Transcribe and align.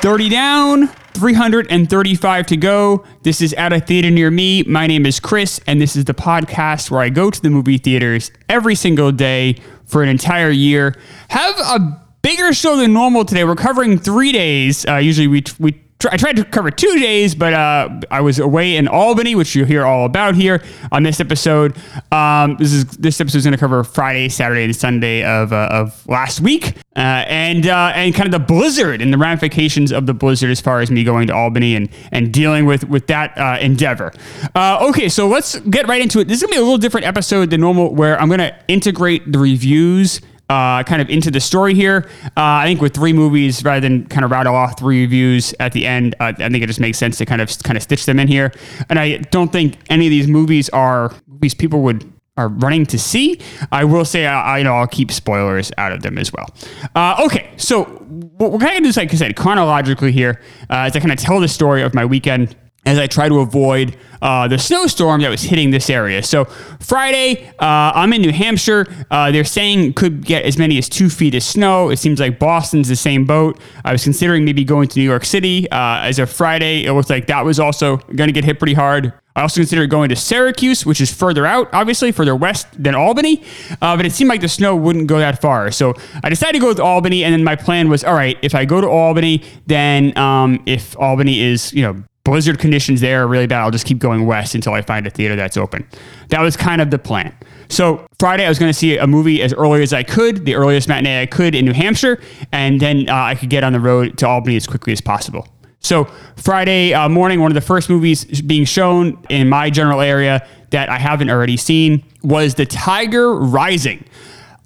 30 0.00 0.28
down, 0.28 0.86
335 1.14 2.46
to 2.46 2.56
go. 2.56 3.04
This 3.22 3.40
is 3.40 3.52
at 3.54 3.72
a 3.72 3.80
theater 3.80 4.10
near 4.10 4.30
me. 4.30 4.62
My 4.62 4.86
name 4.86 5.04
is 5.04 5.18
Chris, 5.18 5.60
and 5.66 5.80
this 5.80 5.96
is 5.96 6.04
the 6.04 6.14
podcast 6.14 6.88
where 6.88 7.00
I 7.00 7.08
go 7.08 7.30
to 7.30 7.42
the 7.42 7.50
movie 7.50 7.78
theaters 7.78 8.30
every 8.48 8.76
single 8.76 9.10
day 9.10 9.56
for 9.86 10.04
an 10.04 10.08
entire 10.08 10.50
year. 10.50 10.94
Have 11.30 11.58
a 11.58 12.00
bigger 12.22 12.52
show 12.52 12.76
than 12.76 12.92
normal 12.92 13.24
today. 13.24 13.42
We're 13.42 13.56
covering 13.56 13.98
three 13.98 14.30
days. 14.30 14.86
Uh, 14.86 14.96
usually 14.98 15.26
we 15.26 15.42
we 15.58 15.82
I 16.06 16.16
tried 16.16 16.36
to 16.36 16.44
cover 16.44 16.70
two 16.70 17.00
days, 17.00 17.34
but 17.34 17.52
uh, 17.52 17.88
I 18.08 18.20
was 18.20 18.38
away 18.38 18.76
in 18.76 18.86
Albany, 18.86 19.34
which 19.34 19.56
you'll 19.56 19.66
hear 19.66 19.84
all 19.84 20.04
about 20.04 20.36
here 20.36 20.62
on 20.92 21.02
this 21.02 21.18
episode. 21.18 21.76
Um, 22.12 22.56
this 22.56 22.72
is 22.72 22.84
this 22.84 23.20
episode 23.20 23.38
is 23.38 23.44
going 23.44 23.52
to 23.52 23.58
cover 23.58 23.82
Friday, 23.82 24.28
Saturday, 24.28 24.62
and 24.62 24.76
Sunday 24.76 25.24
of, 25.24 25.52
uh, 25.52 25.68
of 25.72 26.06
last 26.06 26.40
week, 26.40 26.76
uh, 26.94 27.24
and 27.26 27.66
uh, 27.66 27.90
and 27.96 28.14
kind 28.14 28.32
of 28.32 28.32
the 28.32 28.46
blizzard 28.46 29.02
and 29.02 29.12
the 29.12 29.18
ramifications 29.18 29.90
of 29.90 30.06
the 30.06 30.14
blizzard 30.14 30.50
as 30.50 30.60
far 30.60 30.80
as 30.80 30.88
me 30.88 31.02
going 31.02 31.26
to 31.26 31.34
Albany 31.34 31.74
and 31.74 31.88
and 32.12 32.32
dealing 32.32 32.64
with 32.64 32.88
with 32.88 33.08
that 33.08 33.36
uh, 33.36 33.58
endeavor. 33.60 34.12
Uh, 34.54 34.86
okay, 34.88 35.08
so 35.08 35.26
let's 35.26 35.58
get 35.60 35.88
right 35.88 36.00
into 36.00 36.20
it. 36.20 36.28
This 36.28 36.36
is 36.36 36.42
going 36.42 36.52
to 36.52 36.58
be 36.58 36.60
a 36.60 36.62
little 36.62 36.78
different 36.78 37.08
episode 37.08 37.50
than 37.50 37.60
normal, 37.60 37.92
where 37.92 38.20
I'm 38.20 38.28
going 38.28 38.38
to 38.38 38.56
integrate 38.68 39.32
the 39.32 39.40
reviews 39.40 40.20
uh, 40.48 40.82
kind 40.84 41.02
of 41.02 41.10
into 41.10 41.30
the 41.30 41.40
story 41.40 41.74
here. 41.74 42.08
Uh, 42.24 42.30
I 42.36 42.66
think 42.66 42.80
with 42.80 42.94
three 42.94 43.12
movies, 43.12 43.64
rather 43.64 43.80
than 43.80 44.06
kind 44.06 44.24
of 44.24 44.30
rattle 44.30 44.54
off 44.54 44.78
three 44.78 45.02
reviews 45.02 45.54
at 45.60 45.72
the 45.72 45.86
end, 45.86 46.14
uh, 46.20 46.32
I 46.38 46.48
think 46.48 46.62
it 46.62 46.66
just 46.66 46.80
makes 46.80 46.98
sense 46.98 47.18
to 47.18 47.26
kind 47.26 47.40
of 47.40 47.50
kind 47.62 47.76
of 47.76 47.82
stitch 47.82 48.06
them 48.06 48.18
in 48.18 48.28
here. 48.28 48.52
And 48.88 48.98
I 48.98 49.18
don't 49.18 49.52
think 49.52 49.76
any 49.90 50.06
of 50.06 50.10
these 50.10 50.28
movies 50.28 50.68
are 50.70 51.14
movies 51.26 51.54
people 51.54 51.82
would 51.82 52.10
are 52.36 52.48
running 52.48 52.86
to 52.86 52.98
see. 52.98 53.40
I 53.72 53.84
will 53.84 54.04
say, 54.04 54.26
I, 54.26 54.40
I 54.40 54.58
you 54.58 54.64
know 54.64 54.74
I'll 54.74 54.86
keep 54.86 55.10
spoilers 55.10 55.72
out 55.76 55.92
of 55.92 56.02
them 56.02 56.16
as 56.16 56.32
well. 56.32 56.46
Uh, 56.94 57.22
okay, 57.26 57.50
so 57.56 57.82
we're 58.08 58.50
kind 58.50 58.62
of 58.62 58.82
gonna 58.82 58.92
do, 58.92 59.00
like 59.00 59.12
I 59.12 59.16
said, 59.16 59.36
chronologically 59.36 60.12
here, 60.12 60.40
uh, 60.70 60.86
as 60.86 60.96
I 60.96 61.00
kind 61.00 61.12
of 61.12 61.18
tell 61.18 61.40
the 61.40 61.48
story 61.48 61.82
of 61.82 61.94
my 61.94 62.04
weekend 62.04 62.56
as 62.88 62.98
I 62.98 63.06
try 63.06 63.28
to 63.28 63.40
avoid 63.40 63.96
uh, 64.22 64.48
the 64.48 64.58
snowstorm 64.58 65.20
that 65.20 65.28
was 65.28 65.42
hitting 65.42 65.70
this 65.70 65.90
area. 65.90 66.22
So 66.22 66.46
Friday, 66.80 67.48
uh, 67.58 67.92
I'm 67.94 68.12
in 68.14 68.22
New 68.22 68.32
Hampshire. 68.32 68.86
Uh, 69.10 69.30
they're 69.30 69.44
saying 69.44 69.92
could 69.92 70.24
get 70.24 70.44
as 70.44 70.56
many 70.56 70.78
as 70.78 70.88
two 70.88 71.10
feet 71.10 71.34
of 71.34 71.42
snow. 71.42 71.90
It 71.90 71.98
seems 71.98 72.18
like 72.18 72.38
Boston's 72.38 72.88
the 72.88 72.96
same 72.96 73.26
boat. 73.26 73.60
I 73.84 73.92
was 73.92 74.02
considering 74.02 74.44
maybe 74.44 74.64
going 74.64 74.88
to 74.88 74.98
New 74.98 75.04
York 75.04 75.26
City 75.26 75.70
uh, 75.70 76.00
as 76.00 76.18
of 76.18 76.30
Friday. 76.30 76.84
It 76.86 76.92
looks 76.94 77.10
like 77.10 77.26
that 77.26 77.44
was 77.44 77.60
also 77.60 77.98
going 77.98 78.28
to 78.28 78.32
get 78.32 78.44
hit 78.44 78.58
pretty 78.58 78.74
hard. 78.74 79.12
I 79.36 79.42
also 79.42 79.60
considered 79.60 79.88
going 79.88 80.08
to 80.08 80.16
Syracuse, 80.16 80.84
which 80.84 81.00
is 81.00 81.14
further 81.14 81.46
out, 81.46 81.68
obviously 81.72 82.10
further 82.10 82.34
west 82.34 82.66
than 82.82 82.96
Albany, 82.96 83.44
uh, 83.80 83.96
but 83.96 84.04
it 84.04 84.10
seemed 84.10 84.30
like 84.30 84.40
the 84.40 84.48
snow 84.48 84.74
wouldn't 84.74 85.06
go 85.06 85.18
that 85.18 85.40
far. 85.40 85.70
So 85.70 85.94
I 86.24 86.28
decided 86.28 86.54
to 86.54 86.58
go 86.58 86.66
with 86.66 86.80
Albany, 86.80 87.22
and 87.22 87.32
then 87.32 87.44
my 87.44 87.54
plan 87.54 87.88
was, 87.88 88.02
all 88.02 88.14
right, 88.14 88.36
if 88.42 88.56
I 88.56 88.64
go 88.64 88.80
to 88.80 88.88
Albany, 88.88 89.44
then 89.66 90.16
um, 90.18 90.60
if 90.66 90.98
Albany 90.98 91.40
is, 91.40 91.72
you 91.72 91.82
know, 91.82 92.02
blizzard 92.28 92.58
conditions 92.58 93.00
there 93.00 93.22
are 93.22 93.26
really 93.26 93.46
bad. 93.46 93.62
I'll 93.62 93.70
just 93.70 93.86
keep 93.86 93.98
going 93.98 94.26
west 94.26 94.54
until 94.54 94.74
I 94.74 94.82
find 94.82 95.06
a 95.06 95.10
theater 95.10 95.34
that's 95.34 95.56
open. 95.56 95.88
That 96.28 96.42
was 96.42 96.58
kind 96.58 96.82
of 96.82 96.90
the 96.90 96.98
plan. 96.98 97.34
So 97.70 98.06
Friday, 98.18 98.44
I 98.44 98.50
was 98.50 98.58
going 98.58 98.68
to 98.68 98.78
see 98.78 98.98
a 98.98 99.06
movie 99.06 99.42
as 99.42 99.54
early 99.54 99.82
as 99.82 99.94
I 99.94 100.02
could, 100.02 100.44
the 100.44 100.54
earliest 100.54 100.88
matinee 100.88 101.22
I 101.22 101.26
could 101.26 101.54
in 101.54 101.64
New 101.64 101.72
Hampshire, 101.72 102.20
and 102.52 102.80
then 102.80 103.08
uh, 103.08 103.14
I 103.14 103.34
could 103.34 103.48
get 103.48 103.64
on 103.64 103.72
the 103.72 103.80
road 103.80 104.18
to 104.18 104.28
Albany 104.28 104.56
as 104.56 104.66
quickly 104.66 104.92
as 104.92 105.00
possible. 105.00 105.48
So 105.80 106.04
Friday 106.36 106.92
uh, 106.92 107.08
morning, 107.08 107.40
one 107.40 107.50
of 107.50 107.54
the 107.54 107.62
first 107.62 107.88
movies 107.88 108.42
being 108.42 108.66
shown 108.66 109.18
in 109.30 109.48
my 109.48 109.70
general 109.70 110.02
area 110.02 110.46
that 110.70 110.90
I 110.90 110.98
haven't 110.98 111.30
already 111.30 111.56
seen 111.56 112.04
was 112.22 112.56
The 112.56 112.66
Tiger 112.66 113.34
Rising. 113.34 114.04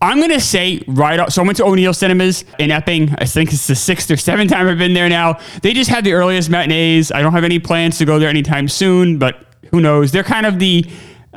I'm 0.03 0.21
gonna 0.21 0.41
say 0.41 0.83
right 0.89 1.21
off. 1.21 1.31
So 1.31 1.43
I 1.43 1.45
went 1.47 1.57
to 1.59 1.65
O'Neil 1.65 1.95
Cinemas 1.95 2.45
in 2.59 2.73
Epping. 2.73 3.15
I 3.19 3.25
think 3.25 3.53
it's 3.53 3.69
the 3.69 3.77
sixth 3.77 4.11
or 4.11 4.17
seventh 4.17 4.51
time 4.51 4.67
I've 4.67 4.77
been 4.77 4.95
there 4.95 5.09
now. 5.09 5.39
They 5.63 5.73
just 5.73 5.89
had 5.89 6.03
the 6.03 6.13
earliest 6.13 6.51
matinees. 6.51 7.13
I 7.13 7.23
don't 7.23 7.33
have 7.33 7.45
any 7.45 7.61
plans 7.61 7.99
to 7.99 8.05
go 8.05 8.19
there 8.19 8.29
anytime 8.29 8.67
soon, 8.67 9.19
but 9.19 9.47
who 9.71 9.81
knows? 9.81 10.11
They're 10.11 10.25
kind 10.25 10.45
of 10.45 10.59
the, 10.59 10.85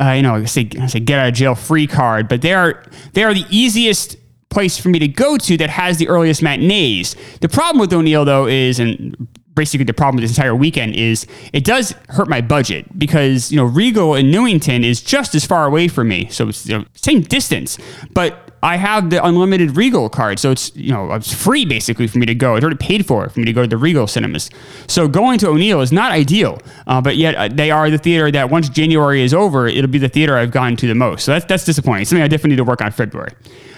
uh, 0.02 0.14
you 0.14 0.24
know, 0.24 0.34
I 0.34 0.46
say, 0.46 0.68
I 0.82 0.88
say 0.88 1.00
get 1.00 1.20
out 1.20 1.28
of 1.28 1.36
jail 1.36 1.54
free 1.54 1.86
card, 1.86 2.28
but 2.28 2.42
they 2.42 2.54
are 2.54 2.84
they 3.14 3.24
are 3.24 3.36
the 3.36 3.46
easiest 3.52 4.18
place 4.50 4.80
for 4.80 4.90
me 4.90 4.98
to 4.98 5.08
go 5.08 5.38
to 5.38 5.58
that 5.58 5.70
has 5.70 5.98
the 6.00 6.08
earliest 6.08 6.42
matinees. 6.42 7.16
The 7.42 7.50
problem 7.50 7.80
with 7.80 7.94
O'Neil 7.94 8.26
though 8.26 8.48
is, 8.48 8.80
and 8.80 9.28
basically 9.54 9.86
the 9.86 9.94
problem 9.94 10.16
with 10.16 10.24
this 10.24 10.38
entire 10.38 10.56
weekend 10.56 10.96
is 10.96 11.28
it 11.54 11.64
does 11.64 11.92
hurt 12.10 12.28
my 12.28 12.42
budget 12.42 12.98
because 12.98 13.52
you 13.52 13.58
know 13.58 13.64
Regal 13.66 14.16
in 14.16 14.32
Newington 14.32 14.84
is 14.84 15.02
just 15.02 15.36
as 15.36 15.46
far 15.46 15.66
away 15.66 15.88
from 15.88 16.08
me, 16.08 16.30
so 16.30 16.50
it's 16.50 16.66
you 16.66 16.80
know, 16.80 16.86
same 16.96 17.22
distance, 17.22 17.78
but 18.12 18.45
I 18.66 18.78
have 18.78 19.12
the 19.12 19.24
unlimited 19.24 19.78
Regal 19.78 20.10
card, 20.10 20.40
so 20.40 20.50
it's 20.50 20.76
you 20.76 20.92
know 20.92 21.14
it's 21.14 21.32
free 21.32 21.66
basically 21.66 22.08
for 22.08 22.18
me 22.18 22.26
to 22.26 22.34
go. 22.34 22.56
It's 22.56 22.64
already 22.64 22.80
paid 22.80 23.06
for 23.06 23.30
for 23.30 23.40
me 23.40 23.46
to 23.46 23.54
go 23.54 23.62
to 23.62 23.68
the 23.68 23.78
Regal 23.78 24.08
cinemas. 24.08 24.50
So 24.88 25.08
going 25.08 25.38
to 25.40 25.50
O'Neil 25.50 25.82
is 25.82 25.92
not 25.92 26.12
ideal, 26.12 26.60
uh, 26.88 27.00
but 27.00 27.16
yet 27.16 27.36
uh, 27.36 27.48
they 27.48 27.70
are 27.70 27.92
the 27.92 28.00
theater 28.00 28.32
that 28.32 28.50
once 28.50 28.68
January 28.68 29.22
is 29.22 29.36
over, 29.36 29.68
it'll 29.68 29.92
be 29.92 30.00
the 30.00 30.10
theater 30.10 30.36
I've 30.36 30.50
gone 30.50 30.76
to 30.78 30.88
the 30.88 30.96
most. 30.96 31.26
So 31.26 31.34
that's 31.34 31.46
that's 31.46 31.64
disappointing. 31.64 32.06
Something 32.06 32.24
I 32.24 32.28
definitely 32.28 32.52
need 32.52 32.56
to 32.58 32.64
work 32.64 32.82
on 32.82 32.90
February. 32.90 33.34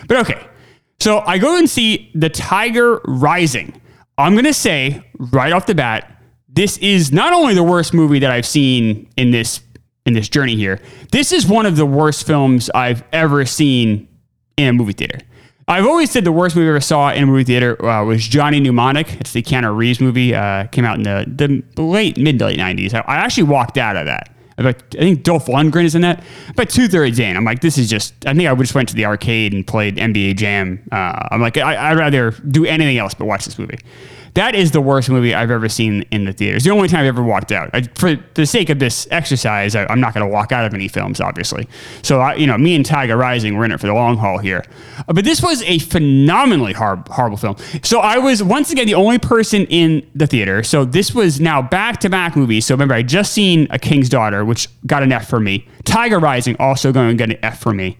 But 0.08 0.20
okay, 0.20 0.48
so 1.02 1.20
I 1.20 1.38
go 1.38 1.58
and 1.58 1.70
see 1.70 2.10
The 2.16 2.30
Tiger 2.30 3.02
Rising. 3.04 3.82
I'm 4.18 4.36
gonna 4.36 4.54
say 4.54 5.04
right 5.18 5.52
off 5.52 5.66
the 5.66 5.76
bat, 5.76 6.24
this 6.48 6.78
is 6.78 7.12
not 7.12 7.34
only 7.34 7.56
the 7.56 7.64
worst 7.64 7.94
movie 7.94 8.20
that 8.20 8.32
I've 8.32 8.46
seen 8.46 9.10
in 9.18 9.32
this 9.32 9.60
in 10.06 10.14
this 10.14 10.30
journey 10.30 10.56
here. 10.56 10.80
This 11.12 11.34
is 11.34 11.46
one 11.46 11.66
of 11.66 11.76
the 11.76 11.86
worst 11.86 12.26
films 12.26 12.70
I've 12.70 13.04
ever 13.12 13.46
seen 13.46 14.08
in 14.58 14.68
a 14.70 14.74
movie 14.74 14.94
theater. 14.94 15.20
I've 15.70 15.86
always 15.86 16.12
said 16.12 16.24
the 16.24 16.32
worst 16.32 16.56
movie 16.56 16.68
I 16.68 16.70
ever 16.70 16.80
saw 16.80 17.12
in 17.12 17.24
a 17.24 17.26
movie 17.26 17.44
theater 17.44 17.84
uh, 17.86 18.04
was 18.06 18.26
Johnny 18.26 18.60
Mnemonic. 18.60 19.20
It's 19.20 19.34
the 19.34 19.44
Keanu 19.44 19.76
Reeves 19.76 20.00
movie. 20.00 20.34
Uh, 20.34 20.66
came 20.68 20.86
out 20.86 20.96
in 20.96 21.04
the, 21.04 21.64
the 21.76 21.82
late 21.82 22.18
mid 22.18 22.40
to 22.40 22.46
late 22.46 22.58
nineties. 22.58 22.94
I, 22.94 23.00
I 23.02 23.18
actually 23.18 23.44
walked 23.44 23.78
out 23.78 23.98
of 23.98 24.06
that. 24.06 24.32
I 24.60 24.72
think 24.74 25.22
Dolph 25.22 25.46
Lundgren 25.46 25.84
is 25.84 25.94
in 25.94 26.02
that. 26.02 26.24
But 26.56 26.70
two 26.70 26.88
thirds 26.88 27.20
in, 27.20 27.38
I'm 27.38 27.44
like, 27.44 27.62
this 27.62 27.78
is 27.78 27.90
just. 27.90 28.14
I 28.26 28.34
think 28.34 28.50
I 28.50 28.56
just 28.56 28.74
went 28.74 28.90
to 28.90 28.96
the 28.96 29.06
arcade 29.06 29.54
and 29.54 29.68
played 29.68 29.98
NBA 29.98 30.38
Jam. 30.38 30.82
Uh, 30.92 31.28
I'm 31.32 31.42
like, 31.42 31.58
I, 31.58 31.94
would 31.94 32.00
rather 32.00 32.32
do 32.32 32.66
anything 32.66 32.98
else 32.98 33.14
but 33.14 33.26
watch 33.26 33.46
this 33.46 33.60
movie. 33.60 33.78
That 34.34 34.56
is 34.56 34.72
the 34.72 34.82
worst 34.82 35.10
movie 35.10 35.34
I've 35.34 35.52
ever 35.52 35.70
seen 35.70 36.04
in 36.12 36.26
the 36.26 36.34
theaters. 36.34 36.64
The 36.64 36.72
only 36.72 36.88
time 36.88 37.02
I've 37.02 37.08
ever 37.08 37.24
walked 37.24 37.52
out. 37.52 37.70
I, 37.74 37.82
for 37.82 38.16
the 38.34 38.46
sake 38.46 38.70
of 38.70 38.80
this 38.80 39.08
exercise, 39.12 39.76
I, 39.76 39.92
am 39.92 40.00
not 40.00 40.14
going 40.14 40.26
to 40.26 40.32
walk 40.32 40.52
out 40.52 40.66
of 40.66 40.74
any 40.74 40.88
films, 40.88 41.22
obviously. 41.22 41.68
So, 42.04 42.20
I, 42.20 42.36
you 42.36 42.48
know, 42.48 42.58
me 42.58 42.76
and 42.76 42.86
Tiger 42.86 43.18
Rising, 43.18 43.58
we're 43.58 43.66
in 43.66 43.72
it 43.72 43.80
for 43.80 43.88
the 43.88 43.94
long 43.94 44.18
haul 44.18 44.38
here. 44.38 44.64
Uh, 45.00 45.14
but 45.14 45.26
this 45.26 45.42
was 45.42 45.62
a 45.64 45.80
phenomenally 45.80 46.74
hard, 46.74 47.08
horrible 47.08 47.38
film. 47.38 47.56
So 47.84 48.00
I 48.00 48.18
was 48.18 48.44
once 48.44 48.72
again 48.72 48.86
the 48.86 48.96
only 48.96 49.20
person 49.20 49.66
in 49.66 50.10
the 50.16 50.28
theater. 50.28 50.64
So 50.64 50.86
this 50.86 51.14
was 51.14 51.40
now 51.40 51.62
back 51.62 52.00
to 52.02 52.10
back 52.10 52.36
movies. 52.36 52.66
So 52.66 52.74
remember, 52.76 52.94
I 52.94 53.04
just 53.04 53.34
seen 53.34 53.68
A 53.70 53.80
King's 53.80 54.10
Daughter, 54.10 54.46
which 54.46 54.68
got 54.86 55.04
an 55.04 55.12
F 55.12 55.30
for 55.30 55.40
me. 55.40 55.68
Tiger 55.84 56.20
Rising 56.20 56.56
also 56.60 56.92
going 56.92 57.10
to 57.10 57.16
get 57.16 57.36
an 57.36 57.44
F 57.44 57.60
for 57.60 57.74
me. 57.74 57.98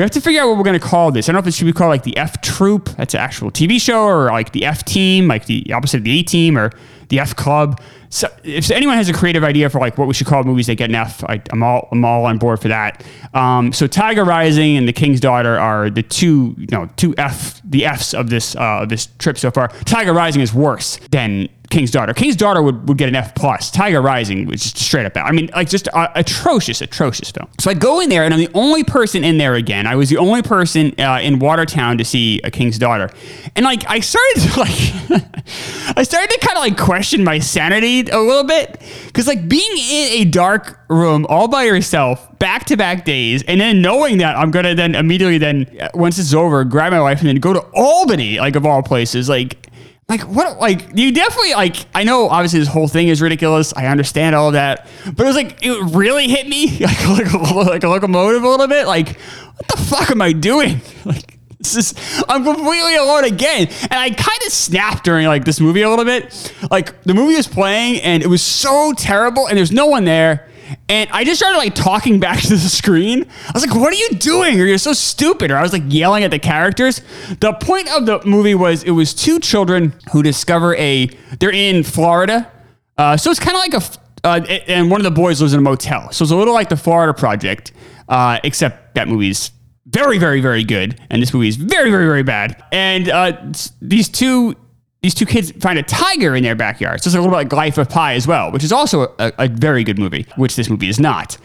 We 0.00 0.02
have 0.02 0.12
to 0.12 0.20
figure 0.22 0.40
out 0.40 0.48
what 0.48 0.56
we're 0.56 0.64
going 0.64 0.80
to 0.80 0.86
call 0.86 1.12
this. 1.12 1.28
I 1.28 1.32
don't 1.32 1.42
know 1.42 1.46
if 1.46 1.48
it 1.48 1.52
should 1.52 1.66
be 1.66 1.74
called 1.74 1.90
like 1.90 2.04
the 2.04 2.16
F 2.16 2.40
Troop, 2.40 2.88
that's 2.96 3.12
an 3.12 3.20
actual 3.20 3.50
TV 3.50 3.78
show, 3.78 4.06
or 4.06 4.28
like 4.28 4.52
the 4.52 4.64
F 4.64 4.82
Team, 4.82 5.28
like 5.28 5.44
the 5.44 5.70
opposite 5.74 5.98
of 5.98 6.04
the 6.04 6.20
A 6.20 6.22
Team, 6.22 6.56
or 6.56 6.70
the 7.10 7.20
F 7.20 7.36
Club. 7.36 7.82
So 8.08 8.26
if 8.42 8.70
anyone 8.70 8.96
has 8.96 9.10
a 9.10 9.12
creative 9.12 9.44
idea 9.44 9.68
for 9.68 9.78
like 9.78 9.98
what 9.98 10.08
we 10.08 10.14
should 10.14 10.26
call 10.26 10.42
movies 10.42 10.68
that 10.68 10.76
get 10.76 10.88
an 10.88 10.94
F, 10.94 11.22
I, 11.24 11.42
I'm 11.50 11.62
all 11.62 11.86
I'm 11.92 12.02
all 12.02 12.24
on 12.24 12.38
board 12.38 12.62
for 12.62 12.68
that. 12.68 13.04
Um, 13.34 13.74
so 13.74 13.86
Tiger 13.86 14.24
Rising 14.24 14.78
and 14.78 14.88
The 14.88 14.94
King's 14.94 15.20
Daughter 15.20 15.58
are 15.58 15.90
the 15.90 16.02
two 16.02 16.54
you 16.56 16.68
know 16.70 16.88
two 16.96 17.14
F 17.18 17.60
the 17.62 17.84
Fs 17.84 18.14
of 18.14 18.30
this 18.30 18.56
uh, 18.56 18.80
of 18.80 18.88
this 18.88 19.06
trip 19.18 19.36
so 19.36 19.50
far. 19.50 19.68
Tiger 19.84 20.14
Rising 20.14 20.40
is 20.40 20.54
worse 20.54 20.98
than 21.10 21.46
King's 21.70 21.92
Daughter. 21.92 22.12
King's 22.12 22.34
Daughter 22.34 22.60
would, 22.62 22.88
would 22.88 22.98
get 22.98 23.08
an 23.08 23.14
F 23.14 23.34
plus. 23.34 23.70
Tiger 23.70 24.02
Rising 24.02 24.46
was 24.46 24.60
just 24.60 24.76
straight 24.76 25.06
up 25.06 25.14
bad. 25.14 25.26
I 25.26 25.30
mean, 25.30 25.48
like 25.54 25.68
just 25.68 25.88
uh, 25.94 26.08
atrocious, 26.16 26.80
atrocious 26.80 27.30
film. 27.30 27.48
So 27.60 27.70
I 27.70 27.74
go 27.74 28.00
in 28.00 28.08
there 28.08 28.24
and 28.24 28.34
I'm 28.34 28.40
the 28.40 28.50
only 28.54 28.82
person 28.82 29.22
in 29.22 29.38
there 29.38 29.54
again. 29.54 29.86
I 29.86 29.94
was 29.94 30.10
the 30.10 30.16
only 30.16 30.42
person 30.42 30.92
uh, 30.98 31.20
in 31.22 31.38
Watertown 31.38 31.96
to 31.98 32.04
see 32.04 32.40
A 32.42 32.50
King's 32.50 32.76
Daughter, 32.76 33.08
and 33.54 33.64
like 33.64 33.88
I 33.88 34.00
started 34.00 34.40
to 34.40 34.60
like, 34.60 35.96
I 35.96 36.02
started 36.02 36.30
to 36.30 36.38
kind 36.46 36.58
of 36.58 36.64
like 36.64 36.76
question 36.76 37.22
my 37.22 37.38
sanity 37.38 38.00
a 38.00 38.18
little 38.18 38.44
bit 38.44 38.82
because 39.06 39.28
like 39.28 39.48
being 39.48 39.72
in 39.78 40.22
a 40.22 40.24
dark 40.24 40.80
room 40.88 41.24
all 41.28 41.46
by 41.46 41.64
yourself 41.64 42.36
back 42.40 42.64
to 42.64 42.76
back 42.76 43.04
days 43.04 43.44
and 43.44 43.60
then 43.60 43.80
knowing 43.80 44.18
that 44.18 44.36
I'm 44.36 44.50
gonna 44.50 44.74
then 44.74 44.96
immediately 44.96 45.38
then 45.38 45.66
uh, 45.80 45.88
once 45.94 46.18
it's 46.18 46.34
over 46.34 46.64
grab 46.64 46.92
my 46.92 47.00
wife 47.00 47.20
and 47.20 47.28
then 47.28 47.36
go 47.36 47.52
to 47.52 47.60
Albany 47.74 48.38
like 48.40 48.56
of 48.56 48.66
all 48.66 48.82
places 48.82 49.28
like 49.28 49.69
like 50.10 50.22
what 50.22 50.58
like 50.58 50.88
you 50.94 51.12
definitely 51.12 51.52
like 51.52 51.76
i 51.94 52.02
know 52.02 52.28
obviously 52.28 52.58
this 52.58 52.68
whole 52.68 52.88
thing 52.88 53.08
is 53.08 53.22
ridiculous. 53.22 53.72
I 53.74 53.86
understand 53.86 54.34
all 54.34 54.50
that. 54.50 54.88
But 55.04 55.20
it 55.20 55.26
was 55.26 55.36
like 55.36 55.58
it 55.62 55.94
really 55.94 56.26
hit 56.28 56.48
me 56.48 56.78
like, 56.80 57.06
like, 57.06 57.66
like 57.66 57.84
a 57.84 57.88
locomotive 57.88 58.42
a 58.42 58.48
little 58.48 58.66
bit. 58.66 58.86
Like 58.86 59.16
what 59.18 59.68
the 59.68 59.76
fuck 59.76 60.10
am 60.10 60.20
i 60.20 60.32
doing? 60.32 60.80
Like 61.04 61.38
this 61.58 61.76
is 61.76 62.24
i'm 62.28 62.42
completely 62.42 62.96
alone 62.96 63.24
again. 63.24 63.68
And 63.82 63.92
i 63.92 64.10
kind 64.10 64.38
of 64.46 64.52
snapped 64.52 65.04
during 65.04 65.26
like 65.26 65.44
this 65.44 65.60
movie 65.60 65.82
a 65.82 65.88
little 65.88 66.04
bit. 66.04 66.52
Like 66.70 67.00
the 67.04 67.14
movie 67.14 67.36
was 67.36 67.46
playing 67.46 68.02
and 68.02 68.22
it 68.22 68.26
was 68.26 68.42
so 68.42 68.92
terrible 68.96 69.46
and 69.46 69.56
there's 69.56 69.72
no 69.72 69.86
one 69.86 70.04
there 70.04 70.49
And 70.90 71.08
I 71.12 71.22
just 71.22 71.38
started 71.38 71.56
like 71.56 71.76
talking 71.76 72.18
back 72.18 72.40
to 72.40 72.48
the 72.48 72.58
screen. 72.58 73.24
I 73.46 73.52
was 73.54 73.64
like, 73.64 73.76
what 73.76 73.92
are 73.92 73.96
you 73.96 74.08
doing? 74.18 74.60
Or 74.60 74.64
you're 74.64 74.76
so 74.76 74.92
stupid. 74.92 75.52
Or 75.52 75.56
I 75.56 75.62
was 75.62 75.72
like 75.72 75.84
yelling 75.86 76.24
at 76.24 76.32
the 76.32 76.40
characters. 76.40 77.00
The 77.38 77.52
point 77.52 77.88
of 77.94 78.06
the 78.06 78.20
movie 78.26 78.56
was 78.56 78.82
it 78.82 78.90
was 78.90 79.14
two 79.14 79.38
children 79.38 79.94
who 80.12 80.20
discover 80.24 80.74
a, 80.74 81.06
they're 81.38 81.52
in 81.52 81.84
Florida. 81.84 82.50
Uh, 82.98 83.16
so 83.16 83.30
it's 83.30 83.38
kind 83.38 83.56
of 83.56 83.60
like 83.60 83.74
a, 83.74 84.26
uh, 84.26 84.60
and 84.66 84.90
one 84.90 84.98
of 85.00 85.04
the 85.04 85.12
boys 85.12 85.40
lives 85.40 85.54
in 85.54 85.60
a 85.60 85.62
motel. 85.62 86.10
So 86.10 86.24
it's 86.24 86.32
a 86.32 86.36
little 86.36 86.54
like 86.54 86.70
the 86.70 86.76
Florida 86.76 87.14
Project, 87.14 87.70
uh, 88.08 88.40
except 88.42 88.96
that 88.96 89.06
movie's 89.06 89.52
very, 89.86 90.18
very, 90.18 90.40
very 90.40 90.64
good, 90.64 91.00
and 91.08 91.22
this 91.22 91.32
movie 91.32 91.48
is 91.48 91.56
very, 91.56 91.90
very, 91.90 92.04
very 92.04 92.24
bad. 92.24 92.62
And 92.72 93.08
uh, 93.08 93.40
these 93.80 94.08
two 94.08 94.56
these 95.02 95.14
two 95.14 95.26
kids 95.26 95.50
find 95.52 95.78
a 95.78 95.82
tiger 95.82 96.36
in 96.36 96.42
their 96.42 96.54
backyard. 96.54 97.02
So 97.02 97.08
it's 97.08 97.14
a 97.14 97.18
little 97.18 97.30
bit 97.30 97.36
like 97.36 97.52
Life 97.52 97.78
of 97.78 97.88
Pi 97.88 98.14
as 98.14 98.26
well, 98.26 98.52
which 98.52 98.64
is 98.64 98.72
also 98.72 99.14
a, 99.18 99.32
a 99.38 99.48
very 99.48 99.82
good 99.82 99.98
movie, 99.98 100.26
which 100.36 100.56
this 100.56 100.68
movie 100.68 100.88
is 100.88 101.00
not. 101.00 101.38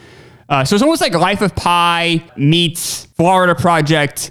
Uh, 0.48 0.64
so 0.64 0.76
it's 0.76 0.82
almost 0.82 1.00
like 1.00 1.14
Life 1.14 1.40
of 1.40 1.54
Pi 1.56 2.22
meets 2.36 3.06
Florida 3.16 3.54
Project, 3.54 4.30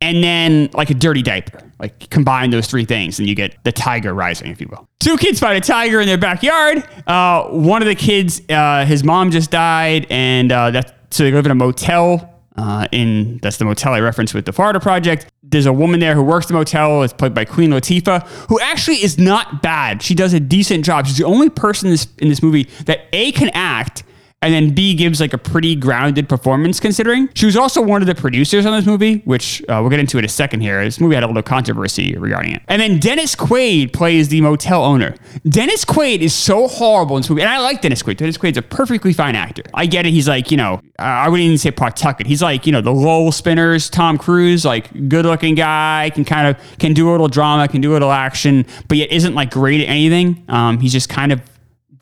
and 0.00 0.22
then 0.22 0.70
like 0.72 0.90
a 0.90 0.94
dirty 0.94 1.22
diaper. 1.22 1.60
Like 1.80 2.08
combine 2.08 2.50
those 2.50 2.68
three 2.68 2.84
things, 2.84 3.18
and 3.18 3.28
you 3.28 3.34
get 3.34 3.62
the 3.64 3.72
tiger 3.72 4.14
rising, 4.14 4.50
if 4.50 4.60
you 4.60 4.68
will. 4.70 4.88
Two 5.00 5.16
kids 5.16 5.40
find 5.40 5.58
a 5.58 5.60
tiger 5.60 6.00
in 6.00 6.06
their 6.06 6.16
backyard. 6.16 6.86
Uh, 7.06 7.48
one 7.48 7.82
of 7.82 7.88
the 7.88 7.96
kids, 7.96 8.40
uh, 8.48 8.86
his 8.86 9.02
mom 9.02 9.32
just 9.32 9.50
died, 9.50 10.06
and 10.08 10.52
uh, 10.52 10.82
so 11.10 11.24
they 11.24 11.32
live 11.32 11.44
in 11.46 11.52
a 11.52 11.56
motel 11.56 12.33
uh, 12.56 12.86
in 12.92 13.38
that's 13.42 13.56
the 13.56 13.64
motel 13.64 13.94
I 13.94 14.00
referenced 14.00 14.34
with 14.34 14.44
the 14.44 14.52
Florida 14.52 14.80
Project. 14.80 15.26
There's 15.42 15.66
a 15.66 15.72
woman 15.72 16.00
there 16.00 16.14
who 16.14 16.22
works 16.22 16.46
the 16.46 16.54
motel. 16.54 17.02
It's 17.02 17.12
played 17.12 17.34
by 17.34 17.44
Queen 17.44 17.70
Latifah, 17.70 18.26
who 18.48 18.60
actually 18.60 19.02
is 19.02 19.18
not 19.18 19.62
bad. 19.62 20.02
She 20.02 20.14
does 20.14 20.32
a 20.32 20.40
decent 20.40 20.84
job. 20.84 21.06
She's 21.06 21.18
the 21.18 21.24
only 21.24 21.50
person 21.50 21.88
in 21.88 21.92
this, 21.92 22.06
in 22.18 22.28
this 22.28 22.42
movie 22.42 22.64
that 22.86 23.06
a 23.12 23.32
can 23.32 23.50
act 23.54 24.04
and 24.44 24.52
then 24.52 24.74
B 24.74 24.94
gives 24.94 25.22
like 25.22 25.32
a 25.32 25.38
pretty 25.38 25.74
grounded 25.74 26.28
performance 26.28 26.78
considering. 26.78 27.30
She 27.34 27.46
was 27.46 27.56
also 27.56 27.80
one 27.80 28.02
of 28.02 28.06
the 28.06 28.14
producers 28.14 28.66
on 28.66 28.72
this 28.72 28.84
movie, 28.84 29.22
which 29.24 29.62
uh, 29.62 29.78
we'll 29.80 29.88
get 29.88 30.00
into 30.00 30.18
in 30.18 30.24
a 30.24 30.28
second 30.28 30.60
here. 30.60 30.84
This 30.84 31.00
movie 31.00 31.14
had 31.14 31.24
a 31.24 31.26
little 31.26 31.42
controversy 31.42 32.14
regarding 32.14 32.52
it. 32.52 32.62
And 32.68 32.82
then 32.82 32.98
Dennis 32.98 33.34
Quaid 33.34 33.94
plays 33.94 34.28
the 34.28 34.42
motel 34.42 34.84
owner. 34.84 35.14
Dennis 35.48 35.86
Quaid 35.86 36.20
is 36.20 36.34
so 36.34 36.68
horrible 36.68 37.16
in 37.16 37.22
this 37.22 37.30
movie, 37.30 37.40
and 37.40 37.50
I 37.50 37.58
like 37.58 37.80
Dennis 37.80 38.02
Quaid. 38.02 38.18
Dennis 38.18 38.36
Quaid's 38.36 38.58
a 38.58 38.62
perfectly 38.62 39.14
fine 39.14 39.34
actor. 39.34 39.62
I 39.72 39.86
get 39.86 40.04
it. 40.04 40.10
He's 40.10 40.28
like, 40.28 40.50
you 40.50 40.58
know, 40.58 40.82
I 40.98 41.30
wouldn't 41.30 41.46
even 41.46 41.56
say 41.56 41.70
Pawtucket. 41.70 42.26
He's 42.26 42.42
like, 42.42 42.66
you 42.66 42.72
know, 42.72 42.82
the 42.82 42.92
Lowell 42.92 43.32
Spinners, 43.32 43.88
Tom 43.88 44.18
Cruise, 44.18 44.66
like 44.66 45.08
good 45.08 45.24
looking 45.24 45.54
guy, 45.54 46.10
can 46.14 46.26
kind 46.26 46.48
of 46.48 46.78
can 46.78 46.92
do 46.92 47.08
a 47.08 47.12
little 47.12 47.28
drama, 47.28 47.66
can 47.66 47.80
do 47.80 47.92
a 47.92 47.94
little 47.94 48.12
action, 48.12 48.66
but 48.88 48.98
yet 48.98 49.10
isn't 49.10 49.34
like 49.34 49.50
great 49.50 49.80
at 49.80 49.88
anything. 49.88 50.44
Um, 50.48 50.80
he's 50.80 50.92
just 50.92 51.08
kind 51.08 51.32
of 51.32 51.40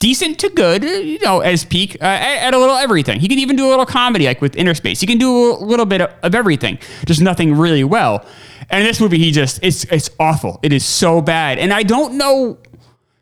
decent 0.03 0.37
to 0.41 0.49
good, 0.49 0.83
you 0.83 1.21
know, 1.21 1.39
as 1.41 1.65
peak 1.65 1.97
uh, 2.01 2.05
at, 2.05 2.53
a 2.53 2.59
little 2.59 2.75
everything. 2.75 3.21
He 3.21 3.29
can 3.29 3.39
even 3.39 3.55
do 3.55 3.69
a 3.69 3.71
little 3.71 3.87
comedy, 3.87 4.27
like 4.27 4.41
with 4.41 4.57
Innerspace. 4.57 5.01
He 5.01 5.07
can 5.07 5.17
do 5.17 5.53
a 5.53 5.63
little 5.63 5.87
bit 5.87 6.01
of, 6.01 6.11
of 6.25 6.35
everything, 6.35 6.81
just 7.07 7.21
nothing 7.21 7.55
really 7.55 7.85
well. 7.85 8.27
And 8.69 8.81
in 8.81 8.87
this 8.87 9.01
movie, 9.01 9.19
he 9.19 9.31
just 9.31 9.61
it's 9.63 9.85
it's 9.85 10.11
awful. 10.19 10.59
It 10.65 10.73
is 10.73 10.85
so 10.85 11.21
bad, 11.21 11.59
and 11.59 11.73
I 11.73 11.85
don't 11.85 12.19
know. 12.19 12.59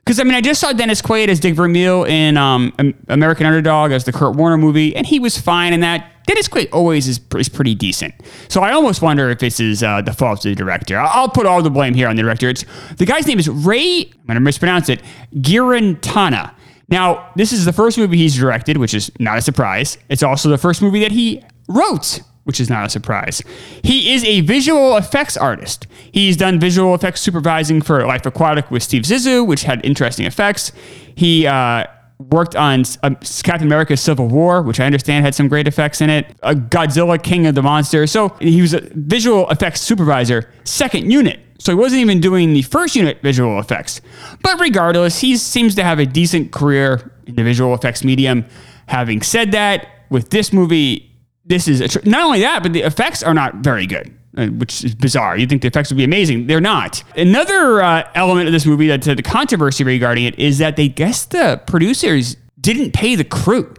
Because 0.03 0.19
I 0.19 0.25
mean, 0.25 0.35
I 0.35 0.41
just 0.41 0.59
saw 0.59 0.73
Dennis 0.73 1.03
Quaid 1.03 1.29
as 1.29 1.39
Dick 1.39 1.55
Vermeil 1.55 2.05
in 2.05 2.39
um, 2.39 2.73
American 3.09 3.45
Underdog 3.45 3.93
as 3.93 4.05
the 4.05 4.13
Kurt 4.13 4.35
Warner 4.35 4.57
movie, 4.57 4.97
and 4.97 5.07
he 5.07 5.19
was 5.19 5.39
fine 5.39 5.75
in 5.75 5.81
that. 5.81 6.11
Dennis 6.27 6.49
Quaid 6.49 6.71
always 6.73 7.07
is, 7.09 7.21
is 7.37 7.49
pretty 7.51 7.75
decent. 7.75 8.15
So 8.49 8.63
I 8.63 8.73
almost 8.73 9.03
wonder 9.03 9.29
if 9.31 9.41
this 9.41 9.61
is 9.61 9.83
uh, 9.83 10.01
the 10.01 10.13
fault 10.13 10.39
of 10.47 10.51
the 10.51 10.55
director. 10.55 10.99
I'll, 10.99 11.29
put 11.29 11.45
all 11.45 11.63
the 11.63 11.71
blame 11.71 11.93
here 11.93 12.09
on 12.09 12.17
the 12.17 12.23
director. 12.23 12.49
It's 12.49 12.65
the 12.97 13.05
guy's 13.05 13.27
name 13.27 13.39
is 13.39 13.49
Ray. 13.49 14.11
I'm 14.13 14.27
going 14.27 14.37
to 14.37 14.41
mispronounce 14.41 14.89
it. 14.89 15.03
Girintana. 15.35 16.55
Now, 16.91 17.31
this 17.37 17.53
is 17.53 17.65
the 17.65 17.73
first 17.73 17.99
movie 17.99 18.17
he's 18.17 18.37
directed, 18.37 18.77
which 18.77 18.95
is 18.95 19.11
not 19.19 19.39
a 19.39 19.41
surprise. 19.43 19.97
It's 20.09 20.23
also 20.23 20.49
the 20.49 20.59
first 20.59 20.83
movie 20.83 21.01
that 21.01 21.13
he 21.13 21.43
wrote, 21.69 22.21
which 22.45 22.61
is 22.61 22.69
not 22.69 22.85
a 22.85 22.89
surprise. 22.89 23.43
He 23.83 24.13
is 24.13 24.25
a 24.25 24.41
visual 24.41 24.97
effects 24.97 25.37
artist. 25.37 25.87
He's 26.11 26.37
done 26.37 26.59
visual 26.59 26.95
effects 26.95 27.21
supervising 27.21 27.81
for 27.83 28.05
Life 28.07 28.27
Aquatic 28.27 28.71
with 28.71 28.83
Steve 28.83 29.03
Zissou, 29.03 29.47
which 29.47 29.63
had 29.63 29.85
interesting 29.85 30.27
effects. 30.27 30.73
He 31.15 31.47
uh, 31.47 31.85
worked 32.19 32.57
on 32.57 32.83
uh, 33.03 33.15
Captain 33.43 33.67
America 33.67 33.97
Civil 33.97 34.27
War, 34.27 34.61
which 34.63 34.81
I 34.81 34.87
understand 34.87 35.25
had 35.25 35.35
some 35.35 35.49
great 35.49 35.69
effects 35.69 36.01
in 36.01 36.11
it. 36.11 36.27
Uh, 36.43 36.55
Godzilla 36.55 37.23
King 37.23 37.47
of 37.47 37.55
the 37.55 37.63
Monsters. 37.63 38.11
So 38.11 38.31
he 38.41 38.61
was 38.61 38.75
a 38.75 38.81
visual 38.95 39.49
effects 39.51 39.81
supervisor, 39.81 40.51
second 40.65 41.11
unit 41.11 41.41
so 41.61 41.73
he 41.73 41.77
wasn't 41.77 42.01
even 42.01 42.21
doing 42.21 42.55
the 42.55 42.63
first 42.63 42.97
unit 42.97 43.21
visual 43.23 43.61
effects. 43.61 44.01
But 44.43 44.59
regardless, 44.59 45.21
he 45.21 45.37
seems 45.37 45.75
to 45.75 45.85
have 45.85 45.99
a 45.99 46.07
decent 46.07 46.53
career 46.53 47.13
in 47.27 47.37
the 47.37 47.45
visual 47.45 47.75
effects 47.75 48.03
medium. 48.03 48.47
Having 48.87 49.23
said 49.23 49.53
that, 49.53 49.87
with 50.09 50.31
this 50.31 50.53
movie, 50.53 51.15
this 51.45 51.69
is 51.69 51.93
tr- 51.93 52.01
not 52.05 52.23
only 52.23 52.41
that, 52.41 52.63
but 52.63 52.73
the 52.73 52.81
effects 52.81 53.23
are 53.23 53.35
not 53.35 53.57
very 53.57 53.87
good. 53.87 54.17
Uh, 54.37 54.47
which 54.47 54.85
is 54.85 54.95
bizarre. 54.95 55.37
You'd 55.37 55.49
think 55.49 55.63
the 55.63 55.67
effects 55.67 55.91
would 55.91 55.97
be 55.97 56.05
amazing. 56.05 56.47
They're 56.47 56.61
not. 56.61 57.03
Another 57.17 57.83
uh, 57.83 58.09
element 58.15 58.47
of 58.47 58.53
this 58.53 58.65
movie 58.65 58.87
that's 58.87 59.07
the 59.07 59.23
controversy 59.23 59.83
regarding 59.83 60.25
it 60.25 60.39
is 60.39 60.59
that 60.59 60.77
they 60.77 60.89
guess 60.89 61.25
the 61.25 61.61
producers 61.67 62.37
didn't 62.61 62.93
pay 62.93 63.17
the 63.17 63.25
crew 63.25 63.75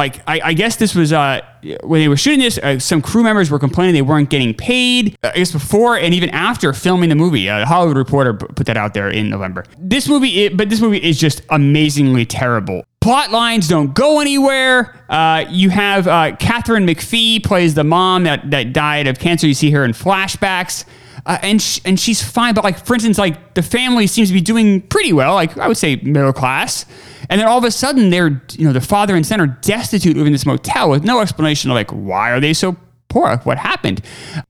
like 0.00 0.22
I, 0.26 0.40
I, 0.42 0.52
guess 0.54 0.76
this 0.76 0.94
was 0.94 1.12
uh, 1.12 1.42
when 1.84 2.00
they 2.00 2.08
were 2.08 2.16
shooting 2.16 2.40
this. 2.40 2.56
Uh, 2.56 2.78
some 2.78 3.02
crew 3.02 3.22
members 3.22 3.50
were 3.50 3.58
complaining 3.58 3.94
they 3.94 4.00
weren't 4.00 4.30
getting 4.30 4.54
paid. 4.54 5.18
Uh, 5.22 5.30
I 5.34 5.38
guess 5.38 5.52
before 5.52 5.98
and 5.98 6.14
even 6.14 6.30
after 6.30 6.72
filming 6.72 7.10
the 7.10 7.14
movie, 7.14 7.50
uh, 7.50 7.66
Hollywood 7.66 7.98
Reporter 7.98 8.32
put 8.32 8.66
that 8.66 8.78
out 8.78 8.94
there 8.94 9.10
in 9.10 9.28
November. 9.28 9.64
This 9.78 10.08
movie, 10.08 10.44
it, 10.44 10.56
but 10.56 10.70
this 10.70 10.80
movie 10.80 10.96
is 10.96 11.20
just 11.20 11.42
amazingly 11.50 12.24
terrible. 12.24 12.82
Plot 13.02 13.30
lines 13.30 13.68
don't 13.68 13.94
go 13.94 14.20
anywhere. 14.20 15.04
Uh, 15.10 15.44
you 15.50 15.68
have 15.68 16.08
uh, 16.08 16.34
Katharine 16.36 16.86
McPhee 16.86 17.44
plays 17.44 17.74
the 17.74 17.84
mom 17.84 18.24
that 18.24 18.50
that 18.50 18.72
died 18.72 19.06
of 19.06 19.18
cancer. 19.18 19.46
You 19.46 19.54
see 19.54 19.70
her 19.70 19.84
in 19.84 19.92
flashbacks. 19.92 20.86
Uh, 21.26 21.38
and 21.42 21.60
sh- 21.60 21.80
and 21.84 21.98
she's 21.98 22.22
fine. 22.22 22.54
But 22.54 22.64
like 22.64 22.84
for 22.84 22.94
instance, 22.94 23.18
like 23.18 23.54
the 23.54 23.62
family 23.62 24.06
seems 24.06 24.28
to 24.28 24.34
be 24.34 24.40
doing 24.40 24.80
pretty 24.82 25.12
well. 25.12 25.34
Like 25.34 25.56
I 25.58 25.68
would 25.68 25.76
say 25.76 25.96
middle 25.96 26.32
class. 26.32 26.86
And 27.28 27.40
then 27.40 27.46
all 27.46 27.58
of 27.58 27.64
a 27.64 27.70
sudden, 27.70 28.10
they're 28.10 28.42
you 28.52 28.66
know 28.66 28.72
the 28.72 28.80
father 28.80 29.14
and 29.14 29.24
son 29.26 29.40
are 29.40 29.46
destitute 29.46 30.16
living 30.16 30.28
in 30.28 30.32
this 30.32 30.46
motel 30.46 30.90
with 30.90 31.04
no 31.04 31.20
explanation 31.20 31.70
of 31.70 31.74
like 31.74 31.90
why 31.90 32.30
are 32.30 32.40
they 32.40 32.52
so 32.52 32.76
poor? 33.10 33.36
What 33.38 33.58
happened? 33.58 34.00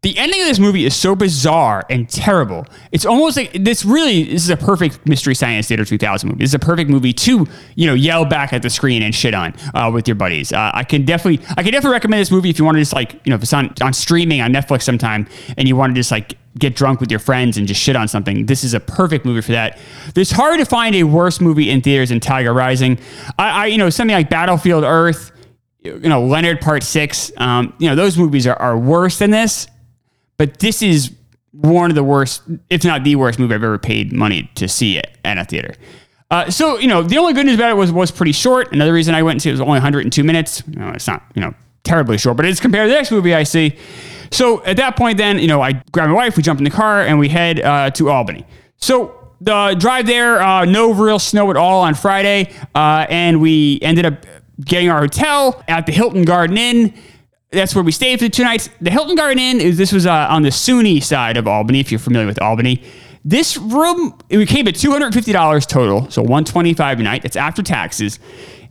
The 0.03 0.17
ending 0.17 0.41
of 0.41 0.47
this 0.47 0.61
movie 0.61 0.85
is 0.85 0.95
so 0.95 1.17
bizarre 1.17 1.85
and 1.91 2.09
terrible. 2.09 2.67
It's 2.93 3.05
almost 3.05 3.37
like 3.37 3.53
this 3.53 3.85
really 3.85 4.25
this 4.25 4.45
is 4.45 4.51
a 4.51 4.57
perfect 4.57 5.07
Mystery 5.09 5.35
Science 5.35 5.67
Theater 5.67 5.85
2000 5.85 6.29
movie. 6.29 6.39
This 6.45 6.51
is 6.51 6.55
a 6.55 6.61
perfect 6.61 6.91
movie 6.91 7.13
to 7.15 7.47
you 7.75 7.87
know 7.87 7.95
yell 7.95 8.25
back 8.25 8.53
at 8.53 8.63
the 8.63 8.71
screen 8.71 9.03
and 9.03 9.15
shit 9.15 9.35
on 9.35 9.55
uh, 9.75 9.91
with 9.93 10.07
your 10.07 10.15
buddies. 10.15 10.53
Uh, 10.53 10.71
I 10.73 10.85
can 10.85 11.05
definitely 11.05 11.45
I 11.57 11.63
can 11.63 11.73
definitely 11.73 11.95
recommend 11.95 12.21
this 12.21 12.31
movie 12.31 12.51
if 12.51 12.59
you 12.59 12.65
want 12.65 12.77
to 12.77 12.81
just 12.81 12.93
like 12.93 13.15
you 13.25 13.31
know 13.31 13.37
if 13.37 13.43
it's 13.43 13.53
on 13.53 13.75
on 13.83 13.93
streaming 13.93 14.41
on 14.41 14.53
Netflix 14.53 14.83
sometime 14.83 15.27
and 15.57 15.67
you 15.67 15.75
want 15.75 15.95
to 15.95 15.99
just 15.99 16.11
like 16.11 16.37
get 16.59 16.75
drunk 16.75 17.01
with 17.01 17.11
your 17.11 17.21
friends 17.21 17.57
and 17.57 17.67
just 17.67 17.81
shit 17.81 17.97
on 17.97 18.09
something. 18.09 18.47
This 18.47 18.65
is 18.65 18.75
a 18.75 18.81
perfect 18.81 19.25
movie 19.25 19.41
for 19.41 19.53
that. 19.53 19.79
It's 20.17 20.33
hard 20.33 20.59
to 20.59 20.65
find 20.65 20.95
a 20.95 21.05
worse 21.05 21.41
movie 21.41 21.71
in 21.71 21.81
theaters 21.81 22.09
than 22.09 22.21
Tiger 22.21 22.53
Rising. 22.53 22.99
I, 23.39 23.51
I 23.51 23.67
you 23.67 23.79
know, 23.79 23.91
something 23.91 24.15
like 24.15 24.29
Battlefield 24.31 24.85
Earth, 24.85 25.31
you 25.83 25.99
know, 26.01 26.25
Leonard 26.25 26.61
Part 26.61 26.83
Six. 26.83 27.33
Um, 27.37 27.75
you 27.79 27.89
know, 27.89 27.95
those 27.95 28.19
movies 28.19 28.47
are, 28.47 28.57
are 28.57 28.79
worse 28.79 29.19
than 29.19 29.31
this, 29.31 29.67
but 30.37 30.59
this 30.59 30.83
is 30.83 31.13
one 31.53 31.91
of 31.91 31.95
the 31.95 32.05
worst, 32.05 32.43
if 32.69 32.85
not 32.85 33.05
the 33.05 33.17
worst 33.17 33.39
movie 33.39 33.55
I've 33.55 33.65
ever 33.65 33.79
paid 33.79 34.13
money 34.13 34.51
to 34.55 34.69
see 34.69 34.97
it 34.97 35.17
at 35.25 35.39
a 35.39 35.45
theater. 35.45 35.75
Uh, 36.31 36.49
so 36.51 36.79
you 36.79 36.87
know, 36.87 37.03
the 37.03 37.19
only 37.19 37.33
good 37.33 37.47
news 37.47 37.57
about 37.57 37.71
it 37.71 37.77
was 37.77 37.91
was 37.93 38.11
pretty 38.11 38.33
short. 38.33 38.73
Another 38.73 38.93
reason 38.93 39.15
I 39.15 39.23
went 39.23 39.37
and 39.37 39.43
see 39.43 39.51
it 39.51 39.53
was 39.53 39.61
only 39.61 39.75
102 39.75 40.23
minutes. 40.23 40.67
Know, 40.69 40.91
it's 40.91 41.07
not 41.07 41.25
you 41.35 41.41
know 41.41 41.55
terribly 41.83 42.19
short, 42.19 42.37
but 42.37 42.47
it's 42.47 42.61
compared 42.61 42.87
to 42.87 42.89
the 42.91 42.95
next 42.95 43.11
movie 43.11 43.35
I 43.35 43.43
see. 43.43 43.77
So 44.31 44.63
at 44.65 44.77
that 44.77 44.97
point, 44.97 45.19
then, 45.19 45.39
you 45.39 45.49
know, 45.49 45.61
I 45.61 45.83
grab 45.93 46.09
my 46.09 46.15
wife, 46.15 46.37
we 46.37 46.43
jump 46.43 46.61
in 46.61 46.65
the 46.65 46.71
car, 46.71 47.03
and 47.03 47.19
we 47.19 47.29
head 47.29 47.61
uh, 47.61 47.91
to 47.91 48.11
Albany. 48.11 48.47
So 48.77 49.33
the 49.41 49.75
drive 49.79 50.07
there, 50.07 50.41
uh, 50.41 50.65
no 50.65 50.93
real 50.93 51.19
snow 51.19 51.51
at 51.51 51.57
all 51.57 51.83
on 51.83 51.95
Friday, 51.95 52.53
uh, 52.75 53.07
and 53.09 53.41
we 53.41 53.81
ended 53.83 54.07
up 54.07 54.25
getting 54.65 54.91
our 54.91 55.01
hotel 55.01 55.63
at 55.69 55.87
the 55.87 55.93
Hilton 55.93 56.25
Garden 56.25 56.57
Inn. 56.59 56.95
That's 57.53 57.75
where 57.75 57.83
we 57.83 57.93
stayed 57.93 58.21
for 58.21 58.29
two 58.29 58.45
nights. 58.45 58.69
The 58.81 58.91
Hilton 58.91 59.17
Garden 59.17 59.39
Inn 59.39 59.61
is 59.61 59.77
this 59.77 59.93
was 59.93 60.07
uh, 60.07 60.27
on 60.31 60.43
the 60.43 60.51
SUNY 60.51 61.03
side 61.03 61.37
of 61.37 61.49
Albany, 61.49 61.81
if 61.81 61.91
you're 61.91 61.99
familiar 61.99 62.27
with 62.27 62.41
Albany. 62.41 62.83
This 63.25 63.57
room 63.57 64.15
it 64.29 64.49
came 64.49 64.67
at 64.69 64.77
two 64.77 64.91
hundred 64.93 65.13
fifty 65.13 65.33
dollars 65.33 65.67
total, 65.67 66.11
so 66.11 66.23
one 66.23 66.45
twenty 66.45 66.75
five 66.75 67.01
a 67.01 67.03
night. 67.03 67.25
It's 67.25 67.37
after 67.37 67.63
taxes, 67.63 68.19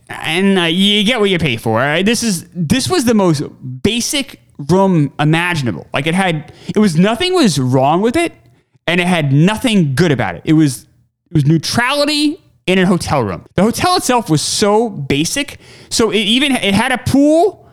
and 0.07 0.57
uh, 0.57 0.63
you 0.63 1.03
get 1.03 1.19
what 1.19 1.29
you 1.29 1.37
pay 1.37 1.57
for. 1.57 1.77
Right? 1.77 2.05
This 2.05 2.23
is 2.23 2.49
this 2.55 2.89
was 2.89 3.05
the 3.05 3.13
most 3.13 3.43
basic 3.83 4.39
room 4.69 5.13
imaginable. 5.19 5.87
Like 5.93 6.07
it 6.07 6.15
had, 6.15 6.51
it 6.67 6.79
was 6.79 6.97
nothing 6.97 7.33
was 7.33 7.59
wrong 7.59 8.01
with 8.01 8.17
it, 8.17 8.33
and 8.87 8.99
it 8.99 9.07
had 9.07 9.31
nothing 9.31 9.93
good 9.93 10.11
about 10.11 10.35
it. 10.35 10.41
It 10.45 10.53
was 10.53 10.83
it 10.83 11.33
was 11.33 11.45
neutrality 11.45 12.41
in 12.69 12.79
a 12.79 12.85
hotel 12.85 13.23
room. 13.23 13.45
The 13.55 13.63
hotel 13.63 13.95
itself 13.95 14.29
was 14.29 14.41
so 14.41 14.89
basic, 14.89 15.59
so 15.89 16.11
it 16.11 16.19
even 16.19 16.51
it 16.51 16.73
had 16.73 16.91
a 16.91 16.97
pool 16.99 17.67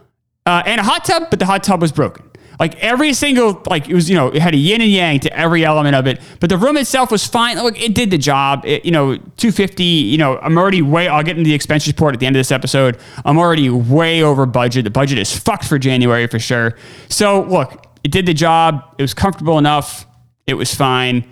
uh, 0.47 0.63
and 0.65 0.81
a 0.81 0.85
hot 0.85 1.05
tub, 1.05 1.29
but 1.29 1.39
the 1.39 1.47
hot 1.47 1.63
tub 1.63 1.83
was 1.83 1.93
broken. 1.93 2.25
Like 2.59 2.77
every 2.77 3.13
single, 3.13 3.63
like 3.69 3.87
it 3.87 3.95
was, 3.95 4.09
you 4.09 4.17
know, 4.17 4.29
it 4.29 4.41
had 4.41 4.55
a 4.55 4.57
yin 4.57 4.81
and 4.81 4.91
yang 4.91 5.21
to 5.21 5.39
every 5.39 5.63
element 5.63 5.95
of 5.95 6.07
it. 6.07 6.23
But 6.41 6.49
the 6.49 6.57
room 6.57 6.79
itself 6.79 7.11
was 7.11 7.27
fine. 7.27 7.57
Look, 7.57 7.79
it 7.79 7.95
did 7.95 8.11
the 8.11 8.17
job. 8.17 8.65
It, 8.65 8.87
you 8.87 8.91
know, 8.91 9.17
250, 9.17 9.85
you 9.85 10.17
know, 10.17 10.39
I'm 10.39 10.57
already 10.57 10.81
way, 10.81 11.07
I'll 11.07 11.23
get 11.23 11.37
into 11.37 11.49
the 11.49 11.55
expense 11.55 11.87
report 11.87 12.15
at 12.15 12.21
the 12.21 12.25
end 12.25 12.35
of 12.35 12.41
this 12.41 12.51
episode. 12.51 12.97
I'm 13.27 13.37
already 13.37 13.69
way 13.69 14.23
over 14.23 14.47
budget. 14.47 14.85
The 14.85 14.91
budget 14.91 15.19
is 15.19 15.39
fucked 15.39 15.67
for 15.67 15.79
January 15.79 16.27
for 16.29 16.39
sure. 16.39 16.79
So 17.11 17.43
look, 17.43 17.87
it 18.03 18.11
did 18.11 18.25
the 18.25 18.35
job. 18.35 18.83
It 18.97 19.03
was 19.03 19.13
comfortable 19.13 19.59
enough. 19.59 20.07
It 20.47 20.55
was 20.55 20.75
fine. 20.75 21.31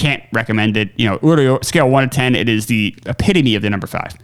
Can't 0.00 0.22
recommend 0.32 0.78
it. 0.78 0.90
You 0.96 1.20
know, 1.22 1.58
scale 1.60 1.90
one 1.90 2.08
to 2.08 2.16
10, 2.16 2.34
it 2.34 2.48
is 2.48 2.66
the 2.66 2.96
epitome 3.04 3.54
of 3.54 3.60
the 3.60 3.68
number 3.68 3.86
five. 3.86 4.16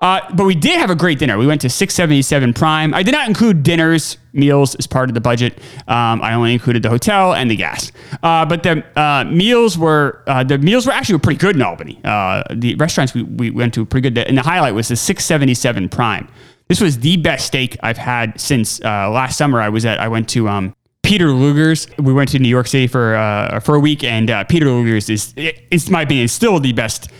Uh, 0.00 0.20
but 0.34 0.44
we 0.44 0.54
did 0.54 0.80
have 0.80 0.88
a 0.88 0.94
great 0.94 1.18
dinner. 1.18 1.36
We 1.36 1.46
went 1.46 1.60
to 1.60 1.68
677 1.68 2.54
Prime. 2.54 2.94
I 2.94 3.02
did 3.02 3.12
not 3.12 3.28
include 3.28 3.62
dinners, 3.62 4.16
meals 4.32 4.74
as 4.76 4.86
part 4.86 5.10
of 5.10 5.14
the 5.14 5.20
budget. 5.20 5.58
Um, 5.86 6.22
I 6.22 6.32
only 6.32 6.54
included 6.54 6.82
the 6.82 6.88
hotel 6.88 7.34
and 7.34 7.50
the 7.50 7.56
gas. 7.56 7.92
Uh, 8.22 8.46
but 8.46 8.62
the 8.62 8.82
uh, 8.98 9.24
meals 9.24 9.76
were 9.76 10.24
uh, 10.26 10.44
the 10.44 10.56
meals 10.56 10.86
were 10.86 10.92
actually 10.92 11.18
pretty 11.18 11.38
good 11.38 11.56
in 11.56 11.62
Albany. 11.62 12.00
Uh, 12.04 12.42
the 12.50 12.74
restaurants 12.76 13.12
we, 13.12 13.22
we 13.22 13.50
went 13.50 13.74
to 13.74 13.80
were 13.80 13.86
pretty 13.86 14.08
good. 14.08 14.18
And 14.26 14.38
the 14.38 14.42
highlight 14.42 14.74
was 14.74 14.88
the 14.88 14.96
677 14.96 15.90
Prime. 15.90 16.26
This 16.68 16.80
was 16.80 17.00
the 17.00 17.18
best 17.18 17.46
steak 17.46 17.76
I've 17.82 17.98
had 17.98 18.40
since 18.40 18.80
uh, 18.80 19.10
last 19.10 19.36
summer. 19.36 19.60
I 19.60 19.68
was 19.68 19.84
at. 19.84 20.00
I 20.00 20.08
went 20.08 20.26
to 20.30 20.48
um, 20.48 20.74
Peter 21.02 21.30
Luger's. 21.30 21.86
We 21.98 22.12
went 22.12 22.30
to 22.30 22.38
New 22.38 22.48
York 22.48 22.66
City 22.66 22.86
for 22.86 23.60
for 23.62 23.74
a 23.74 23.80
week, 23.80 24.04
and 24.04 24.30
Peter 24.48 24.66
Luger's 24.66 25.10
is, 25.10 25.34
it's 25.36 25.90
my 25.90 26.02
opinion, 26.02 26.28
still 26.28 26.60
the 26.60 26.72
best 26.72 27.10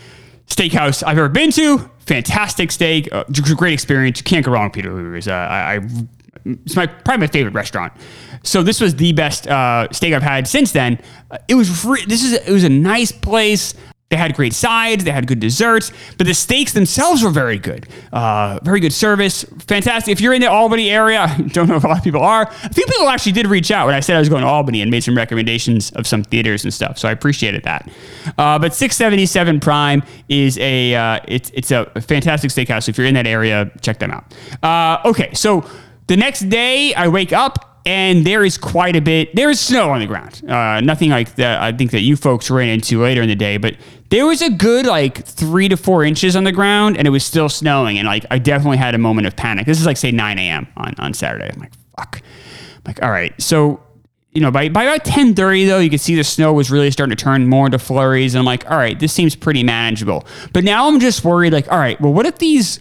steakhouse 0.47 1.03
I've 1.05 1.17
ever 1.17 1.29
been 1.29 1.51
to 1.51 1.89
fantastic 2.05 2.71
steak, 2.71 3.11
uh, 3.11 3.23
great 3.55 3.73
experience. 3.73 4.19
You 4.19 4.23
can't 4.23 4.45
go 4.45 4.51
wrong 4.51 4.71
Peter 4.71 4.93
Luger's. 4.93 5.27
Uh, 5.27 5.33
I, 5.33 5.75
I, 5.75 5.79
it's 6.45 6.75
my 6.75 6.87
probably 6.87 7.17
my 7.19 7.27
favorite 7.27 7.53
restaurant. 7.53 7.93
So 8.43 8.61
this 8.63 8.81
was 8.81 8.95
the 8.95 9.13
best 9.13 9.47
uh, 9.47 9.87
steak 9.91 10.13
I've 10.13 10.23
had 10.23 10.47
since 10.47 10.71
then. 10.71 10.99
Uh, 11.31 11.37
it 11.47 11.55
was 11.55 11.85
re- 11.85 12.05
this 12.05 12.23
is 12.23 12.33
it 12.33 12.51
was 12.51 12.63
a 12.63 12.69
nice 12.69 13.11
place. 13.11 13.73
They 14.13 14.17
had 14.17 14.35
great 14.35 14.53
sides, 14.53 15.05
they 15.05 15.09
had 15.09 15.25
good 15.25 15.39
desserts, 15.39 15.91
but 16.19 16.27
the 16.27 16.35
steaks 16.35 16.71
themselves 16.73 17.23
were 17.23 17.31
very 17.31 17.57
good. 17.57 17.87
Uh, 18.11 18.59
very 18.61 18.79
good 18.79 18.93
service, 18.93 19.43
fantastic. 19.65 20.11
If 20.11 20.21
you're 20.21 20.35
in 20.35 20.41
the 20.41 20.51
Albany 20.51 20.91
area, 20.91 21.21
I 21.27 21.41
don't 21.41 21.67
know 21.67 21.77
if 21.77 21.83
a 21.83 21.87
lot 21.87 21.97
of 21.97 22.03
people 22.03 22.21
are. 22.21 22.43
A 22.43 22.71
few 22.71 22.85
people 22.85 23.09
actually 23.09 23.31
did 23.31 23.47
reach 23.47 23.71
out 23.71 23.87
when 23.87 23.95
I 23.95 24.01
said 24.01 24.15
I 24.15 24.19
was 24.19 24.29
going 24.29 24.43
to 24.43 24.47
Albany 24.47 24.83
and 24.83 24.91
made 24.91 25.03
some 25.03 25.17
recommendations 25.17 25.89
of 25.93 26.05
some 26.05 26.23
theaters 26.23 26.63
and 26.63 26.71
stuff. 26.71 26.99
So 26.99 27.09
I 27.09 27.11
appreciated 27.11 27.63
that. 27.63 27.89
Uh, 28.37 28.59
but 28.59 28.75
677 28.75 29.59
Prime 29.59 30.03
is 30.29 30.59
a 30.59 30.93
uh, 30.93 31.19
it's 31.27 31.49
it's 31.55 31.71
a 31.71 31.85
fantastic 31.99 32.51
steakhouse. 32.51 32.87
If 32.87 32.99
you're 32.99 33.07
in 33.07 33.15
that 33.15 33.25
area, 33.25 33.71
check 33.81 33.97
them 33.97 34.11
out. 34.11 34.31
Uh, 34.61 35.09
okay, 35.09 35.33
so 35.33 35.67
the 36.05 36.17
next 36.17 36.41
day 36.49 36.93
I 36.93 37.07
wake 37.07 37.33
up 37.33 37.73
and 37.85 38.25
there 38.25 38.43
is 38.43 38.57
quite 38.57 38.95
a 38.95 39.01
bit. 39.01 39.35
There 39.35 39.49
is 39.49 39.59
snow 39.59 39.91
on 39.91 39.99
the 39.99 40.05
ground. 40.05 40.41
Uh, 40.47 40.79
nothing 40.81 41.09
like 41.09 41.35
that. 41.35 41.61
I 41.61 41.71
think 41.71 41.91
that 41.91 42.01
you 42.01 42.15
folks 42.15 42.49
ran 42.49 42.69
into 42.69 43.01
later 43.01 43.21
in 43.21 43.27
the 43.27 43.35
day, 43.35 43.57
but 43.57 43.75
there 44.13 44.27
was 44.27 44.43
a 44.43 44.49
good 44.51 44.85
like 44.85 45.25
three 45.25 45.67
to 45.67 45.75
four 45.75 46.03
inches 46.03 46.35
on 46.35 46.43
the 46.43 46.51
ground, 46.51 46.97
and 46.97 47.07
it 47.07 47.09
was 47.09 47.25
still 47.25 47.49
snowing. 47.49 47.97
And 47.97 48.07
like 48.07 48.25
I 48.29 48.37
definitely 48.37 48.77
had 48.77 48.93
a 48.93 48.99
moment 48.99 49.25
of 49.25 49.35
panic. 49.35 49.65
This 49.65 49.79
is 49.79 49.87
like 49.87 49.97
say 49.97 50.11
9 50.11 50.37
a.m. 50.37 50.67
on 50.77 50.93
on 50.99 51.15
Saturday. 51.15 51.49
I'm 51.51 51.59
like, 51.59 51.73
fuck. 51.97 52.21
I'm 52.21 52.81
like, 52.85 53.01
all 53.01 53.11
right, 53.11 53.33
so. 53.41 53.81
You 54.35 54.41
know, 54.41 54.49
by, 54.49 54.67
by 54.67 54.85
about 54.85 55.05
10:30 55.05 55.67
though, 55.67 55.77
you 55.77 55.91
could 55.91 56.01
see 56.01 56.15
the 56.15 56.23
snow 56.23 56.53
was 56.53 56.71
really 56.71 56.89
starting 56.89 57.15
to 57.15 57.23
turn 57.23 57.47
more 57.47 57.67
into 57.67 57.77
flurries, 57.77 58.33
and 58.33 58.39
I'm 58.39 58.47
like, 58.47 58.67
all 58.67 58.77
right, 58.77 58.99
this 58.99 59.13
seems 59.13 59.35
pretty 59.35 59.61
manageable. 59.61 60.25
But 60.53 60.63
now 60.63 60.87
I'm 60.87 60.99
just 60.99 61.23
worried, 61.23 61.53
like, 61.53 61.71
all 61.71 61.77
right, 61.77 62.01
well, 62.01 62.11
what 62.11 62.25
if 62.25 62.39
these 62.39 62.79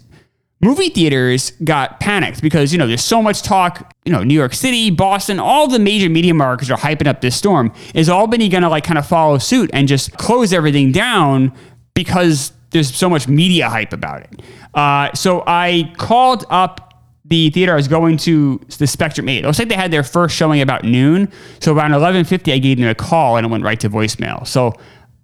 movie 0.62 0.88
theaters 0.88 1.50
got 1.64 1.99
panicked 2.00 2.40
because 2.40 2.73
you 2.73 2.78
know 2.78 2.87
there's 2.87 3.04
so 3.04 3.21
much 3.21 3.42
talk 3.42 3.92
you 4.04 4.12
know 4.12 4.23
new 4.23 4.35
york 4.35 4.54
city 4.54 4.90
boston 4.90 5.38
all 5.40 5.66
the 5.69 5.78
major 5.78 6.09
media 6.09 6.33
markets 6.33 6.71
are 6.71 6.78
hyping 6.78 7.07
up 7.07 7.21
this 7.21 7.37
storm 7.37 7.73
is 7.95 8.09
albany 8.09 8.49
gonna 8.49 8.69
like 8.69 8.85
kind 8.85 8.99
of 8.99 9.07
follow 9.07 9.38
suit 9.38 9.69
and 9.73 9.88
just 9.88 10.16
close 10.16 10.52
everything 10.52 10.92
down 10.92 11.52
because 11.95 12.52
there's 12.71 12.95
so 12.95 13.11
much 13.11 13.26
media 13.28 13.69
hype 13.69 13.92
about 13.92 14.23
it 14.23 14.40
uh, 14.75 15.12
so 15.14 15.42
i 15.47 15.92
called 15.99 16.45
up 16.49 16.88
the 17.25 17.49
theater 17.49 17.73
I 17.73 17.76
was 17.76 17.88
going 17.88 18.19
to, 18.19 18.61
the 18.76 18.87
Spectrum 18.87 19.26
8. 19.26 19.38
It 19.38 19.47
looks 19.47 19.59
like 19.59 19.69
they 19.69 19.75
had 19.75 19.90
their 19.90 20.02
first 20.02 20.37
showing 20.37 20.61
about 20.61 20.85
noon. 20.85 21.33
So 21.61 21.75
around 21.75 21.92
11.50, 21.92 22.52
I 22.52 22.59
gave 22.59 22.76
them 22.76 22.88
a 22.88 22.95
call 22.95 23.38
and 23.38 23.47
it 23.47 23.49
went 23.49 23.64
right 23.64 23.81
to 23.81 23.88
voicemail. 23.88 24.47
So 24.47 24.75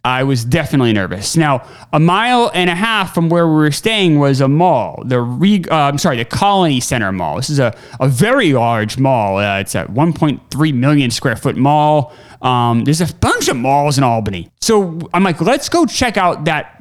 I 0.08 0.22
was 0.22 0.42
definitely 0.42 0.94
nervous. 0.94 1.36
Now, 1.36 1.68
a 1.92 2.00
mile 2.00 2.50
and 2.54 2.70
a 2.70 2.74
half 2.74 3.12
from 3.12 3.28
where 3.28 3.46
we 3.46 3.52
were 3.52 3.70
staying 3.70 4.18
was 4.18 4.40
a 4.40 4.48
mall, 4.48 5.02
the 5.04 5.20
Re- 5.20 5.66
uh, 5.70 5.76
I'm 5.76 5.98
sorry, 5.98 6.16
the 6.16 6.24
Colonie 6.24 6.82
Center 6.82 7.12
Mall. 7.12 7.36
This 7.36 7.50
is 7.50 7.58
a, 7.58 7.76
a 8.00 8.08
very 8.08 8.54
large 8.54 8.96
mall. 8.96 9.36
Uh, 9.36 9.60
it's 9.60 9.74
a 9.74 9.84
1.3 9.84 10.74
million 10.74 11.10
square 11.10 11.36
foot 11.36 11.56
mall. 11.56 12.14
Um, 12.40 12.84
there's 12.84 13.02
a 13.02 13.14
bunch 13.16 13.48
of 13.48 13.58
malls 13.58 13.98
in 13.98 14.04
Albany. 14.04 14.50
So 14.62 14.98
I'm 15.12 15.22
like, 15.24 15.42
let's 15.42 15.68
go 15.68 15.84
check 15.84 16.16
out 16.16 16.46
that 16.46 16.74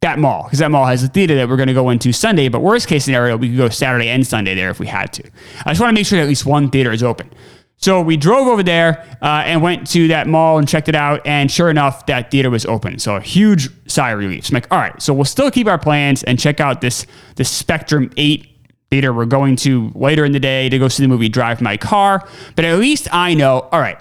that 0.00 0.18
mall 0.18 0.44
because 0.44 0.58
that 0.58 0.70
mall 0.70 0.86
has 0.86 1.02
a 1.02 1.08
theater 1.08 1.34
that 1.36 1.48
we're 1.48 1.56
going 1.56 1.68
to 1.68 1.74
go 1.74 1.90
into 1.90 2.12
Sunday. 2.12 2.48
But 2.48 2.62
worst 2.62 2.88
case 2.88 3.04
scenario, 3.04 3.36
we 3.36 3.50
could 3.50 3.56
go 3.56 3.68
Saturday 3.68 4.08
and 4.08 4.26
Sunday 4.26 4.56
there 4.56 4.70
if 4.70 4.80
we 4.80 4.86
had 4.88 5.12
to. 5.12 5.30
I 5.64 5.70
just 5.70 5.80
want 5.80 5.90
to 5.90 5.94
make 5.94 6.06
sure 6.06 6.18
that 6.18 6.24
at 6.24 6.28
least 6.28 6.44
one 6.44 6.70
theater 6.70 6.90
is 6.90 7.04
open. 7.04 7.30
So 7.78 8.02
we 8.02 8.16
drove 8.16 8.48
over 8.48 8.62
there 8.62 9.04
uh, 9.22 9.42
and 9.46 9.62
went 9.62 9.86
to 9.92 10.08
that 10.08 10.26
mall 10.26 10.58
and 10.58 10.68
checked 10.68 10.88
it 10.88 10.94
out. 10.94 11.24
And 11.26 11.50
sure 11.50 11.70
enough, 11.70 12.06
that 12.06 12.30
theater 12.30 12.50
was 12.50 12.66
open. 12.66 12.98
So 12.98 13.16
a 13.16 13.20
huge 13.20 13.68
sigh 13.88 14.10
of 14.10 14.18
relief. 14.18 14.46
So 14.46 14.50
I'm 14.50 14.54
like, 14.54 14.72
all 14.72 14.78
right, 14.78 15.00
so 15.00 15.14
we'll 15.14 15.24
still 15.24 15.50
keep 15.50 15.66
our 15.68 15.78
plans 15.78 16.24
and 16.24 16.38
check 16.38 16.60
out 16.60 16.80
this, 16.80 17.06
this 17.36 17.48
Spectrum 17.48 18.10
8 18.16 18.46
theater 18.90 19.12
we're 19.12 19.26
going 19.26 19.54
to 19.54 19.92
later 19.94 20.24
in 20.24 20.32
the 20.32 20.40
day 20.40 20.68
to 20.68 20.78
go 20.78 20.88
see 20.88 21.02
the 21.02 21.08
movie 21.08 21.28
Drive 21.28 21.60
My 21.60 21.76
Car. 21.76 22.26
But 22.56 22.64
at 22.64 22.78
least 22.78 23.06
I 23.12 23.34
know, 23.34 23.60
all 23.72 23.80
right, 23.80 23.98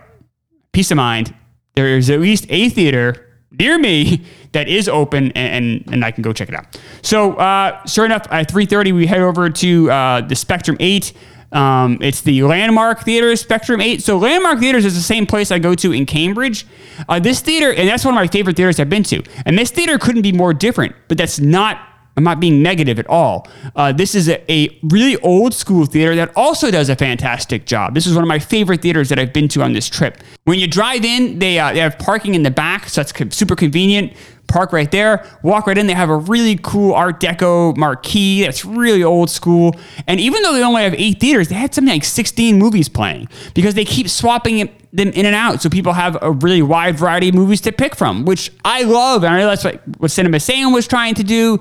peace 0.71 0.91
of 0.91 0.97
mind, 0.97 1.33
there's 1.75 2.09
at 2.09 2.19
least 2.19 2.47
a 2.49 2.69
theater 2.69 3.27
near 3.51 3.77
me 3.77 4.23
that 4.51 4.67
is 4.67 4.89
open 4.89 5.31
and, 5.33 5.65
and, 5.65 5.93
and, 5.93 6.05
I 6.05 6.11
can 6.11 6.21
go 6.21 6.33
check 6.33 6.49
it 6.49 6.55
out. 6.55 6.79
So 7.01 7.33
uh, 7.33 7.85
sure 7.85 8.05
enough, 8.05 8.27
at 8.31 8.49
3.30, 8.49 8.93
we 8.93 9.07
head 9.07 9.21
over 9.21 9.49
to 9.49 9.91
uh, 9.91 10.21
the 10.21 10.35
Spectrum 10.35 10.77
8. 10.79 11.13
Um, 11.51 11.97
it's 12.01 12.21
the 12.21 12.43
Landmark 12.43 13.03
Theater 13.03 13.35
Spectrum 13.35 13.81
8. 13.81 14.03
So 14.03 14.17
Landmark 14.17 14.59
Theaters 14.59 14.85
is 14.85 14.95
the 14.95 15.01
same 15.01 15.25
place 15.25 15.51
I 15.51 15.59
go 15.59 15.75
to 15.75 15.93
in 15.93 16.05
Cambridge. 16.05 16.65
Uh, 17.07 17.19
this 17.19 17.41
theater, 17.41 17.73
and 17.73 17.87
that's 17.87 18.03
one 18.03 18.13
of 18.13 18.19
my 18.19 18.27
favorite 18.27 18.57
theaters 18.57 18.79
I've 18.79 18.89
been 18.89 19.03
to. 19.03 19.23
And 19.45 19.57
this 19.57 19.71
theater 19.71 19.97
couldn't 19.97 20.23
be 20.23 20.31
more 20.31 20.53
different, 20.53 20.95
but 21.07 21.17
that's 21.17 21.39
not 21.39 21.79
I'm 22.17 22.23
not 22.23 22.39
being 22.39 22.63
negative 22.63 22.97
at 22.97 23.07
all. 23.07 23.47
Uh, 23.75 23.93
this 23.93 24.15
is 24.15 24.27
a, 24.27 24.51
a, 24.51 24.75
really 24.81 25.17
old 25.17 25.53
school 25.53 25.85
theater 25.85 26.15
that 26.15 26.31
also 26.35 26.71
does 26.71 26.89
a 26.89 26.95
fantastic 26.95 27.67
job. 27.67 27.93
This 27.93 28.07
is 28.07 28.15
one 28.15 28.23
of 28.23 28.27
my 28.27 28.39
favorite 28.39 28.81
theaters 28.81 29.09
that 29.09 29.19
I've 29.19 29.31
been 29.31 29.47
to 29.49 29.61
on 29.61 29.73
this 29.73 29.87
trip. 29.87 30.17
When 30.45 30.57
you 30.57 30.67
drive 30.67 31.05
in, 31.05 31.37
they, 31.37 31.59
uh, 31.59 31.73
they 31.73 31.79
have 31.79 31.99
parking 31.99 32.33
in 32.33 32.41
the 32.41 32.49
back, 32.49 32.89
so 32.89 33.03
that's 33.03 33.37
super 33.37 33.55
convenient 33.55 34.13
park 34.47 34.71
right 34.71 34.89
there, 34.91 35.25
walk 35.43 35.67
right 35.67 35.77
in. 35.77 35.87
They 35.87 35.93
have 35.93 36.09
a 36.09 36.17
really 36.17 36.57
cool 36.61 36.93
Art 36.93 37.19
Deco 37.19 37.75
marquee 37.77 38.43
that's 38.43 38.65
really 38.65 39.03
old 39.03 39.29
school. 39.29 39.75
And 40.07 40.19
even 40.19 40.41
though 40.41 40.53
they 40.53 40.63
only 40.63 40.83
have 40.83 40.93
eight 40.95 41.19
theaters, 41.19 41.49
they 41.49 41.55
had 41.55 41.73
something 41.73 41.93
like 41.93 42.03
16 42.03 42.57
movies 42.57 42.89
playing 42.89 43.27
because 43.53 43.75
they 43.75 43.85
keep 43.85 44.09
swapping 44.09 44.69
them 44.91 45.09
in 45.09 45.25
and 45.25 45.35
out. 45.35 45.61
So 45.61 45.69
people 45.69 45.93
have 45.93 46.17
a 46.21 46.31
really 46.31 46.61
wide 46.61 46.97
variety 46.97 47.29
of 47.29 47.35
movies 47.35 47.61
to 47.61 47.71
pick 47.71 47.95
from, 47.95 48.25
which 48.25 48.51
I 48.63 48.83
love. 48.83 49.23
And 49.23 49.33
I 49.33 49.39
know 49.39 49.47
that's 49.47 49.63
what, 49.63 49.81
what 49.99 50.11
Cinema 50.11 50.39
Sam 50.39 50.71
was 50.71 50.87
trying 50.87 51.15
to 51.15 51.23
do. 51.23 51.59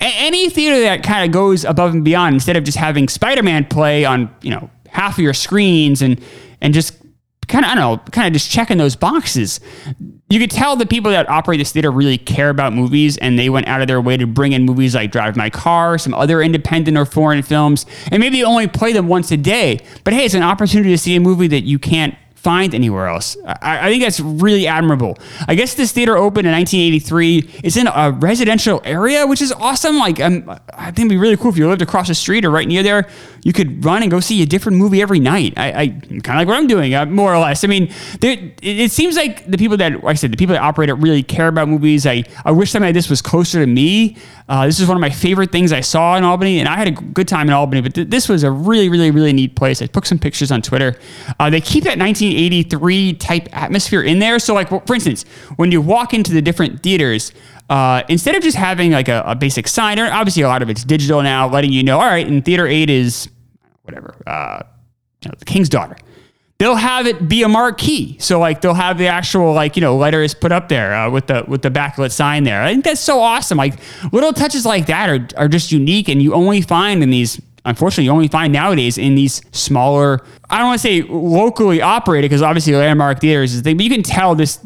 A- 0.00 0.14
any 0.16 0.48
theater 0.50 0.80
that 0.82 1.02
kind 1.02 1.24
of 1.24 1.32
goes 1.32 1.64
above 1.64 1.94
and 1.94 2.04
beyond 2.04 2.34
instead 2.34 2.56
of 2.56 2.64
just 2.64 2.78
having 2.78 3.08
Spider 3.08 3.42
Man 3.42 3.64
play 3.64 4.04
on, 4.04 4.34
you 4.42 4.50
know, 4.50 4.70
half 4.88 5.18
of 5.18 5.24
your 5.24 5.34
screens 5.34 6.02
and, 6.02 6.20
and 6.60 6.74
just 6.74 6.96
kind 7.48 7.64
of, 7.64 7.70
I 7.70 7.74
don't 7.74 7.98
know, 8.04 8.10
kind 8.12 8.26
of 8.26 8.32
just 8.32 8.50
checking 8.50 8.78
those 8.78 8.96
boxes. 8.96 9.60
You 10.28 10.40
could 10.40 10.50
tell 10.50 10.74
the 10.74 10.86
people 10.86 11.12
that 11.12 11.28
operate 11.28 11.60
this 11.60 11.70
theater 11.70 11.92
really 11.92 12.18
care 12.18 12.50
about 12.50 12.72
movies 12.72 13.16
and 13.16 13.38
they 13.38 13.48
went 13.48 13.68
out 13.68 13.80
of 13.80 13.86
their 13.86 14.00
way 14.00 14.16
to 14.16 14.26
bring 14.26 14.52
in 14.52 14.64
movies 14.64 14.92
like 14.92 15.12
Drive 15.12 15.36
My 15.36 15.50
Car, 15.50 15.98
some 15.98 16.12
other 16.14 16.42
independent 16.42 16.96
or 16.96 17.04
foreign 17.04 17.42
films, 17.42 17.86
and 18.10 18.18
maybe 18.18 18.42
only 18.42 18.66
play 18.66 18.92
them 18.92 19.06
once 19.06 19.30
a 19.30 19.36
day. 19.36 19.78
But 20.02 20.14
hey, 20.14 20.24
it's 20.24 20.34
an 20.34 20.42
opportunity 20.42 20.90
to 20.90 20.98
see 20.98 21.14
a 21.14 21.20
movie 21.20 21.46
that 21.46 21.62
you 21.62 21.78
can't 21.78 22.16
find 22.34 22.74
anywhere 22.74 23.08
else. 23.08 23.36
I, 23.44 23.86
I, 23.86 23.90
think 23.90 24.02
that's 24.04 24.20
really 24.20 24.68
admirable. 24.68 25.18
I 25.48 25.56
guess 25.56 25.74
this 25.74 25.90
theater 25.90 26.16
opened 26.16 26.46
in 26.46 26.52
1983. 26.52 27.60
It's 27.64 27.76
in 27.76 27.88
a 27.88 28.12
residential 28.12 28.80
area, 28.84 29.26
which 29.26 29.42
is 29.42 29.50
awesome. 29.50 29.98
Like, 29.98 30.20
um, 30.20 30.48
I 30.72 30.86
think 30.86 30.98
it'd 30.98 31.10
be 31.10 31.16
really 31.16 31.36
cool 31.36 31.50
if 31.50 31.56
you 31.56 31.68
lived 31.68 31.82
across 31.82 32.06
the 32.06 32.14
street 32.14 32.44
or 32.44 32.50
right 32.50 32.68
near 32.68 32.84
there. 32.84 33.08
You 33.46 33.52
could 33.52 33.84
run 33.84 34.02
and 34.02 34.10
go 34.10 34.18
see 34.18 34.42
a 34.42 34.46
different 34.46 34.76
movie 34.76 35.00
every 35.00 35.20
night. 35.20 35.54
I, 35.56 35.68
I 35.68 35.86
kind 35.86 36.30
of 36.30 36.34
like 36.34 36.48
what 36.48 36.56
I'm 36.56 36.66
doing, 36.66 36.94
uh, 36.94 37.06
more 37.06 37.32
or 37.32 37.38
less. 37.38 37.62
I 37.62 37.68
mean, 37.68 37.92
there, 38.18 38.36
it, 38.60 38.90
seems 38.90 39.14
like 39.14 39.48
the 39.48 39.56
people 39.56 39.76
that, 39.76 40.02
like 40.02 40.14
I 40.14 40.14
said, 40.14 40.32
the 40.32 40.36
people 40.36 40.54
that 40.54 40.62
operate 40.62 40.88
it 40.88 40.94
really 40.94 41.22
care 41.22 41.46
about 41.46 41.68
movies. 41.68 42.08
I, 42.08 42.24
I 42.44 42.50
wish 42.50 42.72
something 42.72 42.88
like 42.88 42.94
this 42.94 43.08
was 43.08 43.22
closer 43.22 43.60
to 43.60 43.66
me. 43.68 44.16
Uh, 44.48 44.66
this 44.66 44.80
is 44.80 44.88
one 44.88 44.96
of 44.96 45.00
my 45.00 45.10
favorite 45.10 45.52
things 45.52 45.72
I 45.72 45.80
saw 45.80 46.16
in 46.16 46.24
Albany, 46.24 46.58
and 46.58 46.68
I 46.68 46.74
had 46.74 46.88
a 46.88 46.90
good 46.90 47.28
time 47.28 47.46
in 47.46 47.54
Albany. 47.54 47.82
But 47.82 47.94
th- 47.94 48.08
this 48.08 48.28
was 48.28 48.42
a 48.42 48.50
really, 48.50 48.88
really, 48.88 49.12
really 49.12 49.32
neat 49.32 49.54
place. 49.54 49.80
I 49.80 49.86
took 49.86 50.06
some 50.06 50.18
pictures 50.18 50.50
on 50.50 50.60
Twitter. 50.60 50.98
Uh, 51.38 51.48
they 51.48 51.60
keep 51.60 51.84
that 51.84 52.00
1983 52.00 53.12
type 53.12 53.48
atmosphere 53.52 54.02
in 54.02 54.18
there. 54.18 54.40
So, 54.40 54.54
like 54.54 54.70
for 54.70 54.94
instance, 54.94 55.24
when 55.54 55.70
you 55.70 55.80
walk 55.80 56.12
into 56.12 56.32
the 56.32 56.42
different 56.42 56.82
theaters, 56.82 57.30
uh, 57.70 58.02
instead 58.08 58.34
of 58.34 58.42
just 58.42 58.56
having 58.56 58.90
like 58.90 59.06
a, 59.06 59.22
a 59.24 59.36
basic 59.36 59.68
sign, 59.68 60.00
or 60.00 60.10
obviously 60.10 60.42
a 60.42 60.48
lot 60.48 60.62
of 60.62 60.70
it's 60.70 60.82
digital 60.82 61.22
now, 61.22 61.48
letting 61.48 61.72
you 61.72 61.84
know, 61.84 62.00
all 62.00 62.06
right, 62.06 62.26
in 62.26 62.42
theater 62.42 62.66
eight 62.66 62.90
is 62.90 63.28
whatever, 63.86 64.14
uh, 64.26 64.62
you 65.22 65.30
know, 65.30 65.34
the 65.38 65.44
King's 65.44 65.68
Daughter 65.68 65.96
they'll 66.58 66.74
have 66.74 67.06
it 67.06 67.28
be 67.28 67.42
a 67.42 67.48
marquee. 67.48 68.16
So 68.18 68.38
like 68.38 68.60
they'll 68.60 68.74
have 68.74 68.98
the 68.98 69.06
actual 69.06 69.52
like 69.52 69.76
you 69.76 69.80
know 69.80 69.96
letters 69.96 70.34
put 70.34 70.52
up 70.52 70.68
there 70.68 70.94
uh, 70.94 71.10
with 71.10 71.26
the 71.26 71.44
with 71.46 71.62
the 71.62 71.70
backlit 71.70 72.12
sign 72.12 72.44
there. 72.44 72.62
I 72.62 72.72
think 72.72 72.84
that's 72.84 73.00
so 73.00 73.20
awesome. 73.20 73.58
Like 73.58 73.78
little 74.12 74.32
touches 74.32 74.64
like 74.64 74.86
that 74.86 75.08
are 75.10 75.28
are 75.36 75.48
just 75.48 75.72
unique, 75.72 76.08
and 76.08 76.22
you 76.22 76.34
only 76.34 76.60
find 76.62 77.02
in 77.02 77.10
these. 77.10 77.40
Unfortunately, 77.64 78.04
you 78.04 78.12
only 78.12 78.28
find 78.28 78.52
nowadays 78.52 78.96
in 78.96 79.16
these 79.16 79.42
smaller. 79.50 80.24
I 80.48 80.58
don't 80.58 80.68
want 80.68 80.80
to 80.80 80.86
say 80.86 81.02
locally 81.02 81.82
operated 81.82 82.30
because 82.30 82.40
obviously 82.40 82.74
landmark 82.74 83.20
theaters 83.20 83.54
is 83.54 83.62
the 83.62 83.64
thing, 83.64 83.76
but 83.76 83.84
you 83.84 83.90
can 83.90 84.04
tell 84.04 84.34
this. 84.34 84.60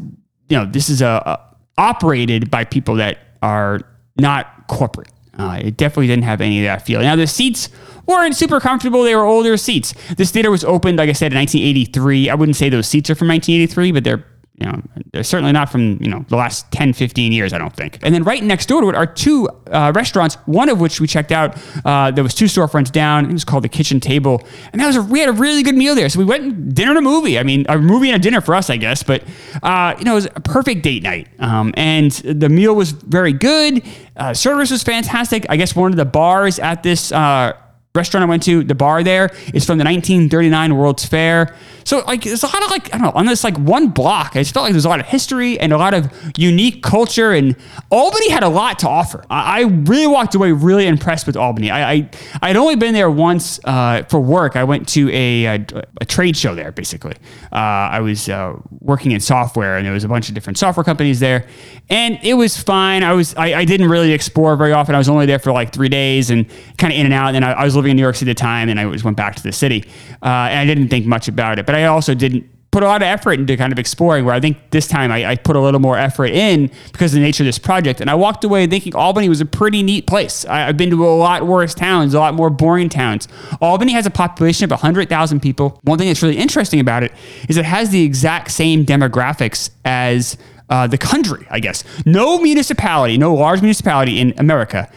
You 0.51 0.59
know, 0.59 0.67
this 0.67 0.91
is 0.91 1.01
a, 1.01 1.07
a 1.07 1.41
operated 1.79 2.51
by 2.51 2.65
people 2.65 2.97
that 2.97 3.19
are 3.41 3.81
not 4.19 4.67
corporate. 4.69 5.09
Uh, 5.39 5.59
it 5.63 5.77
definitely 5.77 6.07
didn't 6.09 6.25
have 6.25 6.41
any 6.41 6.61
of 6.61 6.65
that 6.65 6.85
feel. 6.85 7.01
Now 7.01 7.17
the 7.17 7.27
seats 7.27 7.69
weren't 8.07 8.37
super 8.37 8.61
comfortable. 8.61 9.05
They 9.05 9.15
were 9.15 9.25
older 9.25 9.57
seats. 9.57 9.95
This 10.17 10.31
theater 10.31 10.51
was 10.51 10.65
opened, 10.65 10.99
like 10.99 11.09
I 11.09 11.13
said, 11.13 11.33
in 11.33 11.39
1983. 11.39 12.29
I 12.31 12.35
wouldn't 12.35 12.57
say 12.57 12.69
those 12.69 12.89
seats 12.89 13.09
are 13.11 13.15
from 13.15 13.29
1983, 13.29 13.93
but 13.93 14.05
they're 14.05 14.25
you 14.61 14.67
know, 14.67 15.23
certainly 15.23 15.53
not 15.53 15.71
from, 15.71 15.99
you 16.03 16.09
know, 16.09 16.25
the 16.29 16.37
last 16.37 16.71
10, 16.73 16.93
15 16.93 17.33
years, 17.33 17.53
I 17.53 17.59
don't 17.59 17.75
think. 17.75 17.99
And 18.03 18.15
then 18.15 18.25
right 18.25 18.43
next 18.43 18.67
door 18.67 18.83
to 18.83 18.91
it 18.91 18.95
are 18.95 19.07
two 19.07 19.49
uh, 19.71 19.91
restaurants, 19.95 20.35
one 20.45 20.69
of 20.69 20.81
which 20.81 21.01
we 21.01 21.07
checked 21.07 21.33
out. 21.33 21.57
Uh, 21.85 22.11
there 22.11 22.23
was 22.23 22.35
two 22.35 22.45
storefronts 22.45 22.93
down. 22.93 23.25
It 23.25 23.33
was 23.33 23.45
called 23.45 23.65
the 23.65 23.71
Kitchen 23.71 24.01
Table. 24.01 24.47
And 24.73 24.81
that 24.81 24.87
was 24.87 24.97
a, 24.97 25.03
we 25.03 25.21
had 25.21 25.31
a 25.31 25.33
really 25.33 25.63
good 25.63 25.77
meal 25.77 25.95
there. 25.95 26.09
So 26.11 26.19
we 26.19 26.27
went 26.27 26.45
and 26.45 26.75
dinner 26.75 26.91
and 26.91 26.99
a 26.99 27.03
movie. 27.03 27.39
I 27.39 27.43
mean, 27.43 27.65
a 27.69 27.79
movie 27.79 28.11
and 28.11 28.17
a 28.17 28.23
dinner 28.23 28.43
for 28.43 28.55
us, 28.55 28.69
I 28.69 28.77
guess. 28.77 29.03
But, 29.03 29.25
uh, 29.63 29.95
you 29.99 30.05
know, 30.05 30.13
it 30.13 30.17
was 30.17 30.27
a 30.27 30.41
perfect 30.41 30.83
date 30.83 31.03
night. 31.03 31.29
Um, 31.39 31.73
and 31.77 32.11
the 32.13 32.51
meal 32.51 32.75
was 32.75 32.91
very 32.91 33.33
good. 33.33 33.83
Uh, 34.17 34.35
service 34.35 34.71
was 34.71 34.83
fantastic. 34.83 35.47
I 35.49 35.57
guess 35.57 35.75
one 35.75 35.91
of 35.91 35.97
the 35.97 36.05
bars 36.05 36.59
at 36.59 36.83
this 36.83 37.13
uh, 37.13 37.55
restaurant 37.95 38.23
I 38.23 38.29
went 38.29 38.45
to, 38.45 38.63
the 38.63 38.75
bar 38.75 39.03
there 39.03 39.31
is 39.53 39.65
from 39.65 39.79
the 39.79 39.85
1939 39.85 40.77
World's 40.77 41.05
Fair. 41.05 41.57
So 41.85 42.05
like 42.07 42.23
there's 42.23 42.45
a 42.45 42.47
lot 42.47 42.63
of 42.63 42.71
like 42.71 42.95
I 42.95 42.99
don't 42.99 43.07
know 43.07 43.13
on 43.19 43.27
this 43.27 43.43
like 43.43 43.57
one 43.59 43.89
block. 43.89 44.37
I 44.37 44.41
just 44.41 44.55
felt 44.55 44.65
like 44.65 44.73
there's 44.73 44.85
a 44.85 44.89
lot 44.89 45.01
of 45.01 45.07
history 45.07 45.59
and 45.59 45.73
a 45.73 45.77
lot 45.77 45.93
of 45.93 46.09
unique 46.37 46.85
culture, 46.85 47.33
and 47.33 47.57
Albany 47.91 48.31
had 48.31 48.45
a 48.45 48.49
lot 48.49 48.79
to 48.81 48.89
offer. 48.89 49.25
I, 49.29 49.61
I 49.61 49.65
really 49.65 50.07
walked 50.07 50.37
away 50.37 50.53
really 50.53 50.87
impressed 50.87 51.27
with 51.27 51.37
Albany. 51.37 51.71
I, 51.71 51.93
I 51.93 52.11
I'd 52.43 52.57
only 52.57 52.77
been 52.77 52.95
there 52.95 53.11
once 53.11 53.59
uh, 53.65 54.05
for 54.05 54.21
work. 54.21 54.55
I 54.55 54.63
went 54.63 54.89
to 54.91 55.11
a, 55.11 55.47
a, 55.47 55.67
a 56.01 56.05
trade 56.05 56.37
show 56.37 56.55
there 56.55 56.71
basically. 56.71 57.15
Uh, 57.51 57.57
I 57.57 58.01
was 58.01 58.29
uh, 58.29 58.55
working 58.81 59.11
in 59.11 59.19
software, 59.19 59.77
and 59.77 59.85
there 59.85 59.95
was 59.95 60.05
a 60.05 60.09
bunch 60.09 60.29
of 60.29 60.35
different 60.37 60.59
software 60.59 60.85
companies 60.85 61.19
there, 61.19 61.49
and 61.89 62.21
it 62.23 62.35
was 62.35 62.57
fine. 62.57 63.03
I 63.03 63.15
was 63.15 63.35
I, 63.35 63.55
I 63.55 63.65
didn't 63.65 63.89
really 63.89 64.13
explore 64.13 64.55
very 64.55 64.73
often. 64.73 64.95
I 64.95 64.99
was 64.99 65.09
only 65.09 65.27
there 65.27 65.41
for 65.41 65.51
like 65.51 65.73
three 65.73 65.89
days 65.89 66.31
and 66.31 66.49
kind 66.79 66.93
of 66.93 66.99
in 66.99 67.07
and 67.07 67.15
out. 67.15 67.35
And 67.35 67.45
I, 67.45 67.53
I 67.53 67.65
was 67.65 67.75
living 67.81 67.93
in 67.93 67.97
New 67.97 68.03
York 68.03 68.17
City 68.17 68.31
at 68.31 68.37
the 68.37 68.41
time, 68.41 68.69
and 68.69 68.79
I 68.79 68.91
just 68.93 69.05
went 69.05 69.17
back 69.17 69.37
to 69.37 69.43
the 69.43 69.53
city, 69.53 69.85
uh, 70.23 70.49
and 70.51 70.59
I 70.59 70.67
didn't 70.67 70.89
think 70.89 71.07
much 71.07 71.29
about 71.29 71.59
it. 71.59 71.67
But 71.67 71.75
I 71.75 71.85
also 71.85 72.15
didn't 72.15 72.49
put 72.71 72.85
a 72.85 72.87
lot 72.87 73.03
of 73.03 73.07
effort 73.07 73.33
into 73.33 73.57
kind 73.57 73.73
of 73.73 73.79
exploring. 73.79 74.25
Where 74.25 74.35
I 74.35 74.41
think 74.41 74.71
this 74.71 74.87
time 74.87 75.11
I, 75.11 75.27
I 75.27 75.37
put 75.37 75.57
a 75.57 75.61
little 75.61 75.81
more 75.81 75.97
effort 75.99 76.31
in 76.31 76.71
because 76.93 77.13
of 77.13 77.17
the 77.17 77.25
nature 77.25 77.43
of 77.43 77.47
this 77.47 77.59
project, 77.59 78.01
and 78.01 78.09
I 78.09 78.15
walked 78.15 78.45
away 78.45 78.67
thinking 78.67 78.95
Albany 78.95 79.29
was 79.29 79.41
a 79.41 79.47
pretty 79.47 79.83
neat 79.83 80.07
place. 80.07 80.45
I, 80.45 80.69
I've 80.69 80.77
been 80.77 80.91
to 80.91 81.07
a 81.07 81.17
lot 81.17 81.47
worse 81.47 81.75
towns, 81.75 82.15
a 82.15 82.19
lot 82.19 82.35
more 82.35 82.51
boring 82.51 82.89
towns. 82.89 83.27
Albany 83.61 83.93
has 83.93 84.07
a 84.07 84.11
population 84.11 84.65
of 84.65 84.71
100,000 84.71 85.41
people. 85.41 85.81
One 85.83 85.99
thing 85.99 86.09
that's 86.09 86.23
really 86.23 86.39
interesting 86.39 86.81
about 86.81 87.03
it 87.03 87.13
is 87.49 87.57
it 87.57 87.65
has 87.65 87.91
the 87.91 88.03
exact 88.03 88.51
same 88.51 88.85
demographics 88.85 89.71
as 89.85 90.37
uh, 90.69 90.87
the 90.87 90.99
country, 90.99 91.47
I 91.51 91.59
guess. 91.59 91.83
No 92.07 92.39
municipality, 92.39 93.19
no 93.19 93.35
large 93.35 93.61
municipality 93.61 94.21
in 94.21 94.35
America 94.39 94.91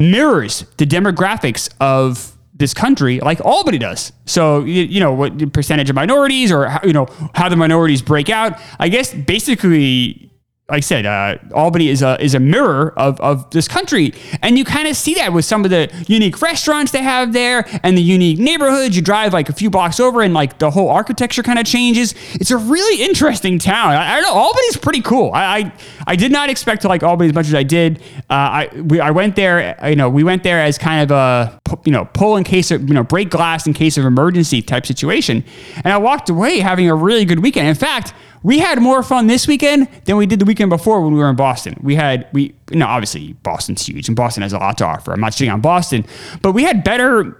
mirrors 0.00 0.64
the 0.78 0.86
demographics 0.86 1.68
of 1.80 2.36
this 2.54 2.74
country 2.74 3.20
like 3.20 3.40
Albany 3.44 3.78
does. 3.78 4.12
So 4.26 4.64
you, 4.64 4.82
you 4.82 5.00
know 5.00 5.12
what 5.12 5.52
percentage 5.52 5.88
of 5.90 5.96
minorities 5.96 6.50
or 6.50 6.78
you 6.84 6.92
know 6.92 7.06
how 7.34 7.48
the 7.48 7.56
minorities 7.56 8.02
break 8.02 8.28
out. 8.28 8.60
I 8.78 8.88
guess 8.88 9.14
basically 9.14 10.29
like 10.70 10.78
I 10.78 10.80
said, 10.80 11.04
uh, 11.04 11.36
Albany 11.52 11.88
is 11.88 12.00
a 12.00 12.22
is 12.22 12.34
a 12.34 12.38
mirror 12.38 12.94
of, 12.96 13.20
of 13.20 13.50
this 13.50 13.66
country, 13.66 14.14
and 14.40 14.56
you 14.56 14.64
kind 14.64 14.86
of 14.86 14.96
see 14.96 15.14
that 15.14 15.32
with 15.32 15.44
some 15.44 15.64
of 15.64 15.70
the 15.70 15.90
unique 16.06 16.40
restaurants 16.40 16.92
they 16.92 17.02
have 17.02 17.32
there 17.32 17.66
and 17.82 17.98
the 17.98 18.02
unique 18.02 18.38
neighborhoods. 18.38 18.94
You 18.94 19.02
drive 19.02 19.32
like 19.32 19.48
a 19.48 19.52
few 19.52 19.68
blocks 19.68 19.98
over, 19.98 20.22
and 20.22 20.32
like 20.32 20.60
the 20.60 20.70
whole 20.70 20.88
architecture 20.88 21.42
kind 21.42 21.58
of 21.58 21.66
changes. 21.66 22.14
It's 22.34 22.52
a 22.52 22.56
really 22.56 23.02
interesting 23.02 23.58
town. 23.58 23.94
I, 23.94 24.12
I 24.12 24.20
don't 24.20 24.32
know. 24.32 24.40
Albany's 24.40 24.76
pretty 24.76 25.00
cool. 25.00 25.32
I, 25.34 25.58
I, 25.58 25.72
I 26.06 26.16
did 26.16 26.30
not 26.30 26.50
expect 26.50 26.82
to 26.82 26.88
like 26.88 27.02
Albany 27.02 27.30
as 27.30 27.34
much 27.34 27.46
as 27.48 27.54
I 27.54 27.64
did. 27.64 28.00
Uh, 28.30 28.34
I 28.34 28.68
we, 28.76 29.00
I 29.00 29.10
went 29.10 29.34
there. 29.34 29.76
You 29.88 29.96
know, 29.96 30.08
we 30.08 30.22
went 30.22 30.44
there 30.44 30.62
as 30.62 30.78
kind 30.78 31.02
of 31.02 31.10
a 31.10 31.60
you 31.84 31.90
know 31.90 32.04
pull 32.04 32.36
in 32.36 32.44
case 32.44 32.70
of 32.70 32.86
you 32.88 32.94
know 32.94 33.02
break 33.02 33.28
glass 33.30 33.66
in 33.66 33.72
case 33.72 33.98
of 33.98 34.04
emergency 34.04 34.62
type 34.62 34.86
situation, 34.86 35.44
and 35.82 35.92
I 35.92 35.98
walked 35.98 36.30
away 36.30 36.60
having 36.60 36.88
a 36.88 36.94
really 36.94 37.24
good 37.24 37.40
weekend. 37.40 37.66
In 37.66 37.74
fact 37.74 38.14
we 38.42 38.58
had 38.58 38.80
more 38.80 39.02
fun 39.02 39.26
this 39.26 39.46
weekend 39.46 39.88
than 40.04 40.16
we 40.16 40.26
did 40.26 40.38
the 40.38 40.44
weekend 40.44 40.70
before 40.70 41.02
when 41.02 41.12
we 41.12 41.18
were 41.18 41.30
in 41.30 41.36
Boston. 41.36 41.78
We 41.82 41.94
had 41.94 42.28
we 42.32 42.54
you 42.70 42.78
know 42.78 42.86
obviously 42.86 43.34
Boston's 43.34 43.86
huge 43.86 44.08
and 44.08 44.16
Boston 44.16 44.42
has 44.42 44.52
a 44.52 44.58
lot 44.58 44.78
to 44.78 44.86
offer. 44.86 45.12
I'm 45.12 45.20
not 45.20 45.32
shitting 45.32 45.52
on 45.52 45.60
Boston, 45.60 46.04
but 46.42 46.52
we 46.52 46.62
had 46.62 46.84
better 46.84 47.36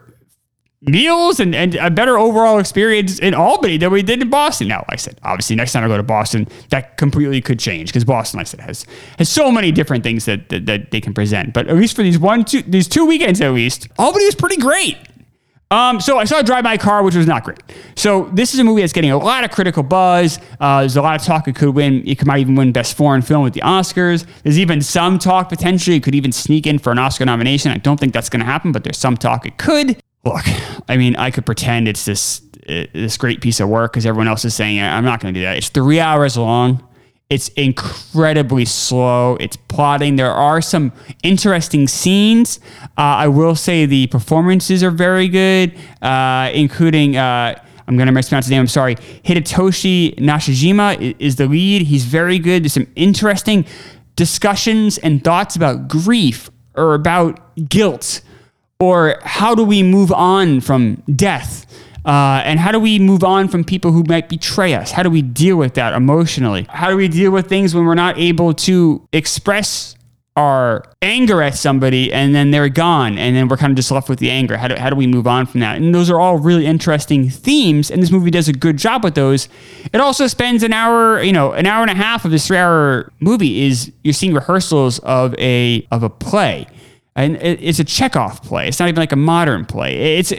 meals 0.83 1.41
and, 1.41 1.55
and 1.55 1.75
a 1.75 1.91
better 1.91 2.19
overall 2.19 2.59
experience 2.59 3.19
in 3.19 3.35
Albany 3.35 3.77
than 3.77 3.93
we 3.93 4.03
did 4.03 4.23
in 4.23 4.31
Boston. 4.31 4.69
Now, 4.69 4.79
like 4.89 4.95
I 4.95 4.97
said, 4.97 5.21
obviously 5.23 5.55
next 5.57 5.73
time 5.73 5.85
I 5.85 5.89
go 5.89 5.97
to 5.97 6.03
Boston, 6.03 6.49
that 6.71 6.97
completely 6.97 7.41
could 7.43 7.59
change 7.59 7.91
because 7.91 8.05
Boston, 8.05 8.39
like 8.39 8.47
I 8.47 8.51
said, 8.51 8.61
has 8.61 8.87
has 9.19 9.29
so 9.29 9.51
many 9.51 9.73
different 9.73 10.05
things 10.05 10.25
that, 10.25 10.49
that, 10.49 10.67
that 10.67 10.91
they 10.91 11.01
can 11.01 11.13
present. 11.13 11.53
But 11.53 11.69
at 11.69 11.77
least 11.77 11.97
for 11.97 12.03
these 12.03 12.19
one 12.19 12.45
two 12.45 12.63
these 12.63 12.89
two 12.89 13.05
weekends 13.05 13.41
at 13.41 13.53
least, 13.53 13.89
Albany 13.99 14.25
was 14.25 14.35
pretty 14.35 14.57
great. 14.57 14.97
Um, 15.73 16.01
so 16.01 16.19
I 16.19 16.25
saw 16.25 16.43
Drive 16.43 16.65
My 16.65 16.77
Car, 16.77 17.05
which 17.05 17.15
was 17.15 17.29
not 17.29 17.45
great. 17.45 17.63
So 17.95 18.29
this 18.33 18.55
is 18.55 18.59
a 18.59 18.65
movie 18.65 18.81
that's 18.81 18.93
getting 18.93 19.13
a 19.13 19.17
lot 19.19 19.45
of 19.45 19.53
critical 19.53 19.85
buzz. 19.85 20.41
Uh, 20.59 20.81
there's 20.81 20.97
a 20.97 21.03
lot 21.03 21.21
of 21.21 21.25
talk 21.25 21.47
it 21.47 21.55
could 21.55 21.77
win. 21.77 22.03
It 22.09 22.27
might 22.27 22.41
even 22.41 22.57
win 22.57 22.73
Best 22.73 22.97
Foreign 22.97 23.23
Film 23.23 23.45
with 23.45 23.55
the 23.55 23.61
Oscars. 23.61 24.27
There's 24.43 24.59
even 24.59 24.83
some 24.83 25.17
talk 25.17 25.49
potentially 25.49 25.97
it 25.97 26.03
could 26.03 26.17
even 26.17 26.33
sneak 26.33 26.67
in 26.67 26.81
for 26.81 26.91
an 26.91 26.99
Oscar 26.99 27.25
nomination. 27.25 27.71
I 27.71 27.77
don't 27.77 28.01
think 28.01 28.13
that's 28.13 28.29
going 28.29 28.41
to 28.41 28.47
happen, 28.47 28.73
but 28.73 28.83
there's 28.83 28.99
some 28.99 29.17
talk 29.17 29.47
it 29.47 29.59
could. 29.59 30.03
Look, 30.25 30.45
I 30.89 30.97
mean, 30.97 31.15
I 31.15 31.31
could 31.31 31.47
pretend 31.47 31.87
it's 31.87 32.05
this 32.05 32.43
this 32.67 33.17
great 33.17 33.41
piece 33.41 33.59
of 33.59 33.69
work 33.69 33.93
because 33.93 34.07
everyone 34.07 34.29
else 34.29 34.45
is 34.45 34.55
saying. 34.55 34.81
I'm 34.81 35.05
not 35.05 35.21
going 35.21 35.35
to 35.35 35.41
do 35.41 35.45
that. 35.45 35.57
It's 35.57 35.69
three 35.69 36.01
hours 36.01 36.37
long. 36.37 36.87
It's 37.31 37.49
incredibly 37.51 38.64
slow. 38.64 39.37
It's 39.38 39.57
plotting. 39.57 40.16
There 40.16 40.33
are 40.33 40.61
some 40.61 40.93
interesting 41.23 41.87
scenes. 41.87 42.59
Uh, 42.99 43.25
I 43.25 43.29
will 43.29 43.55
say 43.55 43.87
the 43.87 44.09
performances 44.09 44.83
are 44.83 44.90
very 44.90 45.29
good, 45.29 45.73
uh, 46.03 46.51
including. 46.53 47.16
Uh, 47.16 47.61
I'm 47.87 47.97
going 47.97 48.07
to 48.07 48.12
mispronounce 48.12 48.47
his 48.47 48.51
name. 48.53 48.61
I'm 48.61 48.69
sorry. 48.69 48.95
Hidetoshi 49.25 50.14
Nishijima 50.16 51.16
is 51.19 51.37
the 51.37 51.47
lead. 51.47 51.83
He's 51.83 52.05
very 52.05 52.38
good. 52.38 52.62
There's 52.62 52.73
some 52.73 52.87
interesting 52.95 53.64
discussions 54.14 54.99
and 54.99 55.25
thoughts 55.25 55.57
about 55.57 55.88
grief 55.88 56.51
or 56.77 56.95
about 56.95 57.40
guilt 57.69 58.21
or 58.79 59.19
how 59.23 59.55
do 59.55 59.64
we 59.64 59.83
move 59.83 60.12
on 60.12 60.61
from 60.61 61.03
death 61.14 61.66
uh, 62.05 62.43
and 62.45 62.59
how 62.59 62.73
do 62.73 62.81
we 62.81 62.99
move 62.99 63.23
on 63.23 63.49
from 63.49 63.65
people 63.65 63.93
who 63.93 64.03
might 64.05 64.29
betray 64.29 64.75
us? 64.75 64.91
How 64.91 65.03
do 65.03 65.11
we 65.11 65.23
deal 65.23 65.57
with 65.57 65.75
that 65.75 65.93
emotionally? 65.93 66.67
How 66.71 66.89
do 66.89 66.97
we 66.97 67.09
deal 67.09 67.31
with 67.31 67.49
things 67.49 67.75
when 67.75 67.85
we're 67.85 67.95
not 67.95 68.19
able 68.19 68.55
to 68.55 69.07
express 69.13 69.97
our 70.37 70.85
anger 71.03 71.43
at 71.43 71.55
somebody 71.57 72.11
and 72.13 72.35
then 72.35 72.51
they're 72.53 72.69
gone 72.69 73.19
and 73.19 73.37
then 73.37 73.49
we're 73.49 73.57
kind 73.57 73.73
of 73.73 73.77
just 73.77 73.91
left 73.91 74.09
with 74.09 74.19
the 74.19 74.31
anger? 74.31 74.57
How 74.57 74.69
do, 74.69 74.77
how 74.77 74.89
do 74.89 74.97
we 74.97 75.07
move 75.07 75.27
on 75.27 75.45
from 75.45 75.61
that? 75.61 75.77
And 75.77 75.95
those 75.95 76.09
are 76.09 76.19
all 76.19 76.39
really 76.39 76.65
interesting 76.65 77.29
themes, 77.29 77.91
and 77.91 78.03
this 78.03 78.11
movie 78.11 78.31
does 78.31 78.49
a 78.49 78.53
good 78.55 78.79
job 78.79 79.05
with 79.05 79.15
those. 79.15 79.49
It 79.93 80.01
also 80.01 80.27
spends 80.27 80.63
an 80.63 80.73
hour, 80.73 81.23
you 81.23 81.33
know, 81.33 81.53
an 81.53 81.67
hour 81.67 81.83
and 81.83 81.91
a 81.91 81.95
half 81.95 82.25
of 82.25 82.31
this 82.31 82.47
three 82.47 82.57
hour 82.57 83.13
movie 83.21 83.67
is 83.67 83.93
you're 84.05 84.15
seeing 84.15 84.33
rehearsals 84.33 85.01
of 85.01 85.35
a 85.39 85.87
of 85.91 86.03
a 86.03 86.09
play 86.09 86.67
and 87.16 87.37
it's 87.37 87.79
a 87.79 87.85
Chekhov 87.85 88.42
play. 88.42 88.68
It's 88.68 88.79
not 88.79 88.88
even 88.88 89.01
like 89.01 89.12
a 89.12 89.16
modern 89.16 89.64
play. 89.66 90.18
It's, 90.18 90.33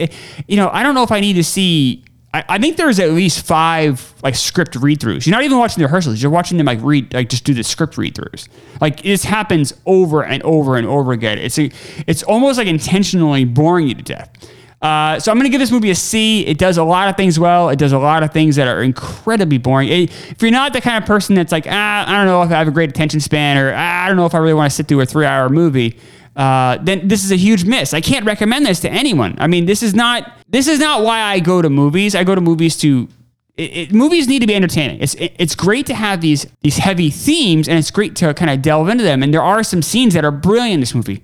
you 0.47 0.55
know, 0.55 0.69
I 0.71 0.83
don't 0.83 0.95
know 0.95 1.03
if 1.03 1.11
I 1.11 1.19
need 1.19 1.33
to 1.33 1.43
see. 1.43 2.05
I, 2.33 2.45
I 2.47 2.57
think 2.59 2.77
there's 2.77 2.99
at 2.99 3.11
least 3.11 3.45
five 3.45 4.13
like 4.23 4.35
script 4.35 4.75
read 4.75 4.99
throughs. 4.99 5.25
You're 5.25 5.35
not 5.35 5.43
even 5.43 5.57
watching 5.57 5.81
the 5.81 5.85
rehearsals. 5.85 6.21
You're 6.21 6.31
watching 6.31 6.57
them 6.57 6.65
like 6.65 6.79
read, 6.81 7.13
like 7.13 7.29
just 7.29 7.43
do 7.43 7.53
the 7.53 7.63
script 7.63 7.97
read 7.97 8.15
throughs. 8.15 8.47
Like 8.79 9.03
this 9.03 9.23
happens 9.23 9.73
over 9.85 10.23
and 10.23 10.41
over 10.43 10.77
and 10.77 10.87
over 10.87 11.11
again. 11.11 11.37
It's 11.37 11.59
a, 11.59 11.69
it's 12.07 12.23
almost 12.23 12.57
like 12.57 12.67
intentionally 12.67 13.43
boring 13.43 13.89
you 13.89 13.95
to 13.95 14.01
death. 14.01 14.29
Uh, 14.81 15.19
so 15.19 15.31
I'm 15.31 15.37
going 15.37 15.45
to 15.45 15.51
give 15.51 15.59
this 15.59 15.69
movie 15.71 15.91
a 15.91 15.95
C. 15.95 16.43
It 16.47 16.57
does 16.57 16.77
a 16.77 16.83
lot 16.83 17.07
of 17.07 17.15
things 17.15 17.37
well. 17.37 17.69
It 17.69 17.77
does 17.77 17.91
a 17.91 17.99
lot 17.99 18.23
of 18.23 18.33
things 18.33 18.55
that 18.55 18.67
are 18.67 18.81
incredibly 18.81 19.59
boring. 19.59 19.89
It, 19.89 20.09
if 20.31 20.41
you're 20.41 20.49
not 20.49 20.73
the 20.73 20.81
kind 20.81 21.03
of 21.03 21.07
person 21.07 21.35
that's 21.35 21.51
like, 21.51 21.67
ah, 21.69 22.05
I 22.07 22.17
don't 22.17 22.25
know 22.25 22.41
if 22.41 22.49
I 22.49 22.57
have 22.57 22.67
a 22.67 22.71
great 22.71 22.89
attention 22.89 23.19
span, 23.19 23.57
or 23.57 23.71
ah, 23.75 24.03
I 24.03 24.07
don't 24.07 24.17
know 24.17 24.25
if 24.25 24.33
I 24.33 24.39
really 24.39 24.55
want 24.55 24.71
to 24.71 24.75
sit 24.75 24.87
through 24.87 25.01
a 25.01 25.05
three-hour 25.05 25.49
movie, 25.49 25.99
uh, 26.41 26.79
then 26.81 27.07
this 27.07 27.23
is 27.23 27.31
a 27.31 27.35
huge 27.35 27.65
miss. 27.65 27.93
I 27.93 28.01
can't 28.01 28.25
recommend 28.25 28.65
this 28.65 28.79
to 28.79 28.89
anyone. 28.89 29.35
I 29.37 29.45
mean, 29.45 29.67
this 29.67 29.83
is 29.83 29.93
not 29.93 30.31
this 30.49 30.67
is 30.67 30.79
not 30.79 31.03
why 31.03 31.21
I 31.21 31.39
go 31.39 31.61
to 31.61 31.69
movies. 31.69 32.15
I 32.15 32.23
go 32.23 32.33
to 32.33 32.41
movies 32.41 32.75
to 32.77 33.07
it, 33.57 33.77
it, 33.77 33.93
movies 33.93 34.27
need 34.27 34.39
to 34.39 34.47
be 34.47 34.55
entertaining. 34.55 35.01
It's 35.01 35.13
it, 35.15 35.35
it's 35.37 35.53
great 35.53 35.85
to 35.85 35.93
have 35.93 36.21
these 36.21 36.47
these 36.61 36.77
heavy 36.77 37.11
themes, 37.11 37.69
and 37.69 37.77
it's 37.77 37.91
great 37.91 38.15
to 38.17 38.33
kind 38.33 38.49
of 38.49 38.63
delve 38.63 38.89
into 38.89 39.03
them. 39.03 39.21
And 39.21 39.31
there 39.31 39.43
are 39.43 39.61
some 39.61 39.83
scenes 39.83 40.15
that 40.15 40.25
are 40.25 40.31
brilliant 40.31 40.73
in 40.75 40.79
this 40.79 40.95
movie, 40.95 41.21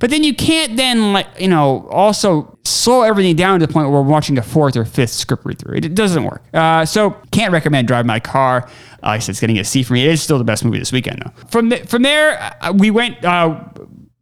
But 0.00 0.10
then 0.10 0.24
you 0.24 0.34
can't 0.34 0.76
then 0.76 1.12
like 1.12 1.28
you 1.38 1.48
know 1.48 1.86
also 1.88 2.58
slow 2.64 3.02
everything 3.02 3.36
down 3.36 3.60
to 3.60 3.66
the 3.66 3.72
point 3.72 3.88
where 3.88 4.02
we're 4.02 4.08
watching 4.08 4.36
a 4.36 4.42
fourth 4.42 4.76
or 4.76 4.84
fifth 4.84 5.12
script 5.12 5.44
read 5.44 5.60
through. 5.60 5.76
It, 5.76 5.84
it 5.84 5.94
doesn't 5.94 6.24
work. 6.24 6.42
Uh, 6.52 6.84
so 6.84 7.10
can't 7.30 7.52
recommend 7.52 7.86
Drive 7.86 8.04
My 8.04 8.18
Car. 8.18 8.68
Like 9.02 9.16
I 9.16 9.18
said, 9.20 9.34
it's 9.34 9.40
getting 9.40 9.58
a 9.58 9.64
C 9.64 9.84
for 9.84 9.92
me. 9.92 10.04
It 10.04 10.10
is 10.10 10.22
still 10.22 10.38
the 10.38 10.44
best 10.44 10.64
movie 10.64 10.80
this 10.80 10.90
weekend 10.90 11.22
though. 11.24 11.32
From 11.50 11.68
the, 11.68 11.76
from 11.86 12.02
there, 12.02 12.56
uh, 12.62 12.72
we 12.72 12.90
went. 12.90 13.24
Uh, 13.24 13.62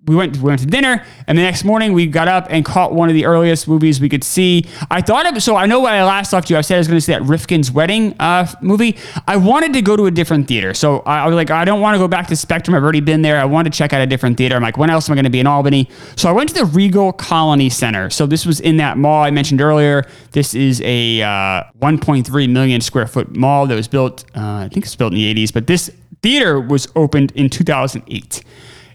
we 0.07 0.15
went 0.15 0.37
we 0.37 0.43
went 0.43 0.61
to 0.61 0.67
dinner, 0.67 1.05
and 1.27 1.39
the 1.39 1.43
next 1.43 1.65
morning 1.65 1.93
we 1.93 2.07
got 2.07 2.29
up 2.29 2.47
and 2.51 2.65
caught 2.65 2.93
one 2.93 3.09
of 3.09 3.15
the 3.15 3.25
earliest 3.25 3.67
movies 3.67 4.01
we 4.01 4.09
could 4.09 4.25
see. 4.25 4.67
I 4.91 5.01
thought 5.01 5.27
of 5.27 5.43
so 5.43 5.57
I 5.57 5.67
know 5.67 5.81
when 5.81 5.95
I 5.95 6.05
last 6.05 6.31
talked 6.31 6.49
to 6.49 6.55
you, 6.55 6.59
I 6.59 6.61
said 6.61 6.77
I 6.77 6.79
was 6.79 6.89
going 6.89 6.99
to 6.99 7.01
see 7.01 7.13
that 7.13 7.23
Rifkin's 7.23 7.71
Wedding 7.71 8.15
uh, 8.21 8.47
movie. 8.61 8.99
I 9.27 9.37
wanted 9.37 9.73
to 9.73 9.83
go 9.83 9.97
to 9.97 10.07
a 10.07 10.11
different 10.11 10.47
theater, 10.47 10.75
so 10.75 10.99
I, 11.01 11.21
I 11.21 11.27
was 11.27 11.37
like, 11.37 11.51
I 11.51 11.65
don't 11.65 11.81
want 11.81 11.95
to 11.95 11.99
go 11.99 12.09
back 12.09 12.27
to 12.29 12.37
Spectrum. 12.37 12.75
I've 12.75 12.83
already 12.83 13.01
been 13.01 13.23
there. 13.23 13.39
I 13.39 13.47
wanted 13.47 13.73
to 13.73 13.79
check 13.79 13.93
out 13.93 14.03
a 14.03 14.07
different 14.07 14.37
theater. 14.37 14.57
I'm 14.57 14.63
like, 14.63 14.77
when 14.77 14.91
else 14.91 15.09
am 15.09 15.15
I 15.15 15.17
going 15.17 15.25
to 15.25 15.31
be 15.31 15.41
in 15.41 15.47
Albany? 15.47 15.89
So 16.17 16.29
I 16.29 16.33
went 16.33 16.51
to 16.51 16.55
the 16.55 16.67
Regal 16.67 17.13
Colonie 17.15 17.73
Center. 17.73 18.11
So 18.11 18.27
this 18.27 18.45
was 18.45 18.61
in 18.61 18.77
that 18.79 18.99
mall 18.99 19.23
I 19.23 19.31
mentioned 19.31 19.63
earlier. 19.63 20.05
This 20.33 20.55
is 20.55 20.83
a 20.83 21.23
uh, 21.23 21.65
1.3 21.81 22.51
million 22.51 22.81
square 22.81 23.07
foot 23.07 23.35
mall 23.35 23.67
that 23.67 23.75
was 23.75 23.89
built. 23.89 24.25
Uh, 24.37 24.65
I 24.65 24.69
think 24.71 24.85
it's 24.85 24.97
built 24.97 25.13
in 25.13 25.19
the 25.19 25.35
80s, 25.35 25.53
but 25.53 25.67
this 25.67 25.91
theater 26.23 26.61
was 26.61 26.89
opened 26.95 27.33
in 27.33 27.49
2008. 27.49 28.43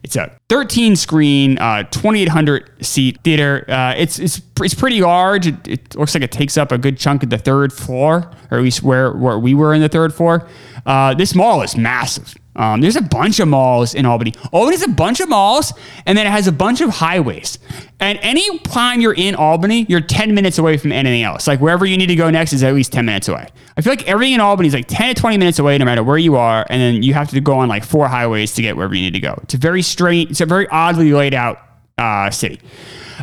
It's 0.03 0.15
a 0.15 0.31
13 0.49 0.95
screen, 0.95 1.57
uh, 1.59 1.83
2,800 1.83 2.85
seat 2.85 3.19
theater. 3.23 3.65
Uh, 3.67 3.93
it's, 3.97 4.19
it's, 4.19 4.41
it's 4.61 4.73
pretty 4.73 5.01
large. 5.01 5.47
It, 5.47 5.67
it, 5.67 5.95
looks 5.95 6.13
like 6.13 6.23
it 6.23 6.31
takes 6.31 6.57
up 6.57 6.71
a 6.71 6.77
good 6.77 6.97
chunk 6.97 7.23
of 7.23 7.29
the 7.29 7.37
third 7.37 7.73
floor, 7.73 8.31
or 8.49 8.57
at 8.57 8.63
least 8.63 8.83
where, 8.83 9.11
where 9.11 9.37
we 9.37 9.53
were 9.53 9.73
in 9.73 9.81
the 9.81 9.89
third 9.89 10.13
floor. 10.13 10.47
Uh, 10.89 11.13
this 11.13 11.35
mall 11.35 11.61
is 11.61 11.77
massive. 11.77 12.33
Um, 12.55 12.81
there's 12.81 12.95
a 12.95 13.01
bunch 13.01 13.39
of 13.39 13.47
malls 13.47 13.93
in 13.93 14.07
Albany. 14.07 14.33
Albany's 14.51 14.81
a 14.81 14.89
bunch 14.89 15.19
of 15.19 15.29
malls, 15.29 15.71
and 16.07 16.17
then 16.17 16.25
it 16.25 16.31
has 16.31 16.47
a 16.47 16.51
bunch 16.51 16.81
of 16.81 16.89
highways. 16.89 17.59
And 17.99 18.17
any 18.23 18.57
time 18.59 18.99
you're 18.99 19.13
in 19.13 19.35
Albany, 19.35 19.85
you're 19.87 20.01
10 20.01 20.33
minutes 20.33 20.57
away 20.57 20.77
from 20.77 20.91
anything 20.91 21.21
else. 21.21 21.45
Like 21.45 21.61
wherever 21.61 21.85
you 21.85 21.95
need 21.95 22.07
to 22.07 22.15
go 22.15 22.31
next 22.31 22.53
is 22.53 22.63
at 22.63 22.73
least 22.73 22.91
10 22.91 23.05
minutes 23.05 23.27
away. 23.27 23.47
I 23.77 23.81
feel 23.81 23.91
like 23.91 24.07
everything 24.07 24.33
in 24.33 24.41
Albany 24.41 24.67
is 24.67 24.73
like 24.73 24.87
10 24.87 25.13
to 25.13 25.21
20 25.21 25.37
minutes 25.37 25.59
away, 25.59 25.77
no 25.77 25.85
matter 25.85 26.01
where 26.01 26.17
you 26.17 26.37
are. 26.37 26.65
And 26.71 26.81
then 26.81 27.03
you 27.03 27.13
have 27.13 27.29
to 27.29 27.39
go 27.39 27.53
on 27.59 27.69
like 27.69 27.85
four 27.85 28.07
highways 28.07 28.55
to 28.55 28.63
get 28.63 28.75
wherever 28.75 28.95
you 28.95 29.03
need 29.03 29.13
to 29.13 29.19
go. 29.19 29.39
It's 29.43 29.53
a 29.53 29.57
very 29.57 29.83
strange, 29.83 30.31
it's 30.31 30.41
a 30.41 30.47
very 30.47 30.67
oddly 30.69 31.13
laid 31.13 31.35
out 31.35 31.59
uh, 31.99 32.31
city. 32.31 32.59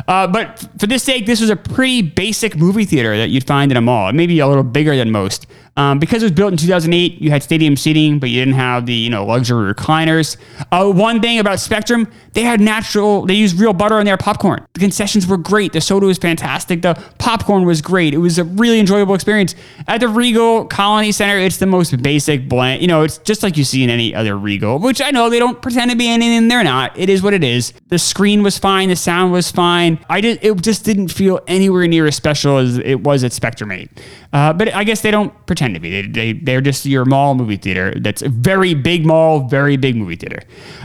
Uh, 0.07 0.27
but 0.27 0.67
for 0.79 0.87
this 0.87 1.03
sake, 1.03 1.25
this 1.25 1.41
was 1.41 1.49
a 1.49 1.55
pretty 1.55 2.01
basic 2.01 2.55
movie 2.55 2.85
theater 2.85 3.17
that 3.17 3.29
you'd 3.29 3.47
find 3.47 3.71
in 3.71 3.77
a 3.77 3.81
mall. 3.81 4.11
Maybe 4.13 4.39
a 4.39 4.47
little 4.47 4.63
bigger 4.63 4.95
than 4.95 5.11
most. 5.11 5.47
Um, 5.77 5.99
because 5.99 6.23
it 6.23 6.25
was 6.25 6.31
built 6.31 6.51
in 6.51 6.57
2008, 6.57 7.21
you 7.21 7.29
had 7.29 7.43
stadium 7.43 7.77
seating, 7.77 8.17
but 8.17 8.29
you 8.29 8.41
didn't 8.41 8.55
have 8.55 8.87
the 8.87 8.93
you 8.93 9.11
know 9.11 9.23
luxury 9.25 9.71
recliners. 9.71 10.35
Uh, 10.71 10.91
one 10.91 11.21
thing 11.21 11.37
about 11.37 11.59
Spectrum, 11.59 12.11
they 12.33 12.41
had 12.41 12.59
natural, 12.59 13.27
they 13.27 13.35
used 13.35 13.59
real 13.59 13.73
butter 13.73 13.99
in 13.99 14.05
their 14.05 14.17
popcorn. 14.17 14.65
The 14.73 14.79
concessions 14.79 15.27
were 15.27 15.37
great. 15.37 15.73
The 15.73 15.81
soda 15.81 16.07
was 16.07 16.17
fantastic. 16.17 16.81
The 16.81 16.95
popcorn 17.19 17.63
was 17.63 17.83
great. 17.83 18.15
It 18.15 18.17
was 18.17 18.39
a 18.39 18.43
really 18.43 18.79
enjoyable 18.79 19.13
experience. 19.13 19.53
At 19.87 19.99
the 19.99 20.07
Regal 20.07 20.67
Colonie 20.67 21.13
Center, 21.13 21.37
it's 21.37 21.57
the 21.57 21.67
most 21.67 22.01
basic 22.01 22.49
blend. 22.49 22.81
You 22.81 22.87
know, 22.87 23.03
it's 23.03 23.19
just 23.19 23.43
like 23.43 23.55
you 23.55 23.63
see 23.63 23.83
in 23.83 23.91
any 23.91 24.15
other 24.15 24.35
Regal, 24.35 24.79
which 24.79 24.99
I 24.99 25.11
know 25.11 25.29
they 25.29 25.39
don't 25.39 25.61
pretend 25.61 25.91
to 25.91 25.97
be 25.97 26.09
anything. 26.09 26.47
They're 26.47 26.63
not. 26.63 26.97
It 26.97 27.07
is 27.07 27.21
what 27.21 27.35
it 27.35 27.43
is. 27.43 27.71
The 27.89 27.99
screen 27.99 28.41
was 28.41 28.57
fine. 28.57 28.89
The 28.89 28.95
sound 28.95 29.31
was 29.31 29.51
fine. 29.51 29.86
I 30.09 30.21
did. 30.21 30.39
It 30.41 30.61
just 30.61 30.83
didn't 30.83 31.09
feel 31.09 31.39
anywhere 31.47 31.87
near 31.87 32.05
as 32.07 32.15
special 32.15 32.57
as 32.57 32.77
it 32.77 33.01
was 33.01 33.23
at 33.23 33.33
Spectrum 33.33 33.71
8. 33.71 33.89
Uh, 34.33 34.53
but 34.53 34.73
I 34.73 34.83
guess 34.83 35.01
they 35.01 35.11
don't 35.11 35.33
pretend 35.45 35.73
to 35.75 35.79
be. 35.79 35.89
They, 35.89 36.07
they, 36.07 36.33
they're 36.33 36.61
just 36.61 36.85
your 36.85 37.05
mall 37.05 37.35
movie 37.35 37.57
theater. 37.57 37.93
That's 37.99 38.21
a 38.21 38.29
very 38.29 38.73
big 38.73 39.05
mall, 39.05 39.47
very 39.47 39.77
big 39.77 39.95
movie 39.95 40.15
theater. 40.15 40.39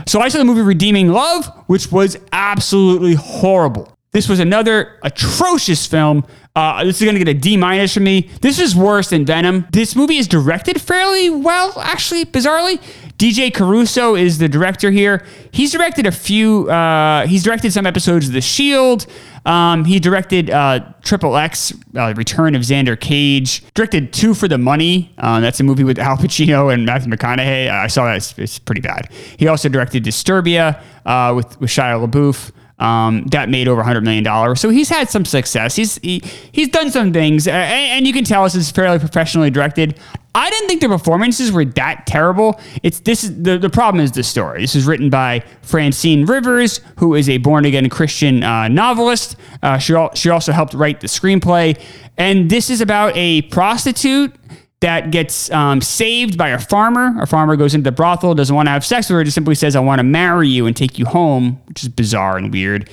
So 0.07 0.21
I 0.21 0.29
saw 0.29 0.37
the 0.37 0.45
movie 0.45 0.61
Redeeming 0.61 1.09
Love, 1.09 1.45
which 1.67 1.91
was 1.91 2.17
absolutely 2.31 3.15
horrible. 3.15 3.93
This 4.13 4.29
was 4.29 4.39
another 4.39 4.99
atrocious 5.01 5.87
film. 5.87 6.23
Uh, 6.55 6.83
this 6.83 7.01
is 7.01 7.05
going 7.05 7.17
to 7.17 7.23
get 7.23 7.35
a 7.35 7.39
D 7.39 7.57
minus 7.57 7.95
from 7.95 8.03
me. 8.03 8.29
This 8.41 8.59
is 8.59 8.75
worse 8.75 9.09
than 9.09 9.25
Venom. 9.25 9.65
This 9.71 9.95
movie 9.95 10.17
is 10.17 10.27
directed 10.27 10.79
fairly 10.79 11.31
well, 11.31 11.73
actually, 11.79 12.23
bizarrely. 12.25 12.79
DJ 13.17 13.53
Caruso 13.53 14.15
is 14.15 14.37
the 14.37 14.49
director 14.49 14.91
here. 14.91 15.25
He's 15.51 15.71
directed 15.71 16.05
a 16.05 16.11
few. 16.11 16.69
Uh, 16.69 17.27
he's 17.27 17.43
directed 17.43 17.71
some 17.71 17.85
episodes 17.85 18.27
of 18.27 18.33
The 18.33 18.41
Shield. 18.41 19.05
Um, 19.45 19.85
he 19.85 19.99
directed 19.99 20.49
uh, 20.49 20.93
Triple 21.03 21.37
X, 21.37 21.73
uh, 21.95 22.13
Return 22.15 22.55
of 22.55 22.61
Xander 22.61 22.99
Cage. 22.99 23.63
Directed 23.73 24.13
Two 24.13 24.33
for 24.33 24.47
the 24.47 24.57
Money. 24.57 25.13
Uh, 25.17 25.39
that's 25.39 25.59
a 25.59 25.63
movie 25.63 25.83
with 25.83 25.99
Al 25.99 26.17
Pacino 26.17 26.73
and 26.73 26.85
Matthew 26.85 27.11
McConaughey. 27.11 27.69
I 27.69 27.87
saw 27.87 28.05
that. 28.05 28.17
It's, 28.17 28.37
it's, 28.39 28.59
pretty 28.59 28.81
bad. 28.81 29.09
He 29.37 29.47
also 29.47 29.69
directed 29.69 30.03
Disturbia 30.03 30.81
uh, 31.05 31.33
with, 31.35 31.59
with 31.59 31.69
Shia 31.69 32.05
LaBeouf. 32.05 32.51
Um, 32.83 33.23
that 33.27 33.47
made 33.47 33.69
over 33.69 33.81
$100 33.81 34.03
million. 34.03 34.55
So 34.57 34.67
he's 34.67 34.89
had 34.89 35.09
some 35.09 35.23
success. 35.23 35.77
He's 35.77 35.95
he, 35.99 36.21
he's 36.51 36.67
done 36.67 36.91
some 36.91 37.13
things, 37.13 37.47
and, 37.47 37.55
and, 37.55 38.05
you 38.05 38.11
can 38.11 38.25
tell 38.25 38.43
this 38.43 38.55
is 38.55 38.71
fairly 38.71 38.99
professionally 38.99 39.49
directed. 39.49 39.97
I 40.35 40.49
didn't 40.49 40.67
think 40.67 40.81
the 40.81 40.89
performances 40.89 41.51
were 41.51 41.63
that 41.63 42.05
terrible. 42.07 42.59
It's 42.81 42.99
this 42.99 43.23
is 43.23 43.41
the, 43.41 43.57
the 43.57 43.69
problem 43.69 44.03
is 44.03 44.11
the 44.11 44.23
story. 44.23 44.59
This 44.59 44.75
is 44.75 44.85
written 44.85 45.09
by 45.09 45.45
Francine 45.61 46.25
Rivers, 46.25 46.81
who 46.97 47.15
is 47.15 47.29
a 47.29 47.37
born 47.37 47.63
again 47.63 47.87
Christian 47.87 48.43
uh, 48.43 48.67
novelist. 48.67 49.37
Uh, 49.61 49.77
she, 49.77 49.95
she 50.15 50.29
also 50.29 50.51
helped 50.51 50.73
write 50.73 50.99
the 50.99 51.07
screenplay, 51.07 51.79
and 52.17 52.49
this 52.49 52.69
is 52.69 52.81
about 52.81 53.13
a 53.15 53.43
prostitute 53.43 54.35
that 54.83 55.11
gets 55.11 55.49
um, 55.51 55.79
saved 55.79 56.37
by 56.37 56.49
a 56.49 56.59
farmer. 56.59 57.17
A 57.21 57.25
farmer 57.25 57.55
goes 57.55 57.73
into 57.73 57.85
the 57.85 57.93
brothel, 57.93 58.35
doesn't 58.35 58.53
want 58.53 58.67
to 58.67 58.71
have 58.71 58.83
sex 58.83 59.07
with 59.07 59.15
her, 59.15 59.23
just 59.23 59.33
simply 59.33 59.55
says, 59.55 59.77
I 59.77 59.79
want 59.79 59.99
to 59.99 60.03
marry 60.03 60.49
you 60.49 60.65
and 60.65 60.75
take 60.75 60.99
you 60.99 61.05
home, 61.05 61.61
which 61.67 61.83
is 61.83 61.89
bizarre 61.89 62.35
and 62.37 62.51
weird. 62.51 62.89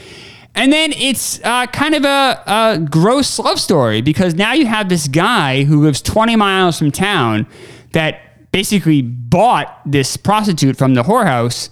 And 0.54 0.72
then 0.72 0.92
it's 0.92 1.42
uh, 1.42 1.66
kind 1.66 1.96
of 1.96 2.04
a, 2.04 2.42
a 2.46 2.78
gross 2.78 3.40
love 3.40 3.58
story 3.58 4.02
because 4.02 4.34
now 4.34 4.52
you 4.52 4.66
have 4.66 4.88
this 4.88 5.08
guy 5.08 5.64
who 5.64 5.82
lives 5.82 6.00
20 6.00 6.36
miles 6.36 6.78
from 6.78 6.92
town 6.92 7.48
that 7.92 8.52
basically 8.52 9.02
bought 9.02 9.80
this 9.84 10.16
prostitute 10.16 10.76
from 10.76 10.94
the 10.94 11.02
whorehouse 11.02 11.70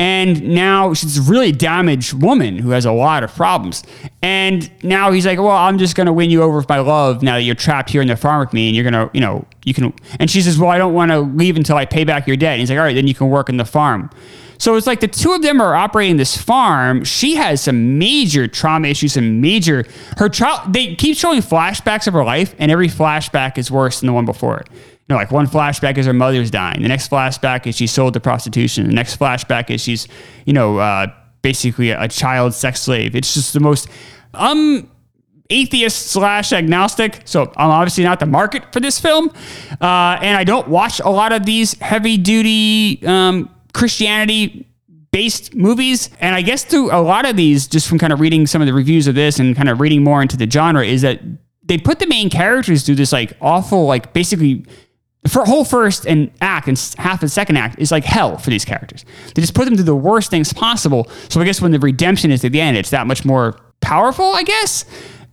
and 0.00 0.40
now 0.42 0.94
she's 0.94 1.18
a 1.18 1.30
really 1.30 1.52
damaged 1.52 2.14
woman 2.14 2.56
who 2.56 2.70
has 2.70 2.86
a 2.86 2.90
lot 2.90 3.22
of 3.22 3.34
problems. 3.34 3.82
And 4.22 4.70
now 4.82 5.12
he's 5.12 5.26
like, 5.26 5.38
well, 5.38 5.48
I'm 5.50 5.76
just 5.76 5.94
going 5.94 6.06
to 6.06 6.12
win 6.14 6.30
you 6.30 6.42
over 6.42 6.56
with 6.56 6.70
my 6.70 6.78
love 6.78 7.22
now 7.22 7.34
that 7.34 7.42
you're 7.42 7.54
trapped 7.54 7.90
here 7.90 8.00
in 8.00 8.08
the 8.08 8.16
farm 8.16 8.40
with 8.40 8.54
me. 8.54 8.68
And 8.68 8.74
you're 8.74 8.90
going 8.90 8.94
to, 8.94 9.10
you 9.12 9.20
know, 9.20 9.44
you 9.62 9.74
can. 9.74 9.92
And 10.18 10.30
she 10.30 10.40
says, 10.40 10.58
well, 10.58 10.70
I 10.70 10.78
don't 10.78 10.94
want 10.94 11.10
to 11.10 11.20
leave 11.20 11.54
until 11.54 11.76
I 11.76 11.84
pay 11.84 12.04
back 12.04 12.26
your 12.26 12.38
debt. 12.38 12.52
And 12.52 12.60
he's 12.60 12.70
like, 12.70 12.78
all 12.78 12.84
right, 12.86 12.94
then 12.94 13.08
you 13.08 13.14
can 13.14 13.28
work 13.28 13.50
in 13.50 13.58
the 13.58 13.66
farm. 13.66 14.08
So 14.56 14.74
it's 14.76 14.86
like 14.86 15.00
the 15.00 15.08
two 15.08 15.32
of 15.32 15.42
them 15.42 15.60
are 15.60 15.74
operating 15.74 16.16
this 16.16 16.34
farm. 16.34 17.04
She 17.04 17.34
has 17.34 17.60
some 17.60 17.98
major 17.98 18.48
trauma 18.48 18.88
issues, 18.88 19.12
some 19.12 19.42
major 19.42 19.84
her 20.16 20.30
child. 20.30 20.72
They 20.72 20.94
keep 20.94 21.18
showing 21.18 21.42
flashbacks 21.42 22.06
of 22.06 22.14
her 22.14 22.24
life, 22.24 22.54
and 22.58 22.70
every 22.70 22.88
flashback 22.88 23.58
is 23.58 23.70
worse 23.70 24.00
than 24.00 24.06
the 24.06 24.14
one 24.14 24.24
before 24.24 24.60
it 24.60 24.68
like 25.16 25.30
one 25.30 25.46
flashback 25.46 25.98
is 25.98 26.06
her 26.06 26.12
mother's 26.12 26.50
dying. 26.50 26.82
The 26.82 26.88
next 26.88 27.10
flashback 27.10 27.66
is 27.66 27.76
she 27.76 27.86
sold 27.86 28.14
to 28.14 28.20
prostitution. 28.20 28.86
The 28.86 28.94
next 28.94 29.18
flashback 29.18 29.70
is 29.70 29.80
she's, 29.80 30.08
you 30.46 30.52
know, 30.52 30.78
uh, 30.78 31.08
basically 31.42 31.90
a, 31.90 32.02
a 32.02 32.08
child 32.08 32.54
sex 32.54 32.80
slave. 32.80 33.14
It's 33.14 33.34
just 33.34 33.52
the 33.52 33.60
most. 33.60 33.88
Um, 34.34 34.90
atheist 35.50 36.06
slash 36.06 36.52
agnostic, 36.52 37.22
so 37.24 37.52
I'm 37.56 37.70
obviously 37.70 38.04
not 38.04 38.20
the 38.20 38.26
market 38.26 38.72
for 38.72 38.80
this 38.80 39.00
film. 39.00 39.30
Uh, 39.80 40.18
and 40.22 40.36
I 40.36 40.44
don't 40.44 40.68
watch 40.68 41.00
a 41.00 41.10
lot 41.10 41.32
of 41.32 41.44
these 41.44 41.78
heavy 41.80 42.16
duty 42.16 43.04
um, 43.06 43.50
Christianity 43.74 44.68
based 45.10 45.54
movies. 45.54 46.10
And 46.20 46.34
I 46.34 46.42
guess 46.42 46.64
through 46.64 46.92
a 46.92 47.02
lot 47.02 47.28
of 47.28 47.36
these, 47.36 47.66
just 47.66 47.88
from 47.88 47.98
kind 47.98 48.12
of 48.12 48.20
reading 48.20 48.46
some 48.46 48.62
of 48.62 48.66
the 48.66 48.72
reviews 48.72 49.06
of 49.06 49.14
this 49.14 49.38
and 49.38 49.56
kind 49.56 49.68
of 49.68 49.80
reading 49.80 50.04
more 50.04 50.22
into 50.22 50.36
the 50.36 50.48
genre, 50.48 50.84
is 50.84 51.02
that 51.02 51.20
they 51.64 51.78
put 51.78 51.98
the 51.98 52.06
main 52.06 52.30
characters 52.30 52.84
through 52.84 52.96
this 52.96 53.12
like 53.12 53.36
awful, 53.40 53.86
like 53.86 54.12
basically 54.12 54.64
for 55.28 55.44
whole 55.44 55.64
first 55.64 56.06
and 56.06 56.30
act 56.40 56.68
and 56.68 56.94
half 56.98 57.20
the 57.20 57.28
second 57.28 57.56
act 57.56 57.78
is 57.78 57.90
like 57.92 58.04
hell 58.04 58.38
for 58.38 58.50
these 58.50 58.64
characters. 58.64 59.04
They 59.34 59.42
just 59.42 59.54
put 59.54 59.66
them 59.66 59.74
through 59.74 59.84
the 59.84 59.94
worst 59.94 60.30
things 60.30 60.52
possible. 60.52 61.08
So 61.28 61.40
I 61.40 61.44
guess 61.44 61.60
when 61.60 61.72
the 61.72 61.78
redemption 61.78 62.30
is 62.30 62.44
at 62.44 62.52
the 62.52 62.60
end, 62.60 62.76
it's 62.76 62.90
that 62.90 63.06
much 63.06 63.24
more 63.24 63.58
powerful, 63.80 64.32
I 64.34 64.42
guess. 64.42 64.84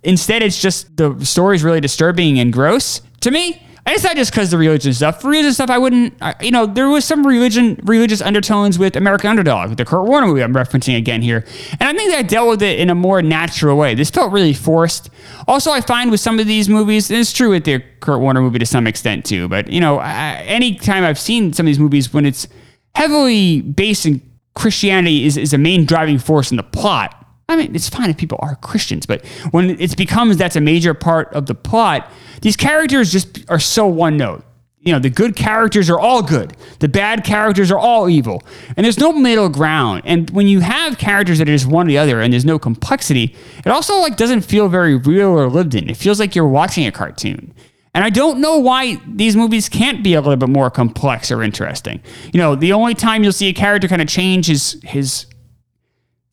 Instead, 0.03 0.41
it's 0.41 0.61
just 0.61 0.95
the 0.97 1.25
story 1.25 1.55
is 1.55 1.63
really 1.63 1.81
disturbing 1.81 2.39
and 2.39 2.51
gross 2.51 3.01
to 3.21 3.31
me. 3.31 3.61
And 3.87 3.95
it's 3.95 4.03
not 4.03 4.17
just 4.17 4.31
because 4.31 4.51
the 4.51 4.57
religion 4.57 4.93
stuff. 4.93 5.21
For 5.21 5.29
religion 5.29 5.53
stuff, 5.53 5.69
I 5.69 5.77
wouldn't. 5.77 6.13
You 6.41 6.51
know, 6.51 6.65
there 6.65 6.89
was 6.89 7.05
some 7.05 7.25
religion, 7.25 7.79
religious 7.83 8.21
undertones 8.21 8.77
with 8.77 8.97
American 8.97 9.29
Underdog, 9.29 9.77
the 9.77 9.85
Kurt 9.85 10.05
Warner 10.05 10.27
movie 10.27 10.43
I'm 10.43 10.53
referencing 10.53 10.97
again 10.97 11.21
here, 11.21 11.45
and 11.79 11.83
I 11.83 11.93
think 11.93 12.11
that 12.11 12.19
I 12.19 12.23
dealt 12.23 12.49
with 12.49 12.61
it 12.61 12.81
in 12.81 12.89
a 12.89 12.95
more 12.95 13.21
natural 13.21 13.77
way. 13.77 13.95
This 13.95 14.09
felt 14.09 14.33
really 14.33 14.51
forced. 14.51 15.09
Also, 15.47 15.71
I 15.71 15.79
find 15.79 16.11
with 16.11 16.19
some 16.19 16.37
of 16.37 16.47
these 16.47 16.67
movies, 16.67 17.09
and 17.09 17.17
it's 17.17 17.31
true 17.31 17.51
with 17.51 17.63
the 17.63 17.81
Kurt 18.01 18.19
Warner 18.19 18.41
movie 18.41 18.59
to 18.59 18.65
some 18.65 18.87
extent 18.87 19.23
too. 19.23 19.47
But 19.47 19.71
you 19.71 19.79
know, 19.79 19.99
anytime 19.99 21.05
I've 21.05 21.17
seen 21.17 21.53
some 21.53 21.65
of 21.65 21.67
these 21.67 21.79
movies 21.79 22.13
when 22.13 22.25
it's 22.25 22.45
heavily 22.93 23.61
based 23.61 24.05
in 24.05 24.21
Christianity 24.53 25.25
is, 25.25 25.37
is 25.37 25.53
a 25.53 25.57
main 25.57 25.85
driving 25.85 26.19
force 26.19 26.51
in 26.51 26.57
the 26.57 26.63
plot. 26.63 27.26
I 27.49 27.55
mean, 27.55 27.73
it's 27.75 27.87
fine 27.89 28.09
if 28.09 28.17
people 28.17 28.39
are 28.41 28.55
Christians, 28.57 29.05
but 29.05 29.25
when 29.51 29.79
it 29.79 29.95
becomes 29.95 30.35
that's 30.35 30.57
a 30.57 30.61
major 30.61 30.93
part 30.93 31.33
of 31.33 31.45
the 31.45 31.55
plot, 31.55 32.11
these 32.41 32.57
characters 32.57 33.11
just 33.11 33.49
are 33.49 33.59
so 33.59 33.87
one 33.87 34.17
note. 34.17 34.43
you 34.87 34.93
know, 34.93 34.99
the 34.99 35.09
good 35.09 35.35
characters 35.35 35.89
are 35.89 35.99
all 35.99 36.21
good. 36.23 36.55
The 36.79 36.87
bad 36.87 37.25
characters 37.25 37.71
are 37.71 37.77
all 37.77 38.07
evil. 38.07 38.41
And 38.77 38.85
there's 38.85 38.97
no 38.97 39.11
middle 39.11 39.49
ground. 39.49 40.03
And 40.05 40.29
when 40.29 40.47
you 40.47 40.61
have 40.61 40.97
characters 40.97 41.39
that 41.39 41.49
are 41.49 41.51
just 41.51 41.65
one 41.65 41.87
or 41.87 41.89
the 41.89 41.97
other 41.97 42.21
and 42.21 42.31
there's 42.31 42.45
no 42.45 42.57
complexity, 42.57 43.35
it 43.65 43.67
also 43.67 43.97
like 43.99 44.15
doesn't 44.15 44.41
feel 44.41 44.69
very 44.69 44.95
real 44.95 45.27
or 45.29 45.49
lived 45.49 45.75
in. 45.75 45.89
It 45.89 45.97
feels 45.97 46.21
like 46.21 46.35
you're 46.35 46.47
watching 46.47 46.85
a 46.87 46.91
cartoon. 46.93 47.53
And 47.93 48.05
I 48.05 48.09
don't 48.09 48.39
know 48.39 48.59
why 48.59 49.01
these 49.07 49.35
movies 49.35 49.67
can't 49.67 50.03
be 50.03 50.13
a 50.13 50.21
little 50.21 50.37
bit 50.37 50.47
more 50.49 50.69
complex 50.69 51.31
or 51.31 51.43
interesting. 51.43 52.01
You 52.31 52.39
know, 52.39 52.55
the 52.55 52.71
only 52.71 52.93
time 52.93 53.23
you'll 53.23 53.33
see 53.33 53.49
a 53.49 53.53
character 53.53 53.89
kind 53.89 54.01
of 54.01 54.07
change 54.07 54.47
his 54.47 54.79
his 54.83 55.25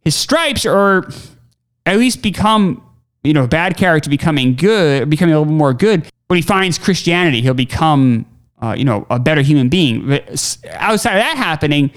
his 0.05 0.15
stripes 0.15 0.67
or 0.67 1.09
at 1.87 1.99
least 1.99 2.23
become, 2.23 2.83
you 3.23 3.33
know, 3.33 3.45
a 3.45 3.49
bad 3.49 3.77
character 3.77 4.11
becoming 4.11 4.55
good, 4.55 5.09
becoming 5.11 5.35
a 5.35 5.39
little 5.39 5.53
more 5.53 5.75
good. 5.75 6.09
When 6.29 6.37
he 6.37 6.43
finds 6.43 6.79
Christianity, 6.79 7.43
he'll 7.43 7.55
become 7.55 8.27
uh, 8.65 8.75
you 8.75 8.85
know, 8.85 9.07
a 9.11 9.19
better 9.19 9.43
human 9.43 9.69
being. 9.69 10.09
But 10.09 10.29
outside 10.71 11.17
of 11.17 11.21
that 11.21 11.37
happening, 11.37 11.91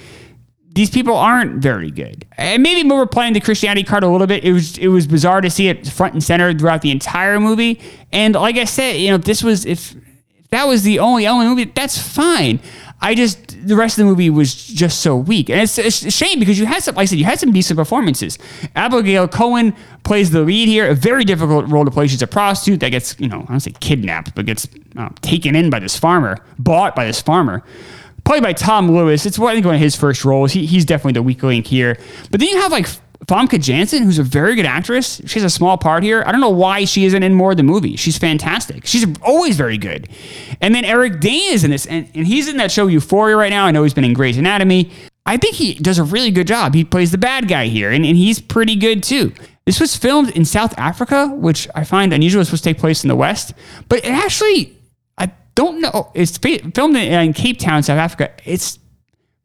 these 0.74 0.89
people 0.89 1.15
aren't 1.15 1.62
very 1.62 1.89
good. 1.89 2.26
And 2.38 2.62
maybe 2.62 2.88
we 2.88 2.96
were 2.96 3.08
playing 3.08 3.34
the 3.34 3.39
Christianity 3.39 3.84
card 3.84 4.04
a 4.04 4.08
little 4.08 4.28
bit. 4.28 4.43
It 4.43 4.52
was 4.52 4.78
it 4.78 4.89
was 4.89 5.08
bizarre 5.08 5.41
to 5.41 5.50
see 5.50 5.70
it 5.70 5.88
front 5.88 6.13
and 6.13 6.24
center 6.24 6.54
throughout 6.54 6.82
the 6.82 6.91
entire 6.91 7.39
movie. 7.39 7.80
And 8.12 8.36
like 8.36 8.58
I 8.58 8.65
said, 8.65 8.98
you 8.98 9.10
know, 9.10 9.15
if 9.15 9.24
this 9.24 9.43
was 9.43 9.65
if, 9.65 9.96
if 10.36 10.48
that 10.50 10.67
was 10.67 10.84
the 10.84 11.00
only 11.00 11.26
element 11.26 11.50
movie, 11.50 11.72
that's 11.74 11.98
fine. 11.98 12.60
I 13.00 13.14
just 13.14 13.68
the 13.68 13.76
rest 13.76 14.00
of 14.00 14.06
the 14.06 14.10
movie 14.10 14.30
was 14.30 14.56
just 14.56 15.02
so 15.02 15.16
weak, 15.16 15.50
and 15.50 15.62
it's, 15.62 15.78
a 15.78 16.10
shame 16.10 16.40
because 16.40 16.58
you 16.58 16.66
had 16.66 16.82
some, 16.82 16.96
like 16.96 17.04
I 17.04 17.06
said, 17.06 17.20
you 17.20 17.26
had 17.26 17.40
some 17.40 17.52
decent 17.52 17.78
performances. 17.78 18.40
Abigail 18.76 19.28
Cowen 19.28 19.76
plays 20.04 20.32
the 20.32 20.42
lead 20.42 20.68
here, 20.68 20.90
a 20.90 20.96
very 20.96 21.24
difficult 21.24 21.70
role 21.70 21.86
to 21.86 21.92
play. 21.92 22.08
She's 22.08 22.22
a 22.24 22.28
prostitute 22.28 22.80
that 22.80 22.90
gets, 22.90 23.20
you 23.20 23.28
know, 23.28 23.42
I 23.48 23.52
don't 23.52 23.60
say 23.60 23.74
kidnapped, 23.80 24.34
but 24.34 24.48
gets 24.48 24.68
uh, 24.96 25.10
taken 25.22 25.56
in 25.56 25.70
by 25.70 25.80
this 25.80 25.98
farmer, 25.98 26.38
bought 26.58 26.96
by 26.96 27.06
this 27.06 27.22
farmer. 27.22 27.64
Played 28.26 28.44
by 28.44 28.52
Tom 28.52 28.92
Lewis. 28.92 29.26
It's 29.26 29.40
what 29.40 29.52
I 29.52 29.54
think 29.54 29.66
one 29.66 29.76
of 29.76 29.82
his 29.82 29.96
first 29.96 30.26
roles. 30.26 30.52
He, 30.52 30.66
he's 30.66 30.84
definitely 30.84 31.14
the 31.14 31.24
weak 31.24 31.44
link 31.44 31.66
here. 31.66 31.98
But 32.30 32.42
then 32.42 32.50
you 32.50 32.60
have 32.60 32.74
like 32.74 32.88
Famke 33.25 33.62
Janssen, 33.62 34.03
who's 34.03 34.19
a 34.19 34.23
very 34.23 34.56
good 34.56 34.65
actress, 34.65 35.21
she 35.25 35.39
has 35.39 35.43
a 35.43 35.49
small 35.49 35.77
part 35.77 36.03
here. 36.03 36.23
I 36.25 36.32
don't 36.32 36.39
know 36.39 36.49
why 36.49 36.86
she 36.86 37.06
isn't 37.06 37.23
in 37.23 37.34
more 37.34 37.51
of 37.51 37.58
the 37.58 37.63
movie. 37.63 37.95
She's 37.95 38.17
fantastic. 38.17 38.86
She's 38.86 39.06
always 39.21 39.58
very 39.58 39.77
good. 39.77 40.08
And 40.62 40.73
then 40.73 40.86
Eric 40.86 41.19
Dane 41.19 41.53
is 41.53 41.63
in 41.63 41.71
this, 41.71 41.86
and, 41.88 42.10
and 42.13 42.27
he's 42.27 42.47
in 42.47 42.58
that 42.58 42.71
show 42.71 42.88
Euphoria 42.88 43.36
right 43.36 43.49
now. 43.49 43.65
I 43.65 43.71
know 43.71 43.84
he's 43.84 43.93
been 43.93 44.03
in 44.03 44.13
Grey's 44.13 44.38
Anatomy. 44.38 44.91
I 45.25 45.38
think 45.38 45.56
he 45.56 45.73
does 45.73 45.99
a 45.99 46.03
really 46.03 46.32
good 46.32 46.47
job. 46.47 46.73
He 46.73 46.86
plays 46.86 47.12
the 47.12 47.17
bad 47.17 47.47
guy 47.47 47.67
here, 47.67 47.91
and, 47.91 48.06
and 48.06 48.15
he's 48.15 48.39
pretty 48.39 48.75
good 48.75 49.03
too. 49.03 49.34
This 49.65 49.82
was 49.82 49.95
filmed 49.97 50.30
in 50.30 50.45
South 50.45 50.73
Africa, 50.77 51.27
which 51.27 51.67
I 51.75 51.84
find 51.84 52.13
unusual. 52.13 52.39
It's 52.39 52.49
supposed 52.49 52.63
to 52.63 52.69
take 52.69 52.80
place 52.80 53.03
in 53.03 53.10
the 53.10 53.15
West, 53.15 53.53
but 53.89 53.99
it 53.99 54.12
actually, 54.12 54.77
I 55.17 55.32
don't 55.56 55.82
know. 55.82 56.12
It's 56.13 56.38
filmed 56.38 56.95
in, 56.95 56.95
in 56.95 57.34
Cape 57.34 57.60
Town, 57.60 57.84
South 57.84 57.97
Africa. 57.97 58.32
It's 58.45 58.80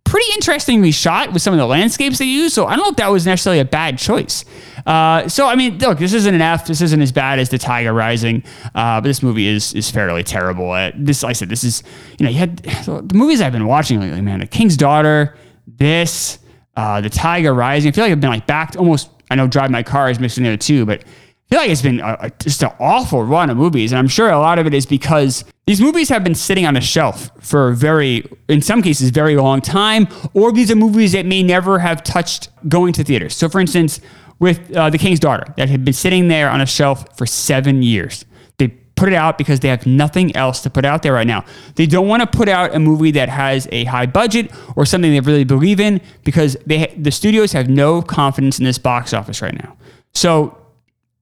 pretty 0.05 0.31
interestingly 0.35 0.91
shot 0.91 1.33
with 1.33 1.41
some 1.41 1.55
of 1.55 1.59
the 1.59 1.67
landscapes 1.67 2.19
they 2.19 2.27
use. 2.27 2.53
So 2.53 2.67
I 2.67 2.77
don't 2.77 2.85
know 2.85 2.91
if 2.91 2.97
that 2.97 3.09
was 3.09 3.25
necessarily 3.25 3.61
a 3.61 3.65
bad 3.65 3.99
choice. 3.99 4.45
Uh, 4.85 5.29
so 5.29 5.47
I 5.47 5.57
mean, 5.57 5.79
look, 5.79 5.99
this 5.99 6.13
isn't 6.13 6.35
an 6.35 6.43
F. 6.43 6.67
This 6.67 6.81
isn't 6.83 7.01
as 7.01 7.13
bad 7.13 7.39
as 7.39 7.49
the 7.49 7.59
Tiger 7.59 7.93
Rising, 7.93 8.43
uh, 8.75 9.01
but 9.01 9.05
this 9.05 9.23
movie 9.23 9.47
is 9.47 9.73
is 9.75 9.91
fairly 9.91 10.23
terrible. 10.23 10.73
This, 10.97 11.23
like 11.23 11.31
I 11.31 11.33
said, 11.33 11.49
this 11.49 11.65
is 11.65 11.83
you 12.19 12.25
know 12.25 12.31
you 12.31 12.39
had 12.39 12.59
the 12.59 13.15
movies 13.15 13.41
I've 13.41 13.53
been 13.53 13.67
watching 13.67 14.01
lately, 14.01 14.21
man. 14.21 14.41
The 14.41 14.47
King's 14.47 14.77
Daughter, 14.77 15.37
this, 15.67 16.39
uh, 16.77 17.01
the 17.01 17.11
Tiger 17.11 17.55
Rising. 17.55 17.89
I 17.89 17.93
feel 17.93 18.05
like 18.05 18.13
I've 18.13 18.21
been 18.21 18.31
like 18.31 18.47
back 18.47 18.73
to 18.73 18.79
almost. 18.79 19.11
I 19.31 19.35
know 19.35 19.47
Drive 19.47 19.71
My 19.71 19.83
Car 19.83 20.11
is 20.11 20.21
mixed 20.21 20.37
in 20.37 20.45
there 20.45 20.59
too, 20.59 20.85
but 20.85 21.01
I 21.01 21.05
feel 21.49 21.59
like 21.59 21.71
it's 21.71 21.83
been 21.83 22.01
a, 22.01 22.17
a, 22.21 22.31
just 22.39 22.63
an 22.63 22.71
awful 22.79 23.25
run 23.25 23.49
of 23.49 23.57
movies. 23.57 23.93
And 23.93 23.99
I'm 23.99 24.09
sure 24.09 24.29
a 24.31 24.39
lot 24.39 24.59
of 24.59 24.67
it 24.67 24.75
is 24.75 24.85
because 24.85 25.45
these 25.67 25.81
movies 25.81 26.09
have 26.09 26.25
been 26.25 26.35
sitting 26.35 26.67
on 26.67 26.77
a 26.77 26.81
shelf 26.81 27.31
for 27.39 27.69
a 27.69 27.75
very, 27.75 28.25
in 28.49 28.61
some 28.61 28.83
cases, 28.83 29.11
very 29.11 29.37
long 29.37 29.61
time, 29.61 30.09
or 30.35 30.51
these 30.51 30.71
are 30.71 30.77
movies 30.77 31.13
that 31.13 31.25
may 31.25 31.43
never 31.43 31.79
have 31.79 32.03
touched 32.03 32.49
going 32.69 32.93
to 32.95 33.05
theaters. 33.05 33.37
So, 33.37 33.49
for 33.49 33.61
instance, 33.61 34.01
with 34.41 34.77
uh, 34.77 34.91
The 34.91 34.99
King's 34.99 35.21
Daughter, 35.21 35.55
that 35.57 35.69
had 35.69 35.85
been 35.85 35.95
sitting 35.95 36.27
there 36.27 36.51
on 36.51 36.61
a 36.61 36.67
shelf 36.67 37.17
for 37.17 37.27
seven 37.27 37.85
years. 37.85 38.25
They 38.59 38.69
put 38.69 39.09
it 39.09 39.15
out 39.15 39.39
because 39.39 39.61
they 39.61 39.69
have 39.69 39.87
nothing 39.87 40.35
else 40.35 40.63
to 40.63 40.71
put 40.71 40.85
out 40.85 41.05
there 41.05 41.13
right 41.13 41.29
now. 41.29 41.45
They 41.77 41.87
don't 41.87 42.09
want 42.09 42.23
to 42.23 42.27
put 42.27 42.49
out 42.49 42.75
a 42.75 42.81
movie 42.81 43.13
that 43.13 43.29
has 43.29 43.69
a 43.71 43.85
high 43.85 44.07
budget 44.07 44.51
or 44.75 44.85
something 44.85 45.13
they 45.13 45.21
really 45.21 45.45
believe 45.45 45.79
in 45.79 46.01
because 46.25 46.57
they 46.67 46.93
the 46.97 47.13
studios 47.13 47.53
have 47.53 47.69
no 47.69 48.03
confidence 48.03 48.59
in 48.59 48.65
this 48.65 48.79
box 48.79 49.15
office 49.15 49.41
right 49.41 49.55
now. 49.55 49.77
So 50.13 50.59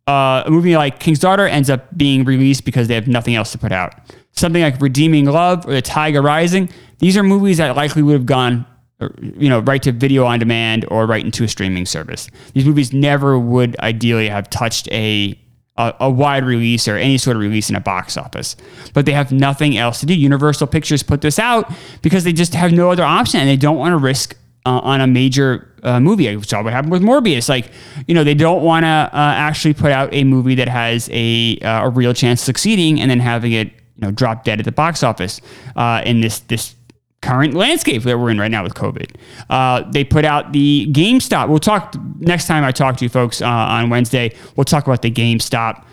uh, 0.09 0.45
a 0.47 0.51
movie 0.51 0.77
like 0.77 0.99
King's 0.99 1.19
Daughter 1.19 1.47
ends 1.47 1.69
up 1.69 1.97
being 1.97 2.25
released 2.25 2.65
because 2.65 2.89
they 2.89 2.95
have 2.95 3.07
nothing 3.07 3.35
else 3.35 3.53
to 3.53 3.59
put 3.59 3.71
out. 3.71 3.93
Something 4.33 4.63
like 4.63 4.81
Redeeming 4.81 5.27
Love 5.27 5.67
or 5.67 5.73
The 5.73 5.83
Tiger 5.83 6.23
Rising, 6.23 6.69
these 6.99 7.17
are 7.17 7.23
movies 7.23 7.59
that 7.59 7.77
likely 7.77 8.03
would 8.03 8.13
have 8.13 8.27
gone, 8.27 8.67
you 9.21 9.49
know, 9.49 9.61
right 9.61 9.83
to 9.83 9.93
video 9.93 10.25
on 10.25 10.39
demand 10.39 10.87
or 10.89 11.07
right 11.07 11.25
into 11.25 11.45
a 11.45 11.49
streaming 11.49 11.87
service. 11.87 12.29
These 12.55 12.65
movies 12.65 12.93
never 12.93 13.39
would 13.39 13.79
ideally 13.81 14.29
have 14.29 14.49
touched 14.51 14.89
a 14.93 15.39
a, 15.77 15.95
a, 16.01 16.11
wide 16.11 16.45
release 16.45 16.87
or 16.89 16.97
any 16.97 17.17
sort 17.17 17.37
of 17.37 17.41
release 17.41 17.71
in 17.71 17.77
a 17.77 17.81
box 17.81 18.17
office. 18.19 18.55
But 18.93 19.07
they 19.07 19.13
have 19.13 19.33
nothing 19.33 19.79
else 19.79 20.01
to 20.01 20.07
do. 20.07 20.15
Universal 20.15 20.67
Pictures 20.67 21.03
put 21.03 21.23
this 21.23 21.39
out 21.39 21.73
because 22.03 22.25
they 22.25 22.33
just 22.33 22.55
have 22.55 22.73
no 22.73 22.91
other 22.91 23.05
option 23.05 23.41
and 23.41 23.49
they 23.49 23.57
don't 23.57 23.79
want 23.79 23.93
to 23.93 23.97
risk 23.97 24.37
uh, 24.67 24.81
on 24.81 25.01
a 25.01 25.07
major 25.07 25.75
uh, 25.83 25.99
movie. 26.01 26.29
I 26.29 26.39
saw 26.41 26.63
what 26.63 26.73
happened 26.73 26.93
with 26.93 27.03
Morbius. 27.03 27.49
Like, 27.49 27.71
you 28.07 28.15
know, 28.15 28.25
they 28.25 28.35
don't 28.35 28.63
want 28.63 28.85
to 28.85 28.89
uh, 28.89 29.09
actually 29.13 29.75
put 29.75 29.91
out 29.93 30.13
a 30.13 30.25
movie 30.25 30.55
that 30.57 30.69
has 30.69 31.09
a 31.13 31.59
uh, 31.59 31.87
a 31.87 31.89
real 31.89 32.13
chance 32.13 32.43
of 32.43 32.45
succeeding 32.45 33.01
and 33.01 33.11
then 33.11 33.21
having 33.21 33.53
it, 33.53 33.73
you 34.01 34.07
know, 34.07 34.13
drop 34.13 34.45
dead 34.45 34.59
at 34.59 34.65
the 34.65 34.73
box 34.73 35.03
office 35.03 35.41
uh, 35.77 36.03
in 36.05 36.21
this 36.21 36.41
this 36.41 36.75
current 37.23 37.53
landscape 37.53 38.03
that 38.05 38.19
we're 38.19 38.31
in 38.31 38.39
right 38.39 38.51
now 38.51 38.63
with 38.63 38.75
COVID. 38.75 39.15
Uh, 39.51 39.83
they 39.91 40.05
put 40.05 40.25
out 40.25 40.53
the 40.53 40.91
GameStop. 40.91 41.49
We'll 41.49 41.59
talk 41.59 41.95
next 42.19 42.47
time 42.47 42.65
I 42.65 42.73
talk 42.73 42.97
to 42.97 43.05
you 43.05 43.11
folks 43.11 43.43
on 43.43 43.91
Wednesday. 43.91 44.35
We'll 44.57 44.65
talk 44.65 44.87
about 44.87 45.03
the 45.03 45.11
GameStop 45.11 45.85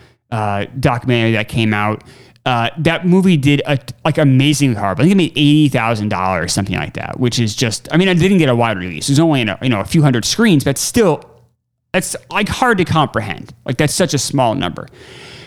documentary 0.79 1.33
that 1.33 1.49
came 1.49 1.73
out. 1.73 2.03
Uh, 2.45 2.69
that 2.77 3.05
movie 3.05 3.35
did 3.35 3.61
a, 3.65 3.77
like 4.05 4.17
amazingly 4.17 4.77
hard. 4.77 4.97
I 4.99 5.03
think 5.03 5.11
it 5.11 5.17
made 5.17 5.31
eighty 5.31 5.67
thousand 5.67 6.07
dollars, 6.07 6.53
something 6.53 6.77
like 6.77 6.93
that, 6.93 7.19
which 7.19 7.39
is 7.39 7.53
just. 7.53 7.89
I 7.91 7.97
mean, 7.97 8.07
I 8.07 8.13
didn't 8.13 8.37
get 8.37 8.47
a 8.47 8.55
wide 8.55 8.77
release. 8.77 9.09
It 9.09 9.11
was 9.11 9.19
only 9.19 9.41
in 9.41 9.49
a, 9.49 9.59
you 9.61 9.67
know 9.67 9.81
a 9.81 9.85
few 9.85 10.01
hundred 10.01 10.23
screens, 10.23 10.63
but 10.63 10.77
still, 10.77 11.29
that's 11.91 12.15
like 12.31 12.47
hard 12.47 12.77
to 12.77 12.85
comprehend. 12.85 13.53
Like 13.65 13.75
that's 13.75 13.93
such 13.93 14.13
a 14.13 14.17
small 14.17 14.55
number. 14.55 14.87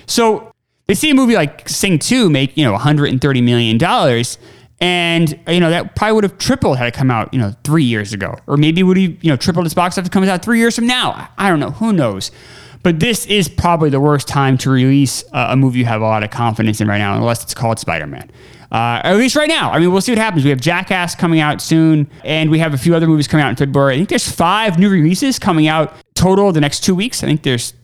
So 0.05 0.50
they 0.91 0.95
see 0.95 1.09
a 1.11 1.15
movie 1.15 1.37
like 1.37 1.69
Sing 1.69 2.01
Two 2.01 2.29
make 2.29 2.57
you 2.57 2.65
know 2.65 2.73
one 2.73 2.81
hundred 2.81 3.11
and 3.11 3.21
thirty 3.21 3.41
million 3.41 3.79
dollars, 3.79 4.39
and 4.81 5.39
you 5.47 5.61
know 5.61 5.71
that 5.71 5.95
probably 5.95 6.15
would 6.15 6.25
have 6.25 6.37
tripled 6.37 6.79
had 6.79 6.89
it 6.89 6.95
come 6.95 7.13
out 7.13 7.33
you 7.33 7.39
know 7.39 7.55
three 7.63 7.85
years 7.85 8.13
ago, 8.13 8.35
or 8.49 8.57
maybe 8.57 8.83
would 8.83 8.97
have 8.97 9.23
you 9.23 9.31
know 9.31 9.37
tripled 9.37 9.67
its 9.67 9.75
box 9.75 9.97
office 9.97 10.09
comes 10.09 10.29
out 10.29 10.45
three 10.45 10.59
years 10.59 10.75
from 10.75 10.89
now. 10.89 11.29
I 11.39 11.49
don't 11.49 11.61
know. 11.61 11.71
Who 11.71 11.93
knows? 11.93 12.33
But 12.83 12.99
this 12.99 13.25
is 13.27 13.49
probably 13.49 13.89
the 13.89 14.01
worst 14.01 14.27
time 14.27 14.59
to 14.59 14.71
release 14.71 15.23
a 15.33 15.55
movie 15.55 15.79
you 15.79 15.85
have 15.85 16.01
a 16.01 16.05
lot 16.05 16.25
of 16.25 16.31
confidence 16.31 16.81
in 16.81 16.89
right 16.89 16.99
now, 16.99 17.15
unless 17.15 17.45
it's 17.45 17.55
called 17.55 17.79
Spider 17.79 18.09
Man. 18.09 18.29
Uh, 18.73 19.01
at 19.05 19.17
least 19.17 19.37
right 19.37 19.49
now. 19.49 19.71
I 19.71 19.79
mean, 19.79 19.93
we'll 19.93 20.01
see 20.01 20.11
what 20.11 20.19
happens. 20.19 20.43
We 20.43 20.51
have 20.51 20.61
Jackass 20.61 21.15
coming 21.15 21.39
out 21.39 21.61
soon, 21.61 22.11
and 22.25 22.51
we 22.51 22.59
have 22.59 22.75
a 22.75 22.79
few 22.79 22.97
other 22.97 23.07
movies 23.07 23.29
coming 23.29 23.45
out 23.45 23.51
in 23.51 23.57
February. 23.57 23.95
I 23.95 23.97
think 23.99 24.09
there's 24.09 24.29
five 24.29 24.77
new 24.77 24.89
releases 24.89 25.39
coming 25.39 25.69
out 25.69 25.95
total 26.15 26.51
the 26.51 26.61
next 26.61 26.81
two 26.81 26.97
weeks. 26.97 27.23
I 27.23 27.27
think 27.27 27.43
there's 27.43 27.75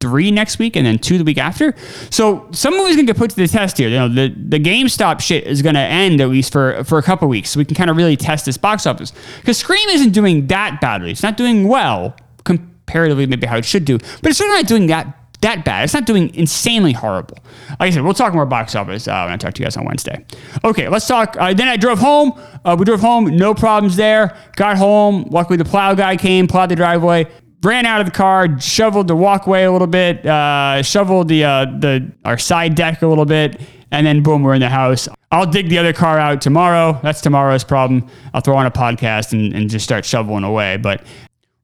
three 0.00 0.30
next 0.30 0.58
week 0.58 0.76
and 0.76 0.86
then 0.86 0.98
two 0.98 1.18
the 1.18 1.24
week 1.24 1.38
after. 1.38 1.74
So 2.10 2.48
some 2.52 2.76
movies 2.76 2.94
going 2.94 3.06
to 3.06 3.12
get 3.12 3.18
put 3.18 3.30
to 3.30 3.36
the 3.36 3.48
test 3.48 3.78
here. 3.78 3.88
You 3.88 3.96
know, 3.96 4.08
the, 4.08 4.28
the 4.28 4.60
GameStop 4.60 5.20
shit 5.20 5.44
is 5.44 5.60
going 5.60 5.74
to 5.74 5.80
end 5.80 6.20
at 6.20 6.28
least 6.28 6.52
for, 6.52 6.84
for 6.84 6.98
a 6.98 7.02
couple 7.02 7.26
weeks. 7.28 7.50
So 7.50 7.58
we 7.58 7.64
can 7.64 7.74
kind 7.74 7.90
of 7.90 7.96
really 7.96 8.16
test 8.16 8.44
this 8.44 8.56
box 8.56 8.86
office. 8.86 9.12
Because 9.40 9.58
Scream 9.58 9.88
isn't 9.88 10.12
doing 10.12 10.46
that 10.48 10.80
badly. 10.80 11.10
It's 11.10 11.22
not 11.22 11.36
doing 11.36 11.66
well 11.66 12.16
comparatively 12.44 13.26
maybe 13.26 13.46
how 13.46 13.56
it 13.56 13.64
should 13.64 13.84
do, 13.84 13.98
but 13.98 14.26
it's 14.26 14.38
certainly 14.38 14.62
not 14.62 14.68
doing 14.68 14.86
that 14.86 15.14
that 15.40 15.64
bad. 15.64 15.84
It's 15.84 15.94
not 15.94 16.04
doing 16.04 16.34
insanely 16.34 16.92
horrible. 16.92 17.38
Like 17.78 17.80
I 17.80 17.90
said, 17.90 18.02
we'll 18.02 18.14
talk 18.14 18.34
more 18.34 18.44
box 18.44 18.74
office 18.74 19.06
uh, 19.06 19.22
when 19.22 19.34
I 19.34 19.36
talk 19.36 19.54
to 19.54 19.60
you 19.60 19.66
guys 19.66 19.76
on 19.76 19.84
Wednesday. 19.84 20.24
Okay, 20.64 20.88
let's 20.88 21.06
talk. 21.06 21.36
Uh, 21.38 21.54
then 21.54 21.68
I 21.68 21.76
drove 21.76 22.00
home. 22.00 22.32
Uh, 22.64 22.74
we 22.76 22.84
drove 22.84 23.00
home, 23.00 23.36
no 23.36 23.54
problems 23.54 23.94
there. 23.94 24.36
Got 24.56 24.78
home. 24.78 25.28
Luckily, 25.30 25.56
the 25.56 25.64
plow 25.64 25.94
guy 25.94 26.16
came, 26.16 26.48
plowed 26.48 26.70
the 26.70 26.76
driveway, 26.76 27.30
ran 27.62 27.86
out 27.86 28.00
of 28.00 28.06
the 28.06 28.12
car, 28.12 28.60
shoveled 28.60 29.08
the 29.08 29.16
walkway 29.16 29.64
a 29.64 29.72
little 29.72 29.86
bit, 29.86 30.24
uh, 30.26 30.82
shoveled 30.82 31.28
the 31.28 31.44
uh, 31.44 31.64
the 31.64 32.10
our 32.24 32.38
side 32.38 32.74
deck 32.74 33.02
a 33.02 33.06
little 33.06 33.24
bit, 33.24 33.60
and 33.90 34.06
then 34.06 34.22
boom, 34.22 34.42
we're 34.42 34.54
in 34.54 34.60
the 34.60 34.68
house. 34.68 35.08
I'll 35.30 35.46
dig 35.46 35.68
the 35.68 35.78
other 35.78 35.92
car 35.92 36.18
out 36.18 36.40
tomorrow. 36.40 36.98
That's 37.02 37.20
tomorrow's 37.20 37.64
problem. 37.64 38.08
I'll 38.32 38.40
throw 38.40 38.56
on 38.56 38.66
a 38.66 38.70
podcast 38.70 39.32
and, 39.32 39.52
and 39.54 39.68
just 39.68 39.84
start 39.84 40.04
shoveling 40.06 40.44
away. 40.44 40.78
But 40.78 41.04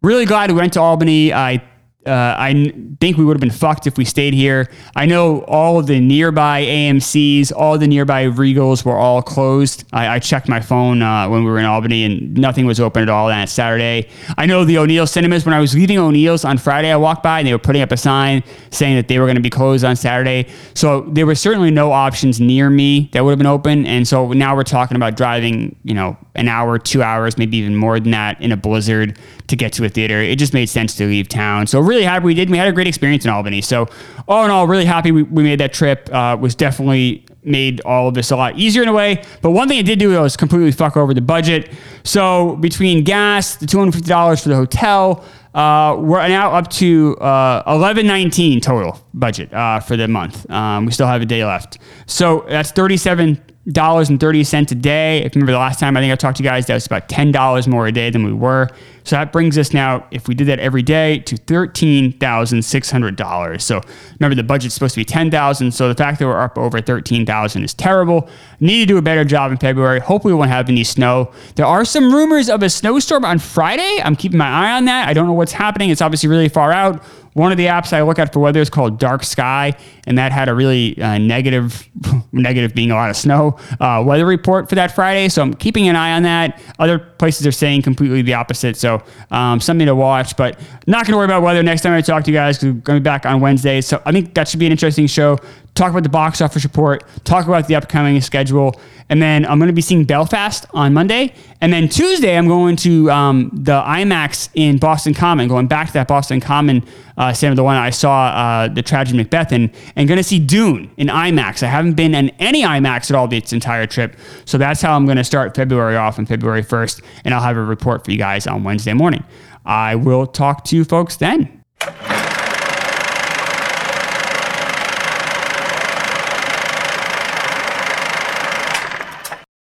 Really 0.05 0.27
glad 0.27 0.51
we 0.51 0.59
went 0.59 0.75
to 0.75 0.83
Albany. 0.83 1.33
I 1.33 1.65
uh, 2.07 2.11
I 2.39 2.51
n- 2.51 2.97
think 3.01 3.17
we 3.17 3.25
would 3.25 3.35
have 3.35 3.41
been 3.41 3.51
fucked 3.51 3.87
if 3.87 3.97
we 3.97 4.05
stayed 4.05 4.35
here. 4.35 4.71
I 4.95 5.07
know 5.07 5.43
all 5.43 5.79
of 5.79 5.87
the 5.87 6.01
nearby 6.01 6.63
AMC's, 6.63 7.51
all 7.51 7.79
the 7.79 7.87
nearby 7.87 8.27
Regals 8.27 8.85
were 8.85 8.97
all 8.97 9.23
closed. 9.23 9.85
I, 9.93 10.09
I 10.09 10.19
checked 10.19 10.49
my 10.49 10.61
phone 10.61 11.03
uh, 11.03 11.29
when 11.29 11.45
we 11.45 11.51
were 11.51 11.59
in 11.59 11.65
Albany 11.65 12.05
and 12.05 12.37
nothing 12.37 12.67
was 12.67 12.81
open 12.81 13.03
at 13.03 13.09
all 13.09 13.29
that 13.29 13.49
Saturday. 13.49 14.09
I 14.37 14.47
know 14.47 14.65
the 14.65 14.79
O'Neil 14.79 15.07
cinemas, 15.07 15.45
when 15.45 15.55
I 15.55 15.61
was 15.61 15.75
leaving 15.75 15.99
O'Neil's 15.99 16.45
on 16.45 16.59
Friday, 16.59 16.91
I 16.93 16.97
walked 16.97 17.23
by 17.23 17.39
and 17.41 17.49
they 17.49 17.53
were 17.53 17.59
putting 17.59 17.83
up 17.83 17.93
a 17.93 17.97
sign 17.97 18.43
saying 18.71 18.97
that 18.97 19.09
they 19.09 19.19
were 19.19 19.27
going 19.27 19.37
to 19.37 19.43
be 19.43 19.51
closed 19.51 19.85
on 19.85 19.97
Saturday. 19.97 20.49
So 20.75 21.03
there 21.03 21.27
were 21.27 21.35
certainly 21.35 21.71
no 21.71 21.93
options 21.93 22.41
near 22.41 22.69
me 22.71 23.09
that 23.13 23.25
would 23.25 23.31
have 23.31 23.39
been 23.39 23.47
open. 23.47 23.87
And 23.87 24.07
so 24.07 24.33
now 24.33 24.55
we're 24.55 24.65
talking 24.65 24.97
about 24.97 25.17
driving, 25.17 25.77
you 25.85 25.95
know, 25.95 26.17
an 26.35 26.49
hour, 26.49 26.79
two 26.79 27.03
hours, 27.03 27.39
maybe 27.39 27.57
even 27.59 27.77
more 27.77 27.99
than 28.01 28.11
that 28.11 28.41
in 28.41 28.53
a 28.53 28.57
blizzard 28.57 29.19
to 29.47 29.57
get 29.57 29.73
to 29.75 29.85
a 29.85 29.89
theater. 29.89 30.21
It 30.21 30.39
just 30.39 30.55
made 30.55 30.67
sense 30.67 30.95
to 30.97 31.07
leave 31.07 31.29
town. 31.29 31.67
So 31.67 31.81
really 31.81 32.05
happy 32.05 32.25
we 32.25 32.35
did. 32.35 32.49
We 32.51 32.59
had 32.59 32.69
a 32.69 32.73
great 32.73 32.87
experience 32.87 33.25
in 33.25 33.31
Albany. 33.31 33.61
So 33.61 33.89
all 34.27 34.45
in 34.45 34.51
all, 34.51 34.67
really 34.67 34.87
happy 34.87 35.13
we, 35.13 35.23
we 35.23 35.43
made 35.43 35.61
that 35.61 35.73
trip. 35.73 36.09
Uh, 36.13 36.37
was 36.41 36.55
definitely 36.55 37.27
made 37.43 37.83
all 37.83 38.09
of 38.09 38.15
this 38.15 38.31
a 38.31 38.37
lot 38.37 38.59
easier 38.59 38.83
in 38.83 38.89
a 38.89 38.93
way. 38.93 39.23
But 39.43 39.51
one 39.51 39.69
thing 39.69 39.79
it 39.79 39.87
did 39.87 39.99
do 39.99 40.19
was 40.19 40.37
completely 40.37 40.73
fuck 40.73 40.97
over 40.97 41.13
the 41.13 41.21
budget. 41.21 41.71
So 42.05 42.57
between 42.57 43.05
gas, 43.05 43.57
the 43.57 43.67
two 43.67 43.79
hundred 43.79 43.93
fifty 43.93 44.09
dollars 44.09 44.43
for 44.43 44.49
the 44.49 44.57
hotel. 44.57 45.25
Uh, 45.55 45.97
we're 46.01 46.27
now 46.27 46.51
up 46.51 46.69
to 46.69 47.17
uh, 47.19 47.63
eleven 47.67 48.07
nineteen 48.07 48.61
total 48.61 49.01
budget 49.13 49.53
uh, 49.53 49.79
for 49.79 49.97
the 49.97 50.09
month. 50.09 50.51
Um, 50.51 50.87
we 50.87 50.91
still 50.91 51.07
have 51.07 51.23
a 51.23 51.27
day 51.27 51.45
left, 51.45 51.79
so 52.07 52.45
that's 52.49 52.73
thirty 52.73 52.97
seven 52.97 53.41
dollars 53.69 54.11
and 54.11 54.21
thirty 54.21 54.45
cents 54.45 54.73
a 54.73 54.75
day. 54.75 55.19
If 55.19 55.35
you 55.35 55.41
remember 55.41 55.53
the 55.53 55.59
last 55.59 55.81
time 55.81 55.97
I 55.97 56.01
think 56.01 56.13
I 56.13 56.17
talked 56.17 56.37
to 56.37 56.43
you 56.43 56.49
guys, 56.49 56.67
that 56.67 56.75
was 56.75 56.87
about 56.87 57.09
ten 57.09 57.33
dollars 57.33 57.67
more 57.67 57.87
a 57.87 57.93
day 57.93 58.11
than 58.11 58.25
we 58.25 58.33
were. 58.33 58.69
So 59.05 59.17
that 59.17 59.33
brings 59.33 59.59
us 59.59 59.75
now, 59.75 60.07
if 60.11 60.29
we 60.29 60.35
did 60.35 60.47
that 60.49 60.59
every 60.59 60.83
day, 60.83 61.19
to 61.21 61.37
thirteen 61.37 62.13
thousand 62.19 62.63
six 62.65 62.91
hundred 62.91 63.17
dollars. 63.17 63.65
So 63.65 63.81
remember 64.19 64.35
the 64.35 64.43
budget's 64.43 64.75
supposed 64.75 64.95
to 64.95 65.01
be 65.01 65.05
ten 65.05 65.31
thousand. 65.31 65.73
So 65.73 65.89
the 65.89 65.95
fact 65.95 66.19
that 66.19 66.27
we're 66.27 66.41
up 66.41 66.59
over 66.59 66.81
thirteen 66.81 67.25
thousand 67.25 67.65
is 67.65 67.75
terrible. 67.75 68.29
Need 68.61 68.81
to 68.81 68.87
do 68.87 68.99
a 68.99 69.03
better 69.03 69.25
job 69.25 69.51
in 69.51 69.59
February. 69.59 70.01
Hopefully 70.01 70.35
we 70.35 70.39
won't 70.39 70.51
have 70.51 70.69
any 70.69 70.85
snow. 70.85 71.33
There 71.57 71.67
are 71.67 71.85
some 71.85 72.13
rumors 72.13 72.49
of 72.49 72.63
a 72.63 72.71
snowstorm 72.71 73.25
on 73.25 73.39
Friday. 73.39 74.01
I'm 74.03 74.17
keeping 74.17 74.39
my 74.39 74.49
eye 74.49 74.73
on 74.73 74.85
that. 74.87 75.09
I 75.09 75.13
don't 75.13 75.27
know 75.27 75.33
what's 75.33 75.53
happening. 75.53 75.91
It's 75.91 76.03
obviously 76.03 76.29
really 76.29 76.49
far 76.49 76.73
out. 76.73 77.03
One 77.35 77.53
of 77.53 77.59
the 77.59 77.67
apps 77.67 77.93
I 77.93 78.03
look 78.03 78.19
at 78.19 78.33
for 78.33 78.41
weather 78.41 78.61
is 78.61 78.71
called 78.71 78.99
Dark 78.99 79.25
Sky, 79.25 79.77
and 80.07 80.19
that 80.19 80.33
had 80.33 80.49
a 80.49 80.55
really 80.55 81.01
uh, 81.01 81.19
negative, 81.19 81.89
negative 82.33 82.75
being 82.75 82.91
a 82.91 82.95
lot 82.95 83.11
of 83.11 83.17
snow, 83.17 83.59
uh, 83.81 84.03
weather 84.05 84.25
report 84.25 84.69
for 84.69 84.77
that 84.77 84.95
Friday. 84.95 85.29
So 85.29 85.43
I'm 85.43 85.55
keeping 85.55 85.89
an 85.89 85.97
eye 85.97 86.13
on 86.13 86.23
that. 86.23 86.61
Other 86.79 86.99
places 87.25 87.47
are 87.47 87.53
saying 87.53 87.81
completely 87.81 88.21
the 88.21 88.35
opposite. 88.35 88.77
So 88.77 89.03
um, 89.31 89.59
something 89.59 89.87
to 89.87 89.95
watch, 89.95 90.37
but 90.37 90.61
not 90.87 91.07
going 91.07 91.13
to 91.13 91.17
worry 91.17 91.25
about 91.25 91.41
weather 91.41 91.63
next 91.63 91.81
time 91.81 91.95
I 91.95 92.03
talk 92.03 92.23
to 92.25 92.31
you 92.31 92.37
guys 92.37 92.59
because 92.59 92.75
we're 92.75 92.81
going 92.83 92.99
to 92.99 93.01
be 93.01 93.05
back 93.05 93.25
on 93.25 93.41
Wednesday. 93.41 93.81
So 93.81 94.03
I 94.05 94.13
think 94.13 94.35
that 94.35 94.47
should 94.47 94.61
be 94.61 94.67
an 94.67 94.73
interesting 94.73 95.07
show 95.07 95.39
talk 95.75 95.91
about 95.91 96.05
the 96.05 96.09
box 96.09 96.41
office 96.41 96.65
report, 96.65 97.05
talk 97.25 97.47
about 97.47 97.67
the 97.67 97.75
upcoming 97.75 98.21
schedule, 98.21 98.81
and 99.09 99.21
then 99.21 99.45
I'm 99.45 99.59
going 99.59 99.69
to 99.69 99.75
be 99.75 99.83
seeing 99.83 100.05
Belfast 100.05 100.65
on 100.73 100.95
Monday, 100.95 101.35
and 101.61 101.73
then 101.73 101.89
Tuesday 101.89 102.39
I'm 102.39 102.47
going 102.47 102.77
to 102.77 103.11
um, 103.11 103.51
the 103.53 103.83
IMAX 103.83 104.49
in 104.55 104.79
Boston 104.79 105.15
Common, 105.15 105.49
going 105.49 105.67
back 105.67 105.89
to 105.89 105.93
that 105.95 106.09
Boston 106.09 106.41
Common 106.41 106.85
uh, 107.17 107.33
cinema, 107.33 107.57
the 107.57 107.65
one 107.65 107.77
I 107.77 107.91
saw 107.91 108.27
uh, 108.27 108.69
the 108.69 108.83
Tragedy 108.83 109.19
Macbeth 109.19 109.53
in, 109.53 109.73
and 109.97 110.09
going 110.09 110.19
to 110.19 110.25
see 110.25 110.39
Dune 110.39 110.91
in 110.97 111.09
IMAX. 111.09 111.63
I 111.63 111.67
haven't 111.67 111.95
been 111.95 112.15
in 112.15 112.31
any 112.39 112.63
IMAX 112.63 113.11
at 113.11 113.17
all 113.17 113.29
this 113.29 113.53
entire 113.53 113.87
trip, 113.87 114.17
so 114.45 114.59
that's 114.59 114.81
how 114.81 114.95
I'm 114.95 115.05
going 115.05 115.19
to 115.19 115.25
start 115.25 115.55
February 115.57 115.97
off 115.97 116.19
on 116.19 116.27
February 116.27 116.63
1st, 116.63 117.03
and 117.25 117.35
I'll 117.35 117.43
have 117.43 117.57
a 117.57 117.63
report 117.63 118.05
for 118.05 118.11
you 118.11 118.19
guys 118.19 118.47
on 118.47 118.65
Wednesday 118.65 118.93
morning. 118.93 119.25
I 119.65 119.95
will 119.95 120.27
talk 120.27 120.65
to 120.65 120.77
you 120.77 120.85
folks 120.85 121.17
then. 121.17 121.63